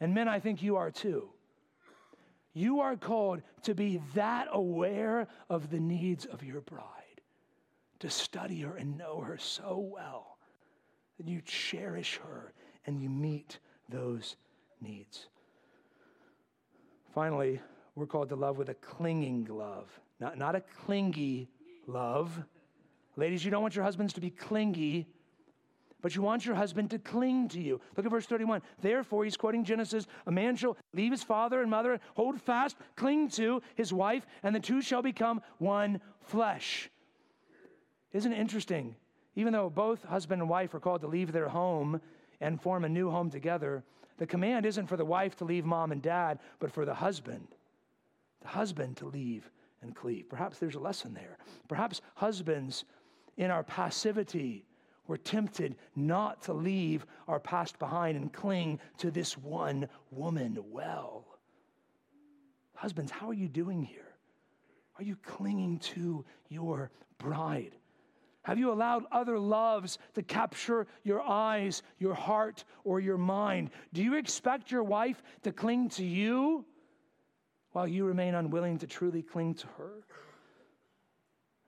And 0.00 0.14
men, 0.14 0.28
I 0.28 0.40
think 0.40 0.62
you 0.62 0.76
are 0.76 0.90
too. 0.90 1.30
You 2.52 2.80
are 2.80 2.96
called 2.96 3.42
to 3.62 3.74
be 3.74 4.00
that 4.14 4.48
aware 4.52 5.26
of 5.48 5.70
the 5.70 5.80
needs 5.80 6.24
of 6.24 6.44
your 6.44 6.60
bride, 6.60 7.20
to 8.00 8.10
study 8.10 8.60
her 8.60 8.76
and 8.76 8.96
know 8.96 9.20
her 9.20 9.38
so 9.38 9.78
well 9.78 10.38
that 11.18 11.28
you 11.28 11.40
cherish 11.42 12.20
her 12.24 12.52
and 12.86 13.00
you 13.00 13.08
meet 13.08 13.58
those 13.88 14.36
needs. 14.80 15.28
Finally, 17.14 17.60
we're 17.94 18.06
called 18.06 18.28
to 18.28 18.36
love 18.36 18.58
with 18.58 18.68
a 18.68 18.74
clinging 18.74 19.46
love, 19.46 19.88
not, 20.20 20.36
not 20.36 20.54
a 20.54 20.60
clingy 20.60 21.48
love. 21.86 22.44
Ladies, 23.16 23.44
you 23.44 23.50
don't 23.50 23.62
want 23.62 23.76
your 23.76 23.84
husbands 23.84 24.12
to 24.14 24.20
be 24.20 24.30
clingy, 24.30 25.06
but 26.00 26.14
you 26.14 26.22
want 26.22 26.44
your 26.44 26.54
husband 26.54 26.90
to 26.90 26.98
cling 26.98 27.48
to 27.48 27.60
you. 27.60 27.80
Look 27.96 28.04
at 28.04 28.10
verse 28.10 28.26
31. 28.26 28.60
Therefore, 28.80 29.24
he's 29.24 29.36
quoting 29.36 29.64
Genesis 29.64 30.06
a 30.26 30.32
man 30.32 30.56
shall 30.56 30.76
leave 30.92 31.12
his 31.12 31.22
father 31.22 31.62
and 31.62 31.70
mother, 31.70 32.00
hold 32.14 32.40
fast, 32.40 32.76
cling 32.96 33.28
to 33.30 33.62
his 33.74 33.92
wife, 33.92 34.26
and 34.42 34.54
the 34.54 34.60
two 34.60 34.82
shall 34.82 35.02
become 35.02 35.40
one 35.58 36.00
flesh. 36.20 36.90
Isn't 38.12 38.32
it 38.32 38.38
interesting? 38.38 38.96
Even 39.36 39.52
though 39.52 39.70
both 39.70 40.04
husband 40.04 40.42
and 40.42 40.48
wife 40.48 40.74
are 40.74 40.80
called 40.80 41.00
to 41.00 41.06
leave 41.06 41.32
their 41.32 41.48
home 41.48 42.00
and 42.40 42.60
form 42.60 42.84
a 42.84 42.88
new 42.88 43.10
home 43.10 43.30
together, 43.30 43.82
the 44.18 44.26
command 44.26 44.66
isn't 44.66 44.86
for 44.86 44.96
the 44.96 45.04
wife 45.04 45.36
to 45.36 45.44
leave 45.44 45.64
mom 45.64 45.90
and 45.90 46.02
dad, 46.02 46.38
but 46.58 46.70
for 46.70 46.84
the 46.84 46.94
husband. 46.94 47.48
The 48.42 48.48
husband 48.48 48.96
to 48.98 49.06
leave 49.06 49.50
and 49.82 49.94
cleave. 49.94 50.28
Perhaps 50.28 50.58
there's 50.58 50.74
a 50.74 50.80
lesson 50.80 51.14
there. 51.14 51.38
Perhaps 51.68 52.00
husbands, 52.14 52.84
in 53.36 53.50
our 53.50 53.62
passivity, 53.62 54.64
we're 55.06 55.16
tempted 55.16 55.76
not 55.94 56.42
to 56.42 56.52
leave 56.52 57.04
our 57.28 57.40
past 57.40 57.78
behind 57.78 58.16
and 58.16 58.32
cling 58.32 58.80
to 58.98 59.10
this 59.10 59.36
one 59.36 59.88
woman 60.10 60.58
well. 60.70 61.26
Husbands, 62.74 63.10
how 63.10 63.28
are 63.28 63.34
you 63.34 63.48
doing 63.48 63.82
here? 63.82 64.14
Are 64.98 65.04
you 65.04 65.16
clinging 65.22 65.78
to 65.80 66.24
your 66.48 66.90
bride? 67.18 67.74
Have 68.42 68.58
you 68.58 68.70
allowed 68.70 69.04
other 69.10 69.38
loves 69.38 69.98
to 70.14 70.22
capture 70.22 70.86
your 71.02 71.22
eyes, 71.22 71.82
your 71.98 72.14
heart, 72.14 72.64
or 72.84 73.00
your 73.00 73.16
mind? 73.16 73.70
Do 73.92 74.02
you 74.02 74.16
expect 74.16 74.70
your 74.70 74.84
wife 74.84 75.22
to 75.42 75.52
cling 75.52 75.88
to 75.90 76.04
you 76.04 76.64
while 77.72 77.88
you 77.88 78.04
remain 78.04 78.34
unwilling 78.34 78.78
to 78.78 78.86
truly 78.86 79.22
cling 79.22 79.54
to 79.54 79.66
her? 79.78 80.04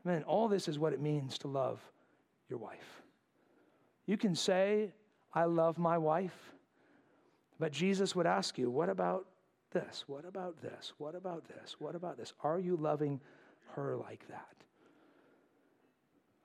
Man, 0.07 0.23
all 0.23 0.47
this 0.47 0.69
is 0.69 0.79
what 0.79 0.93
it 0.93 1.01
means 1.01 1.37
to 1.39 1.49
love 1.49 1.81
your 2.49 2.61
wife. 2.61 3.03
You 4.07 4.17
can 4.17 4.37
say, 4.37 4.93
I 5.35 5.47
love 5.47 5.79
my 5.79 5.99
wife, 5.99 6.53
but 7.59 7.73
Jesus 7.73 8.15
would 8.15 8.25
ask 8.27 8.57
you, 8.57 8.71
what 8.71 8.89
about 8.89 9.27
this? 9.73 10.05
What 10.07 10.25
about 10.25 10.63
this? 10.63 10.93
What 10.99 11.17
about 11.17 11.49
this? 11.49 11.75
What 11.81 11.97
about 11.97 12.17
this? 12.17 12.33
Are 12.45 12.61
you 12.61 12.77
loving 12.77 13.21
her 13.75 13.97
like 13.97 14.25
that? 14.29 14.55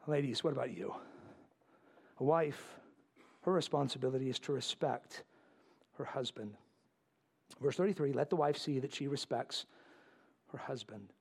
Ladies, 0.07 0.43
what 0.43 0.53
about 0.53 0.76
you? 0.76 0.95
A 2.20 2.24
wife, 2.24 2.80
her 3.43 3.51
responsibility 3.51 4.28
is 4.28 4.39
to 4.39 4.53
respect 4.53 5.22
her 5.99 6.05
husband. 6.05 6.55
Verse 7.62 7.76
33 7.76 8.14
let 8.14 8.32
the 8.32 8.36
wife 8.36 8.57
see 8.57 8.80
that 8.80 8.91
she 8.91 9.07
respects 9.07 9.68
her 10.51 10.57
husband. 10.57 11.14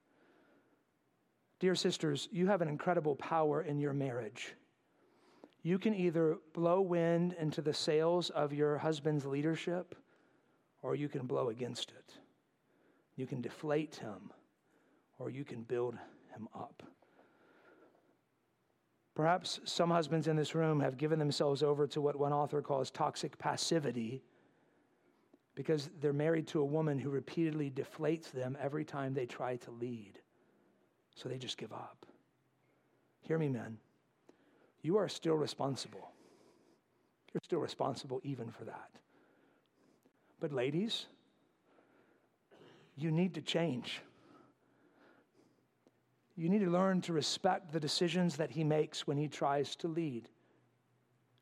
Dear 1.61 1.75
sisters, 1.75 2.27
you 2.29 2.47
have 2.47 2.61
an 2.61 2.67
incredible 2.67 3.15
power 3.15 3.61
in 3.61 3.79
your 3.79 3.93
marriage 3.93 4.55
you 5.63 5.77
can 5.77 5.93
either 5.93 6.37
blow 6.53 6.81
wind 6.81 7.35
into 7.39 7.61
the 7.61 7.73
sails 7.73 8.29
of 8.31 8.51
your 8.51 8.77
husband's 8.77 9.25
leadership 9.25 9.95
or 10.81 10.95
you 10.95 11.07
can 11.07 11.27
blow 11.27 11.49
against 11.49 11.91
it. 11.91 12.15
You 13.15 13.27
can 13.27 13.41
deflate 13.41 13.95
him 13.95 14.31
or 15.19 15.29
you 15.29 15.43
can 15.43 15.61
build 15.61 15.95
him 16.33 16.47
up. 16.55 16.81
Perhaps 19.13 19.59
some 19.65 19.91
husbands 19.91 20.27
in 20.27 20.35
this 20.35 20.55
room 20.55 20.79
have 20.79 20.97
given 20.97 21.19
themselves 21.19 21.61
over 21.61 21.85
to 21.85 22.01
what 22.01 22.15
one 22.15 22.33
author 22.33 22.61
calls 22.61 22.89
toxic 22.89 23.37
passivity 23.37 24.23
because 25.53 25.91
they're 25.99 26.13
married 26.13 26.47
to 26.47 26.61
a 26.61 26.65
woman 26.65 26.97
who 26.97 27.09
repeatedly 27.09 27.69
deflates 27.69 28.31
them 28.31 28.57
every 28.59 28.85
time 28.85 29.13
they 29.13 29.25
try 29.25 29.57
to 29.57 29.69
lead. 29.69 30.17
So 31.21 31.29
they 31.29 31.37
just 31.37 31.57
give 31.57 31.71
up. 31.71 32.05
Hear 33.21 33.37
me, 33.37 33.47
men 33.47 33.77
you 34.83 34.97
are 34.97 35.07
still 35.07 35.35
responsible. 35.35 36.09
You're 37.31 37.41
still 37.43 37.59
responsible 37.59 38.19
even 38.23 38.49
for 38.49 38.63
that. 38.63 38.89
But, 40.39 40.51
ladies, 40.51 41.05
you 42.97 43.11
need 43.11 43.35
to 43.35 43.41
change. 43.41 44.01
You 46.35 46.49
need 46.49 46.61
to 46.61 46.71
learn 46.71 47.01
to 47.01 47.13
respect 47.13 47.71
the 47.71 47.79
decisions 47.79 48.37
that 48.37 48.49
he 48.49 48.63
makes 48.63 49.05
when 49.05 49.17
he 49.17 49.27
tries 49.27 49.75
to 49.77 49.87
lead. 49.87 50.27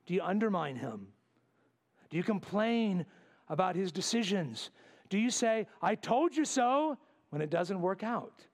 Do 0.05 0.13
you 0.13 0.21
undermine 0.21 0.75
him? 0.75 1.07
Do 2.09 2.17
you 2.17 2.23
complain 2.23 3.05
about 3.47 3.77
his 3.77 3.93
decisions? 3.93 4.69
Do 5.07 5.17
you 5.17 5.29
say, 5.29 5.65
I 5.81 5.95
told 5.95 6.35
you 6.35 6.43
so, 6.43 6.97
when 7.29 7.41
it 7.41 7.49
doesn't 7.49 7.79
work 7.79 8.03
out? 8.03 8.45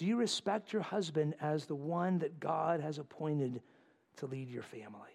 Do 0.00 0.06
you 0.06 0.16
respect 0.16 0.72
your 0.72 0.80
husband 0.80 1.34
as 1.42 1.66
the 1.66 1.74
one 1.74 2.20
that 2.20 2.40
God 2.40 2.80
has 2.80 2.96
appointed 2.96 3.60
to 4.16 4.24
lead 4.24 4.48
your 4.48 4.62
family? 4.62 5.10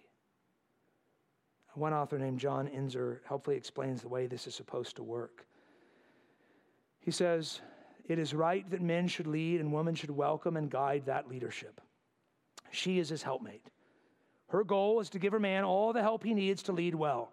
One 1.74 1.92
author 1.92 2.20
named 2.20 2.40
John 2.40 2.68
Ensor 2.68 3.24
helpfully 3.28 3.56
explains 3.56 4.04
the 4.04 4.10
way 4.10 4.28
this 4.28 4.46
is 4.46 4.54
supposed 4.54 4.98
to 4.98 5.04
work. 5.04 5.48
He 7.00 7.10
says, 7.10 7.62
It 8.08 8.20
is 8.20 8.36
right 8.36 8.70
that 8.70 8.84
men 8.84 9.08
should 9.08 9.26
lead 9.26 9.60
and 9.60 9.74
women 9.74 9.96
should 9.96 10.12
welcome 10.12 10.56
and 10.56 10.70
guide 10.70 11.08
that 11.08 11.28
leadership. 11.28 11.82
She 12.70 13.00
is 13.00 13.10
his 13.10 13.24
helpmate. 13.24 13.66
Her 14.50 14.64
goal 14.64 15.00
is 15.00 15.10
to 15.10 15.20
give 15.20 15.34
her 15.34 15.40
man 15.40 15.64
all 15.64 15.94
the 15.94 16.04
help 16.04 16.24
he 16.24 16.36
needs 16.36 16.62
to 16.62 16.72
lead 16.72 16.94
well. 16.94 17.32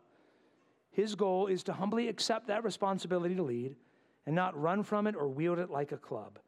His 0.91 1.15
goal 1.15 1.49
is 1.49 1.63
to 1.65 1.75
humbly 1.75 2.09
accept 2.09 2.47
that 2.47 2.65
responsibility 2.65 3.35
to 3.35 3.43
lead 3.43 3.77
and 4.25 4.35
not 4.35 4.59
run 4.59 4.83
from 4.83 5.07
it 5.07 5.15
or 5.15 5.29
wield 5.29 5.59
it 5.59 5.69
like 5.69 5.93
a 5.93 5.99
club. 5.99 6.39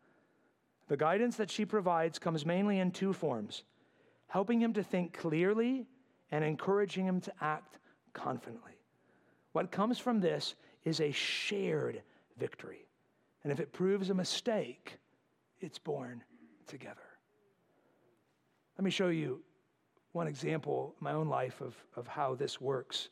The 0.89 0.97
guidance 0.97 1.37
that 1.37 1.51
she 1.51 1.65
provides 1.65 2.19
comes 2.19 2.45
mainly 2.45 2.79
in 2.79 2.91
two 2.91 3.13
forms 3.13 3.65
helping 4.29 4.61
him 4.61 4.73
to 4.73 4.83
think 4.83 5.17
clearly 5.17 5.87
and 6.33 6.43
encouraging 6.43 7.07
him 7.07 7.21
to 7.21 7.33
act 7.41 7.79
confidently. 8.15 8.73
What 9.53 9.71
comes 9.71 9.97
from 9.97 10.21
this 10.21 10.57
is 10.83 11.01
a 11.01 11.13
shared 11.13 12.03
victory. 12.37 12.89
And 13.45 13.53
if 13.53 13.61
it 13.61 13.73
proves 13.73 14.11
a 14.11 14.15
mistake, 14.15 14.99
it's 15.61 15.79
born 15.79 16.25
together. 16.67 17.01
Let 18.77 18.85
me 18.85 18.91
show 18.91 19.07
you 19.07 19.41
one 20.11 20.27
example 20.27 20.97
in 21.01 21.05
my 21.05 21.13
own 21.13 21.29
life 21.29 21.61
of, 21.61 21.77
of 21.95 22.09
how 22.09 22.35
this 22.35 22.61
works. 22.61 23.11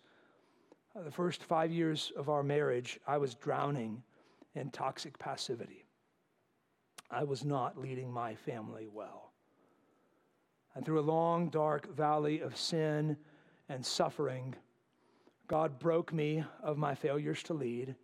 Uh, 0.97 1.03
the 1.03 1.11
first 1.11 1.45
five 1.45 1.71
years 1.71 2.13
of 2.17 2.29
our 2.29 2.43
marriage, 2.43 2.99
I 3.07 3.19
was 3.19 3.37
drowning 3.37 4.03
in 4.57 4.71
toxic 4.71 5.17
passivity. 5.19 5.82
I 7.13 7.25
was 7.25 7.45
not 7.45 7.79
leading 7.79 8.11
my 8.11 8.35
family 8.35 8.89
well. 8.91 9.33
And 10.75 10.85
through 10.85 11.01
a 11.01 11.03
long, 11.03 11.51
dark 11.51 11.95
valley 11.95 12.41
of 12.41 12.57
sin 12.57 13.19
and 13.69 13.85
suffering, 13.85 14.55
God 15.47 15.79
broke 15.79 16.13
me 16.15 16.43
of 16.63 16.79
my 16.79 16.95
failures 16.95 17.43
to 17.45 17.55
lead, 17.55 17.95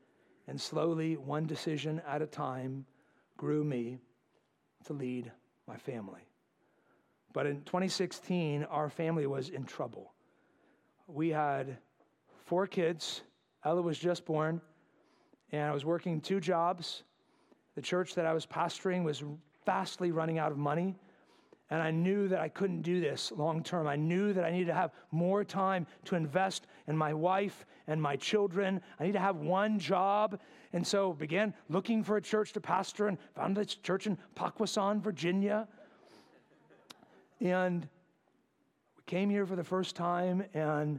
and 0.46 0.60
slowly, 0.60 1.16
one 1.16 1.46
decision 1.46 2.02
at 2.06 2.20
a 2.20 2.26
time, 2.26 2.84
grew 3.38 3.64
me 3.64 3.98
to 4.84 4.92
lead 4.92 5.32
my 5.66 5.78
family. 5.78 6.28
But 7.32 7.46
in 7.46 7.62
2016, 7.62 8.64
our 8.64 8.90
family 8.90 9.26
was 9.26 9.48
in 9.48 9.64
trouble. 9.64 10.12
We 11.06 11.30
had 11.30 11.78
four 12.44 12.66
kids. 12.66 13.22
Ella 13.64 13.80
was 13.80 13.98
just 13.98 14.26
born, 14.26 14.60
and 15.50 15.62
I 15.62 15.72
was 15.72 15.84
working 15.84 16.20
two 16.20 16.40
jobs 16.40 17.04
the 17.78 17.82
church 17.82 18.16
that 18.16 18.26
I 18.26 18.32
was 18.32 18.44
pastoring 18.44 19.04
was 19.04 19.22
vastly 19.64 20.10
running 20.10 20.36
out 20.36 20.50
of 20.50 20.58
money. 20.58 20.96
And 21.70 21.80
I 21.80 21.92
knew 21.92 22.26
that 22.26 22.40
I 22.40 22.48
couldn't 22.48 22.82
do 22.82 23.00
this 23.00 23.30
long 23.30 23.62
term. 23.62 23.86
I 23.86 23.94
knew 23.94 24.32
that 24.32 24.44
I 24.44 24.50
needed 24.50 24.66
to 24.66 24.74
have 24.74 24.90
more 25.12 25.44
time 25.44 25.86
to 26.06 26.16
invest 26.16 26.66
in 26.88 26.96
my 26.96 27.14
wife 27.14 27.64
and 27.86 28.02
my 28.02 28.16
children. 28.16 28.80
I 28.98 29.04
need 29.04 29.12
to 29.12 29.20
have 29.20 29.36
one 29.36 29.78
job. 29.78 30.40
And 30.72 30.84
so 30.84 31.12
began 31.12 31.54
looking 31.68 32.02
for 32.02 32.16
a 32.16 32.20
church 32.20 32.52
to 32.54 32.60
pastor 32.60 33.06
and 33.06 33.16
found 33.36 33.56
this 33.56 33.76
church 33.76 34.08
in 34.08 34.18
Poquoson, 34.34 35.00
Virginia. 35.00 35.68
And 37.40 37.82
we 38.96 39.02
came 39.06 39.30
here 39.30 39.46
for 39.46 39.54
the 39.54 39.62
first 39.62 39.94
time, 39.94 40.42
and 40.52 40.98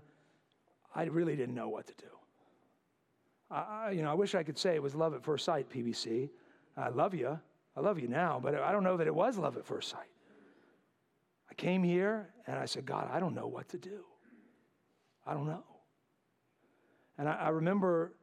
I 0.95 1.03
really 1.03 1.35
didn't 1.35 1.55
know 1.55 1.67
what 1.67 1.87
to 1.87 1.93
do. 1.97 2.05
I, 3.51 3.91
you 3.91 4.03
know, 4.03 4.11
I 4.11 4.13
wish 4.13 4.33
I 4.33 4.43
could 4.43 4.57
say 4.57 4.75
it 4.75 4.83
was 4.83 4.95
love 4.95 5.13
at 5.13 5.23
first 5.25 5.43
sight, 5.43 5.69
PBC. 5.69 6.29
I 6.79 6.89
love 6.89 7.13
you. 7.13 7.39
I 7.75 7.81
love 7.81 7.99
you 7.99 8.07
now, 8.07 8.39
but 8.41 8.55
I 8.55 8.71
don't 8.71 8.83
know 8.83 8.97
that 8.97 9.07
it 9.07 9.15
was 9.15 9.37
love 9.37 9.57
at 9.57 9.65
first 9.65 9.89
sight. 9.89 10.09
I 11.49 11.53
came 11.53 11.83
here 11.83 12.29
and 12.47 12.57
I 12.57 12.65
said, 12.65 12.85
God, 12.85 13.09
I 13.11 13.19
don't 13.19 13.33
know 13.33 13.47
what 13.47 13.69
to 13.69 13.77
do. 13.77 14.05
I 15.25 15.33
don't 15.33 15.47
know. 15.47 15.63
And 17.17 17.27
I, 17.27 17.33
I 17.33 17.49
remember 17.49 18.13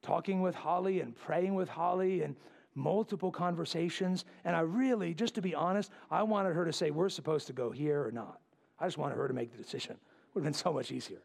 talking 0.00 0.42
with 0.42 0.54
Holly 0.54 1.00
and 1.00 1.14
praying 1.14 1.54
with 1.54 1.68
Holly 1.68 2.22
and 2.22 2.36
multiple 2.74 3.30
conversations. 3.30 4.24
And 4.44 4.56
I 4.56 4.60
really, 4.60 5.14
just 5.14 5.34
to 5.36 5.42
be 5.42 5.54
honest, 5.54 5.90
I 6.10 6.22
wanted 6.22 6.54
her 6.54 6.64
to 6.64 6.72
say, 6.72 6.90
we're 6.90 7.08
supposed 7.08 7.46
to 7.48 7.52
go 7.52 7.70
here 7.70 8.04
or 8.04 8.10
not. 8.10 8.40
I 8.80 8.86
just 8.86 8.98
wanted 8.98 9.16
her 9.16 9.28
to 9.28 9.34
make 9.34 9.52
the 9.52 9.62
decision. 9.62 9.92
It 9.92 10.34
would 10.34 10.40
have 10.40 10.52
been 10.52 10.54
so 10.54 10.72
much 10.72 10.90
easier. 10.90 11.22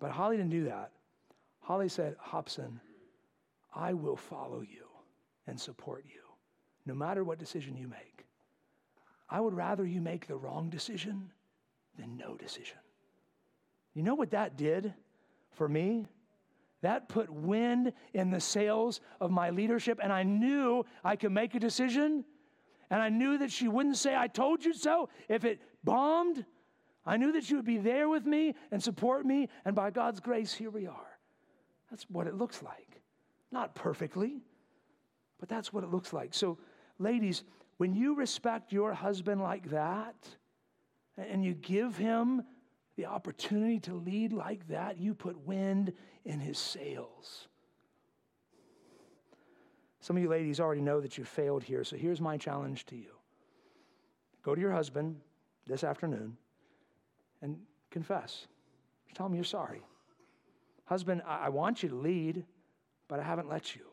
But 0.00 0.10
Holly 0.10 0.36
didn't 0.36 0.50
do 0.50 0.64
that. 0.64 0.90
Holly 1.60 1.88
said, 1.88 2.16
Hobson, 2.18 2.80
I 3.74 3.94
will 3.94 4.16
follow 4.16 4.60
you 4.60 4.83
and 5.46 5.60
support 5.60 6.04
you, 6.06 6.20
no 6.86 6.94
matter 6.94 7.24
what 7.24 7.38
decision 7.38 7.76
you 7.76 7.88
make. 7.88 8.26
I 9.28 9.40
would 9.40 9.54
rather 9.54 9.84
you 9.84 10.00
make 10.00 10.26
the 10.26 10.36
wrong 10.36 10.70
decision 10.70 11.30
than 11.98 12.16
no 12.16 12.36
decision. 12.36 12.78
You 13.94 14.02
know 14.02 14.14
what 14.14 14.30
that 14.30 14.56
did 14.56 14.92
for 15.52 15.68
me? 15.68 16.06
That 16.82 17.08
put 17.08 17.30
wind 17.30 17.92
in 18.12 18.30
the 18.30 18.40
sails 18.40 19.00
of 19.20 19.30
my 19.30 19.50
leadership, 19.50 20.00
and 20.02 20.12
I 20.12 20.22
knew 20.22 20.84
I 21.02 21.16
could 21.16 21.32
make 21.32 21.54
a 21.54 21.60
decision. 21.60 22.24
And 22.90 23.00
I 23.00 23.08
knew 23.08 23.38
that 23.38 23.50
she 23.50 23.68
wouldn't 23.68 23.96
say, 23.96 24.14
I 24.14 24.26
told 24.28 24.64
you 24.64 24.74
so, 24.74 25.08
if 25.28 25.44
it 25.44 25.60
bombed. 25.82 26.44
I 27.06 27.16
knew 27.16 27.32
that 27.32 27.44
she 27.44 27.54
would 27.54 27.64
be 27.64 27.78
there 27.78 28.08
with 28.08 28.26
me 28.26 28.54
and 28.70 28.82
support 28.82 29.24
me, 29.24 29.48
and 29.64 29.74
by 29.74 29.90
God's 29.90 30.20
grace, 30.20 30.52
here 30.52 30.70
we 30.70 30.86
are. 30.86 31.18
That's 31.90 32.04
what 32.10 32.26
it 32.26 32.34
looks 32.34 32.62
like. 32.62 33.00
Not 33.50 33.74
perfectly, 33.74 34.42
but 35.38 35.48
that's 35.48 35.72
what 35.72 35.84
it 35.84 35.90
looks 35.90 36.12
like. 36.12 36.34
So, 36.34 36.58
ladies, 36.98 37.44
when 37.76 37.94
you 37.94 38.14
respect 38.14 38.72
your 38.72 38.92
husband 38.92 39.40
like 39.40 39.70
that, 39.70 40.14
and 41.16 41.44
you 41.44 41.54
give 41.54 41.96
him 41.96 42.42
the 42.96 43.06
opportunity 43.06 43.80
to 43.80 43.94
lead 43.94 44.32
like 44.32 44.66
that, 44.68 44.98
you 44.98 45.14
put 45.14 45.38
wind 45.46 45.92
in 46.24 46.40
his 46.40 46.58
sails. 46.58 47.48
Some 50.00 50.16
of 50.16 50.22
you 50.22 50.28
ladies 50.28 50.60
already 50.60 50.82
know 50.82 51.00
that 51.00 51.16
you 51.16 51.24
failed 51.24 51.62
here, 51.62 51.82
so 51.82 51.96
here's 51.96 52.20
my 52.20 52.36
challenge 52.36 52.84
to 52.86 52.96
you 52.96 53.10
go 54.42 54.54
to 54.54 54.60
your 54.60 54.72
husband 54.72 55.16
this 55.66 55.82
afternoon 55.82 56.36
and 57.40 57.56
confess. 57.90 58.46
tell 59.14 59.24
him 59.24 59.34
you're 59.34 59.42
sorry. 59.42 59.80
Husband, 60.84 61.22
I, 61.26 61.48
want 61.48 61.82
you 61.82 61.88
to 61.88 61.94
lead, 61.94 62.44
but 63.08 63.18
I 63.18 63.22
haven't 63.22 63.48
let 63.48 63.74
you, 63.74 63.86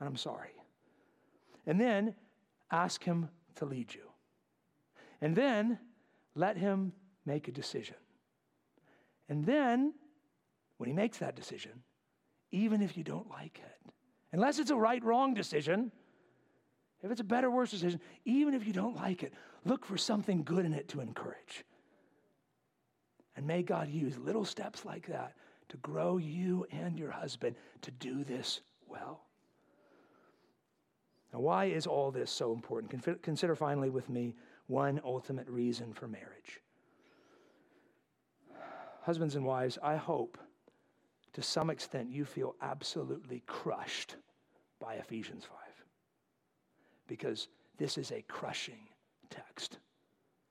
and 0.00 0.08
I'm 0.08 0.16
sorry. 0.16 0.50
And 1.66 1.80
then 1.80 2.14
ask 2.70 3.04
him 3.04 3.28
to 3.56 3.66
lead 3.66 3.94
you. 3.94 4.02
And 5.20 5.36
then 5.36 5.78
let 6.34 6.56
him 6.56 6.92
make 7.26 7.48
a 7.48 7.52
decision. 7.52 7.96
And 9.28 9.44
then, 9.44 9.92
when 10.78 10.88
he 10.88 10.94
makes 10.94 11.18
that 11.18 11.36
decision, 11.36 11.82
even 12.50 12.82
if 12.82 12.96
you 12.96 13.04
don't 13.04 13.30
like 13.30 13.60
it, 13.64 13.92
unless 14.32 14.58
it's 14.58 14.70
a 14.70 14.76
right 14.76 15.04
wrong 15.04 15.34
decision, 15.34 15.92
if 17.02 17.10
it's 17.10 17.20
a 17.20 17.24
better 17.24 17.50
worse 17.50 17.70
decision, 17.70 18.00
even 18.24 18.54
if 18.54 18.66
you 18.66 18.72
don't 18.72 18.96
like 18.96 19.22
it, 19.22 19.32
look 19.64 19.84
for 19.84 19.96
something 19.96 20.42
good 20.42 20.64
in 20.64 20.72
it 20.72 20.88
to 20.88 21.00
encourage. 21.00 21.64
And 23.36 23.46
may 23.46 23.62
God 23.62 23.88
use 23.88 24.18
little 24.18 24.44
steps 24.44 24.84
like 24.84 25.06
that 25.06 25.34
to 25.68 25.76
grow 25.78 26.16
you 26.16 26.66
and 26.72 26.98
your 26.98 27.10
husband 27.10 27.56
to 27.82 27.90
do 27.92 28.24
this 28.24 28.60
well. 28.88 29.22
Now, 31.32 31.40
why 31.40 31.66
is 31.66 31.86
all 31.86 32.10
this 32.10 32.30
so 32.30 32.52
important? 32.52 33.22
Consider 33.22 33.54
finally 33.54 33.90
with 33.90 34.08
me 34.08 34.34
one 34.66 35.00
ultimate 35.04 35.48
reason 35.48 35.92
for 35.92 36.08
marriage. 36.08 36.60
Husbands 39.02 39.36
and 39.36 39.44
wives, 39.44 39.78
I 39.82 39.96
hope 39.96 40.38
to 41.32 41.42
some 41.42 41.70
extent 41.70 42.10
you 42.10 42.24
feel 42.24 42.56
absolutely 42.60 43.42
crushed 43.46 44.16
by 44.80 44.94
Ephesians 44.94 45.44
5 45.44 45.56
because 47.06 47.48
this 47.78 47.96
is 47.96 48.10
a 48.12 48.22
crushing 48.22 48.88
text. 49.30 49.78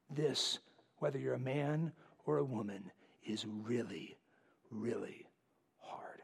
This, 0.10 0.60
whether 0.98 1.20
you're 1.20 1.36
a 1.36 1.40
man 1.40 1.92
or 2.26 2.38
a 2.38 2.44
woman, 2.44 2.92
is 3.26 3.46
really, 3.46 4.18
really 4.72 5.28
hard. 5.80 6.22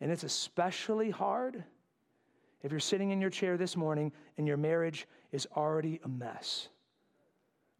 And 0.00 0.10
it's 0.10 0.24
especially 0.24 1.10
hard 1.10 1.64
if 2.62 2.70
you're 2.70 2.80
sitting 2.80 3.10
in 3.10 3.20
your 3.20 3.30
chair 3.30 3.56
this 3.56 3.76
morning 3.76 4.12
and 4.38 4.46
your 4.46 4.56
marriage 4.56 5.06
is 5.32 5.46
already 5.56 6.00
a 6.04 6.08
mess. 6.08 6.68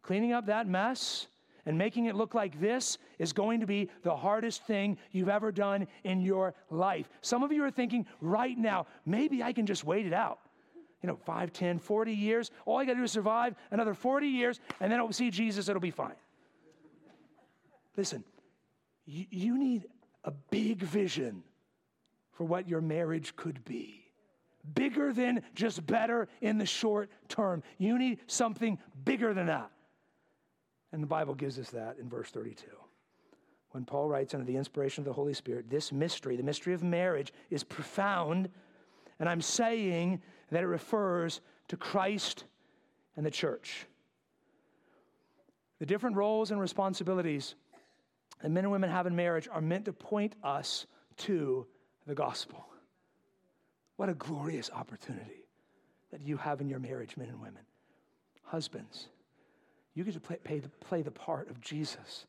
Cleaning 0.01 0.33
up 0.33 0.45
that 0.45 0.67
mess 0.67 1.27
and 1.65 1.77
making 1.77 2.05
it 2.05 2.15
look 2.15 2.33
like 2.33 2.59
this 2.61 2.97
is 3.19 3.33
going 3.33 3.59
to 3.59 3.65
be 3.65 3.89
the 4.03 4.15
hardest 4.15 4.63
thing 4.65 4.97
you've 5.11 5.27
ever 5.27 5.51
done 5.51 5.87
in 6.05 6.21
your 6.21 6.55
life. 6.69 7.09
Some 7.21 7.43
of 7.43 7.51
you 7.51 7.63
are 7.65 7.71
thinking 7.71 8.05
right 8.21 8.57
now, 8.57 8.87
maybe 9.05 9.43
I 9.43 9.51
can 9.51 9.65
just 9.65 9.83
wait 9.83 10.05
it 10.05 10.13
out. 10.13 10.39
You 11.03 11.07
know, 11.07 11.17
5, 11.25 11.51
10, 11.51 11.79
40 11.79 12.13
years. 12.13 12.51
All 12.65 12.77
I 12.77 12.85
got 12.85 12.93
to 12.93 12.99
do 12.99 13.03
is 13.03 13.11
survive 13.11 13.55
another 13.69 13.93
40 13.93 14.27
years, 14.27 14.59
and 14.79 14.91
then 14.91 14.99
I'll 14.99 15.11
see 15.11 15.29
Jesus, 15.29 15.67
it'll 15.67 15.81
be 15.81 15.91
fine. 15.91 16.15
Listen, 17.97 18.23
you, 19.05 19.25
you 19.29 19.57
need 19.57 19.87
a 20.23 20.31
big 20.31 20.81
vision 20.81 21.43
for 22.31 22.45
what 22.45 22.69
your 22.69 22.81
marriage 22.81 23.35
could 23.35 23.63
be 23.65 24.06
bigger 24.73 25.13
than 25.13 25.41
just 25.55 25.85
better 25.85 26.27
in 26.41 26.57
the 26.57 26.65
short 26.65 27.09
term. 27.29 27.63
You 27.77 27.97
need 27.97 28.19
something 28.27 28.77
bigger 29.05 29.33
than 29.33 29.47
that. 29.47 29.71
And 30.91 31.03
the 31.03 31.07
Bible 31.07 31.35
gives 31.35 31.59
us 31.59 31.69
that 31.71 31.97
in 31.99 32.09
verse 32.09 32.29
32. 32.29 32.65
When 33.71 33.85
Paul 33.85 34.07
writes 34.07 34.33
under 34.33 34.45
the 34.45 34.55
inspiration 34.55 35.01
of 35.01 35.05
the 35.05 35.13
Holy 35.13 35.33
Spirit, 35.33 35.69
this 35.69 35.91
mystery, 35.91 36.37
the 36.37 36.43
mystery 36.43 36.73
of 36.73 36.83
marriage, 36.83 37.33
is 37.49 37.63
profound. 37.63 38.49
And 39.19 39.27
I'm 39.27 39.41
saying 39.41 40.21
that 40.51 40.63
it 40.63 40.67
refers 40.67 41.41
to 41.67 41.77
Christ 41.77 42.45
and 43.15 43.25
the 43.25 43.31
church. 43.31 43.85
The 45.79 45.85
different 45.85 46.15
roles 46.15 46.51
and 46.51 46.59
responsibilities 46.59 47.55
that 48.41 48.49
men 48.49 48.63
and 48.63 48.71
women 48.71 48.89
have 48.89 49.05
in 49.05 49.15
marriage 49.15 49.47
are 49.51 49.61
meant 49.61 49.85
to 49.85 49.93
point 49.93 50.35
us 50.43 50.87
to 51.17 51.67
the 52.05 52.15
gospel. 52.15 52.65
What 53.97 54.09
a 54.09 54.13
glorious 54.13 54.69
opportunity 54.73 55.43
that 56.11 56.21
you 56.21 56.37
have 56.37 56.61
in 56.61 56.69
your 56.69 56.79
marriage, 56.79 57.17
men 57.17 57.29
and 57.29 57.41
women. 57.41 57.63
Husbands, 58.43 59.09
you 59.93 60.03
get 60.03 60.13
to 60.13 60.19
play, 60.19 60.37
play, 60.37 60.59
the, 60.59 60.69
play 60.69 61.01
the 61.01 61.11
part 61.11 61.49
of 61.49 61.59
Jesus. 61.59 62.25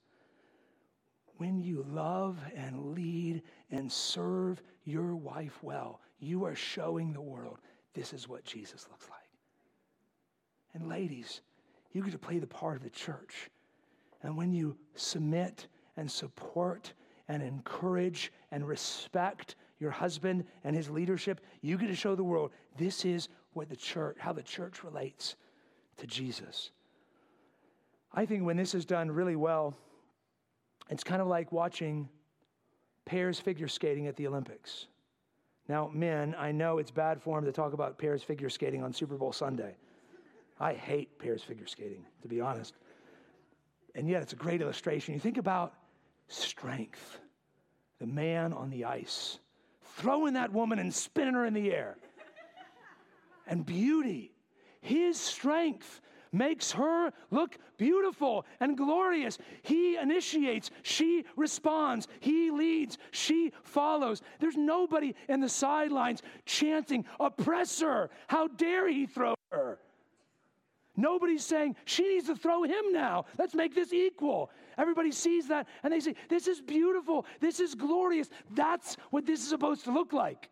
When 1.36 1.60
you 1.60 1.86
love 1.88 2.38
and 2.56 2.94
lead 2.94 3.42
and 3.70 3.92
serve 3.92 4.60
your 4.84 5.14
wife 5.14 5.62
well, 5.62 6.00
you 6.18 6.44
are 6.44 6.56
showing 6.56 7.12
the 7.12 7.20
world 7.20 7.58
this 7.94 8.12
is 8.12 8.28
what 8.28 8.44
Jesus 8.44 8.86
looks 8.90 9.08
like. 9.08 9.18
And 10.74 10.88
ladies, 10.88 11.42
you 11.92 12.02
get 12.02 12.12
to 12.12 12.18
play 12.18 12.38
the 12.38 12.46
part 12.46 12.76
of 12.76 12.82
the 12.82 12.90
church. 12.90 13.50
And 14.22 14.36
when 14.36 14.52
you 14.52 14.76
submit 14.94 15.68
and 15.96 16.10
support 16.10 16.92
and 17.28 17.42
encourage 17.42 18.32
and 18.50 18.66
respect 18.66 19.54
your 19.78 19.90
husband 19.90 20.44
and 20.64 20.74
his 20.74 20.90
leadership, 20.90 21.40
you 21.60 21.78
get 21.78 21.86
to 21.88 21.94
show 21.94 22.14
the 22.14 22.24
world 22.24 22.50
this 22.76 23.04
is 23.04 23.28
what 23.52 23.68
the 23.68 23.76
church, 23.76 24.16
how 24.18 24.32
the 24.32 24.42
church 24.42 24.82
relates 24.82 25.36
to 25.98 26.06
Jesus. 26.06 26.70
I 28.12 28.26
think 28.26 28.44
when 28.44 28.56
this 28.56 28.74
is 28.74 28.84
done 28.84 29.10
really 29.10 29.36
well, 29.36 29.74
it's 30.90 31.04
kind 31.04 31.20
of 31.20 31.28
like 31.28 31.52
watching 31.52 32.08
pairs 33.04 33.38
figure 33.38 33.68
skating 33.68 34.06
at 34.06 34.16
the 34.16 34.26
Olympics. 34.26 34.86
Now, 35.68 35.90
men, 35.92 36.34
I 36.38 36.50
know 36.50 36.78
it's 36.78 36.90
bad 36.90 37.20
form 37.20 37.44
to 37.44 37.52
talk 37.52 37.74
about 37.74 37.98
pairs 37.98 38.22
figure 38.22 38.48
skating 38.48 38.82
on 38.82 38.92
Super 38.92 39.16
Bowl 39.16 39.32
Sunday. 39.32 39.76
I 40.58 40.72
hate 40.72 41.18
pairs 41.18 41.42
figure 41.42 41.66
skating, 41.66 42.04
to 42.22 42.28
be 42.28 42.40
honest. 42.40 42.74
And 43.94 44.08
yet, 44.08 44.22
it's 44.22 44.32
a 44.32 44.36
great 44.36 44.62
illustration. 44.62 45.14
You 45.14 45.20
think 45.20 45.36
about 45.36 45.74
strength, 46.28 47.18
the 47.98 48.06
man 48.06 48.52
on 48.52 48.70
the 48.70 48.84
ice, 48.84 49.38
throwing 49.98 50.34
that 50.34 50.52
woman 50.52 50.78
and 50.78 50.92
spinning 50.92 51.34
her 51.34 51.44
in 51.44 51.54
the 51.54 51.72
air, 51.72 51.96
and 53.46 53.64
beauty, 53.64 54.32
his 54.80 55.18
strength 55.18 56.00
makes 56.32 56.72
her 56.72 57.12
look 57.30 57.56
beautiful 57.78 58.44
and 58.60 58.76
glorious. 58.76 59.38
He 59.62 59.96
initiates, 59.96 60.70
she 60.82 61.24
responds, 61.36 62.06
he 62.20 62.50
leads, 62.50 62.98
she 63.10 63.52
follows. 63.62 64.22
There's 64.38 64.56
nobody 64.56 65.14
in 65.28 65.40
the 65.40 65.48
sidelines 65.48 66.22
chanting, 66.44 67.04
Oppressor, 67.18 68.10
how 68.26 68.48
dare 68.48 68.88
he 68.88 69.06
throw 69.06 69.34
her? 69.50 69.78
Nobody's 70.96 71.44
saying, 71.44 71.76
She 71.84 72.02
needs 72.08 72.26
to 72.26 72.34
throw 72.34 72.64
him 72.64 72.92
now. 72.92 73.26
Let's 73.38 73.54
make 73.54 73.74
this 73.74 73.92
equal. 73.92 74.50
Everybody 74.78 75.10
sees 75.10 75.48
that 75.48 75.66
and 75.82 75.92
they 75.92 76.00
say, 76.00 76.14
This 76.28 76.46
is 76.46 76.60
beautiful. 76.60 77.26
This 77.40 77.60
is 77.60 77.74
glorious. 77.74 78.30
That's 78.54 78.96
what 79.10 79.26
this 79.26 79.40
is 79.40 79.48
supposed 79.48 79.84
to 79.84 79.92
look 79.92 80.12
like. 80.12 80.48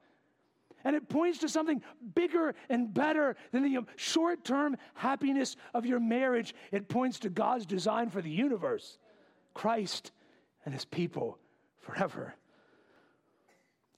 And 0.84 0.94
it 0.94 1.08
points 1.08 1.38
to 1.38 1.48
something 1.48 1.82
bigger 2.14 2.54
and 2.68 2.92
better 2.92 3.36
than 3.52 3.62
the 3.62 3.84
short 3.96 4.44
term 4.44 4.76
happiness 4.94 5.56
of 5.72 5.86
your 5.86 6.00
marriage. 6.00 6.54
It 6.72 6.88
points 6.88 7.20
to 7.20 7.30
God's 7.30 7.66
design 7.66 8.10
for 8.10 8.20
the 8.20 8.30
universe 8.30 8.98
Christ 9.54 10.12
and 10.64 10.74
his 10.74 10.84
people 10.84 11.38
forever. 11.80 12.34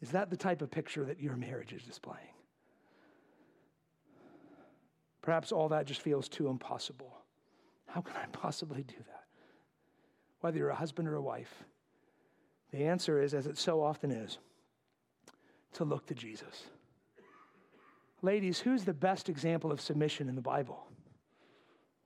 Is 0.01 0.11
that 0.11 0.31
the 0.31 0.37
type 0.37 0.63
of 0.63 0.71
picture 0.71 1.05
that 1.07 1.21
your 1.21 1.37
marriage 1.37 1.73
is 1.73 1.83
displaying? 1.83 2.21
Perhaps 5.23 5.53
all 5.53 5.69
that 5.71 5.87
just 5.87 6.01
feels 6.01 6.29
too 6.29 6.49
impossible. 6.49 7.19
How 7.87 8.01
can 8.01 8.15
I 8.17 8.27
possibly 8.33 8.83
do 8.83 8.95
that? 8.97 9.18
Whether 10.41 10.59
you're 10.59 10.71
a 10.71 10.75
husband 10.75 11.09
or 11.09 11.15
a 11.15 11.23
wife, 11.23 11.65
the 12.71 12.85
answer 12.85 13.21
is, 13.21 13.35
as 13.35 13.47
it 13.47 13.59
so 13.59 13.83
often 13.83 14.11
is, 14.11 14.39
to 15.75 15.85
look 15.85 16.07
to 16.07 16.15
Jesus. 16.15 16.67
Ladies, 18.23 18.59
who's 18.59 18.85
the 18.85 18.93
best 18.93 19.29
example 19.29 19.71
of 19.71 19.81
submission 19.81 20.29
in 20.29 20.35
the 20.35 20.43
Bible? 20.43 20.87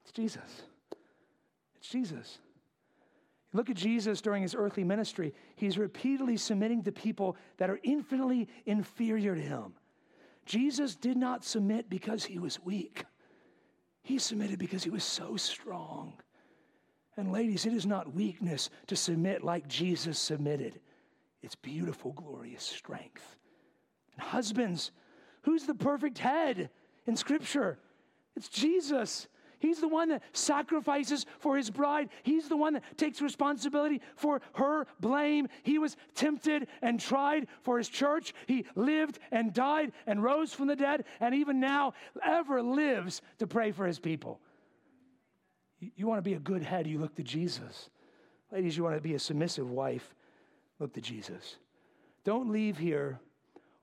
It's 0.02 0.12
Jesus. 0.12 0.62
It's 1.76 1.88
Jesus. 1.88 2.38
Look 3.52 3.68
at 3.68 3.76
Jesus 3.76 4.20
during 4.20 4.42
his 4.42 4.54
earthly 4.54 4.84
ministry. 4.84 5.34
He's 5.56 5.76
repeatedly 5.76 6.36
submitting 6.36 6.82
to 6.84 6.92
people 6.92 7.36
that 7.58 7.70
are 7.70 7.80
infinitely 7.82 8.48
inferior 8.66 9.34
to 9.34 9.40
him. 9.40 9.74
Jesus 10.46 10.96
did 10.96 11.16
not 11.16 11.44
submit 11.44 11.88
because 11.88 12.24
he 12.24 12.38
was 12.38 12.62
weak, 12.64 13.04
he 14.02 14.18
submitted 14.18 14.58
because 14.58 14.82
he 14.82 14.90
was 14.90 15.04
so 15.04 15.36
strong. 15.36 16.14
And 17.16 17.30
ladies, 17.30 17.66
it 17.66 17.74
is 17.74 17.86
not 17.86 18.14
weakness 18.14 18.70
to 18.86 18.96
submit 18.96 19.44
like 19.44 19.68
Jesus 19.68 20.18
submitted, 20.18 20.80
it's 21.42 21.54
beautiful, 21.56 22.12
glorious 22.12 22.62
strength. 22.62 23.36
And 24.14 24.22
husbands, 24.22 24.92
who's 25.42 25.64
the 25.64 25.74
perfect 25.74 26.18
head 26.18 26.70
in 27.06 27.16
Scripture? 27.16 27.78
It's 28.36 28.48
Jesus. 28.48 29.26
He's 29.58 29.80
the 29.80 29.88
one 29.88 30.08
that 30.08 30.22
sacrifices 30.32 31.24
for 31.38 31.56
his 31.56 31.70
bride. 31.70 32.08
He's 32.24 32.48
the 32.48 32.56
one 32.56 32.72
that 32.74 32.82
takes 32.96 33.22
responsibility 33.22 34.00
for 34.16 34.40
her 34.54 34.86
blame. 34.98 35.46
He 35.62 35.78
was 35.78 35.96
tempted 36.14 36.66
and 36.80 36.98
tried 36.98 37.46
for 37.62 37.78
his 37.78 37.88
church. 37.88 38.34
He 38.46 38.66
lived 38.74 39.20
and 39.30 39.52
died 39.52 39.92
and 40.06 40.22
rose 40.22 40.52
from 40.52 40.66
the 40.66 40.74
dead, 40.74 41.04
and 41.20 41.34
even 41.34 41.60
now 41.60 41.94
ever 42.24 42.60
lives 42.60 43.22
to 43.38 43.46
pray 43.46 43.70
for 43.70 43.86
his 43.86 44.00
people. 44.00 44.40
You 45.96 46.06
want 46.06 46.18
to 46.18 46.22
be 46.22 46.34
a 46.34 46.38
good 46.38 46.62
head, 46.62 46.86
you 46.86 46.98
look 46.98 47.14
to 47.16 47.22
Jesus. 47.22 47.90
Ladies, 48.52 48.76
you 48.76 48.84
want 48.84 48.96
to 48.96 49.00
be 49.00 49.14
a 49.14 49.18
submissive 49.18 49.70
wife, 49.70 50.14
look 50.78 50.92
to 50.94 51.00
Jesus. 51.00 51.56
Don't 52.24 52.50
leave 52.50 52.78
here 52.78 53.18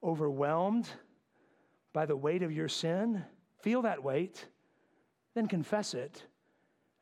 overwhelmed 0.03 0.87
by 1.91 2.05
the 2.05 2.15
weight 2.15 2.43
of 2.43 2.51
your 2.51 2.69
sin. 2.69 3.23
Feel 3.61 3.81
that 3.81 4.01
weight 4.03 4.45
then 5.35 5.47
confess 5.47 5.93
it 5.93 6.23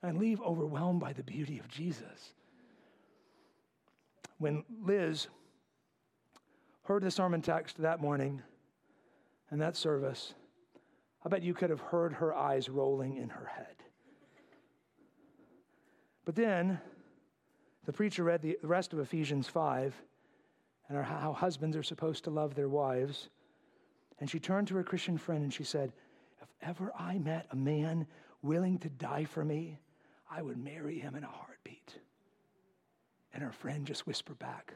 and 0.04 0.20
leave 0.20 0.42
overwhelmed 0.42 1.00
by 1.00 1.14
the 1.14 1.24
beauty 1.24 1.60
of 1.60 1.68
Jesus. 1.68 2.34
When 4.38 4.64
Liz 4.84 5.28
heard 6.84 7.04
the 7.04 7.12
sermon 7.12 7.42
text 7.42 7.78
that 7.80 8.00
morning 8.00 8.42
and 9.50 9.60
that 9.62 9.76
service, 9.76 10.34
I 11.26 11.30
bet 11.30 11.42
you 11.42 11.54
could 11.54 11.70
have 11.70 11.80
heard 11.80 12.14
her 12.14 12.36
eyes 12.36 12.70
rolling 12.70 13.18
in 13.18 13.30
her 13.30 13.46
head. 13.46 13.77
But 16.28 16.36
then 16.36 16.78
the 17.86 17.94
preacher 17.94 18.22
read 18.22 18.42
the 18.42 18.58
rest 18.62 18.92
of 18.92 19.00
Ephesians 19.00 19.48
5 19.48 19.96
and 20.90 21.06
how 21.06 21.32
husbands 21.32 21.78
are 21.78 21.84
supposed 21.84 22.26
to 22.26 22.30
love 22.30 22.54
their 22.54 22.68
wives. 22.68 23.30
And 24.20 24.30
she 24.30 24.38
turned 24.38 24.68
to 24.68 24.76
her 24.76 24.84
Christian 24.84 25.18
friend 25.18 25.42
and 25.42 25.54
she 25.54 25.64
said, 25.64 25.94
If 26.42 26.50
ever 26.62 26.92
I 27.00 27.18
met 27.18 27.48
a 27.52 27.56
man 27.56 28.08
willing 28.42 28.78
to 28.80 28.90
die 28.90 29.24
for 29.24 29.46
me, 29.46 29.80
I 30.30 30.42
would 30.42 30.62
marry 30.62 31.00
him 31.00 31.16
in 31.16 31.24
a 31.24 31.28
heartbeat. 31.28 31.98
And 33.34 33.42
her 33.42 33.54
friend 33.54 33.88
just 33.88 34.06
whispered 34.06 34.38
back, 34.38 34.74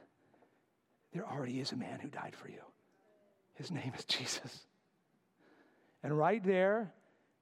There 1.11 1.27
already 1.27 1.59
is 1.59 1.73
a 1.73 1.75
man 1.75 1.99
who 1.99 2.07
died 2.07 2.33
for 2.33 2.47
you. 2.47 2.61
His 3.55 3.71
name 3.71 3.91
is 3.97 4.05
Jesus. 4.05 4.67
And 6.01 6.17
right 6.17 6.41
there, 6.41 6.93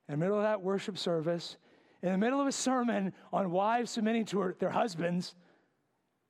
in 0.07 0.13
the 0.13 0.17
middle 0.17 0.37
of 0.37 0.43
that 0.45 0.63
worship 0.63 0.97
service, 0.97 1.57
in 2.01 2.11
the 2.11 2.17
middle 2.17 2.39
of 2.39 2.47
a 2.47 2.51
sermon 2.51 3.13
on 3.33 3.51
wives 3.51 3.91
submitting 3.91 4.25
to 4.25 4.39
her, 4.39 4.55
their 4.59 4.69
husbands, 4.69 5.35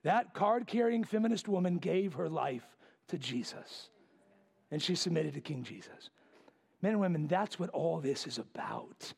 that 0.03 0.33
card 0.33 0.67
carrying 0.67 1.03
feminist 1.03 1.47
woman 1.47 1.77
gave 1.77 2.13
her 2.13 2.29
life 2.29 2.65
to 3.09 3.17
Jesus. 3.17 3.89
And 4.71 4.81
she 4.81 4.95
submitted 4.95 5.33
to 5.33 5.41
King 5.41 5.63
Jesus. 5.63 6.09
Men 6.81 6.93
and 6.93 7.01
women, 7.01 7.27
that's 7.27 7.59
what 7.59 7.69
all 7.71 7.99
this 7.99 8.25
is 8.25 8.37
about. 8.37 9.13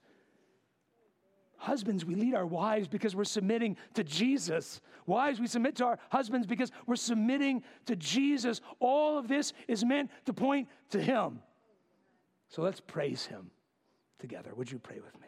Husbands, 1.57 2.03
we 2.03 2.15
lead 2.15 2.33
our 2.33 2.47
wives 2.47 2.87
because 2.87 3.15
we're 3.15 3.23
submitting 3.23 3.77
to 3.93 4.03
Jesus. 4.03 4.81
Wives, 5.05 5.39
we 5.39 5.45
submit 5.45 5.75
to 5.75 5.85
our 5.85 5.99
husbands 6.09 6.47
because 6.47 6.71
we're 6.87 6.95
submitting 6.95 7.63
to 7.85 7.95
Jesus. 7.95 8.61
All 8.79 9.19
of 9.19 9.27
this 9.27 9.53
is 9.67 9.85
meant 9.85 10.09
to 10.25 10.33
point 10.33 10.67
to 10.89 10.99
Him. 10.99 11.39
So 12.49 12.63
let's 12.63 12.79
praise 12.79 13.27
Him 13.27 13.51
together. 14.17 14.53
Would 14.55 14.71
you 14.71 14.79
pray 14.79 14.99
with 14.99 15.13
me? 15.21 15.27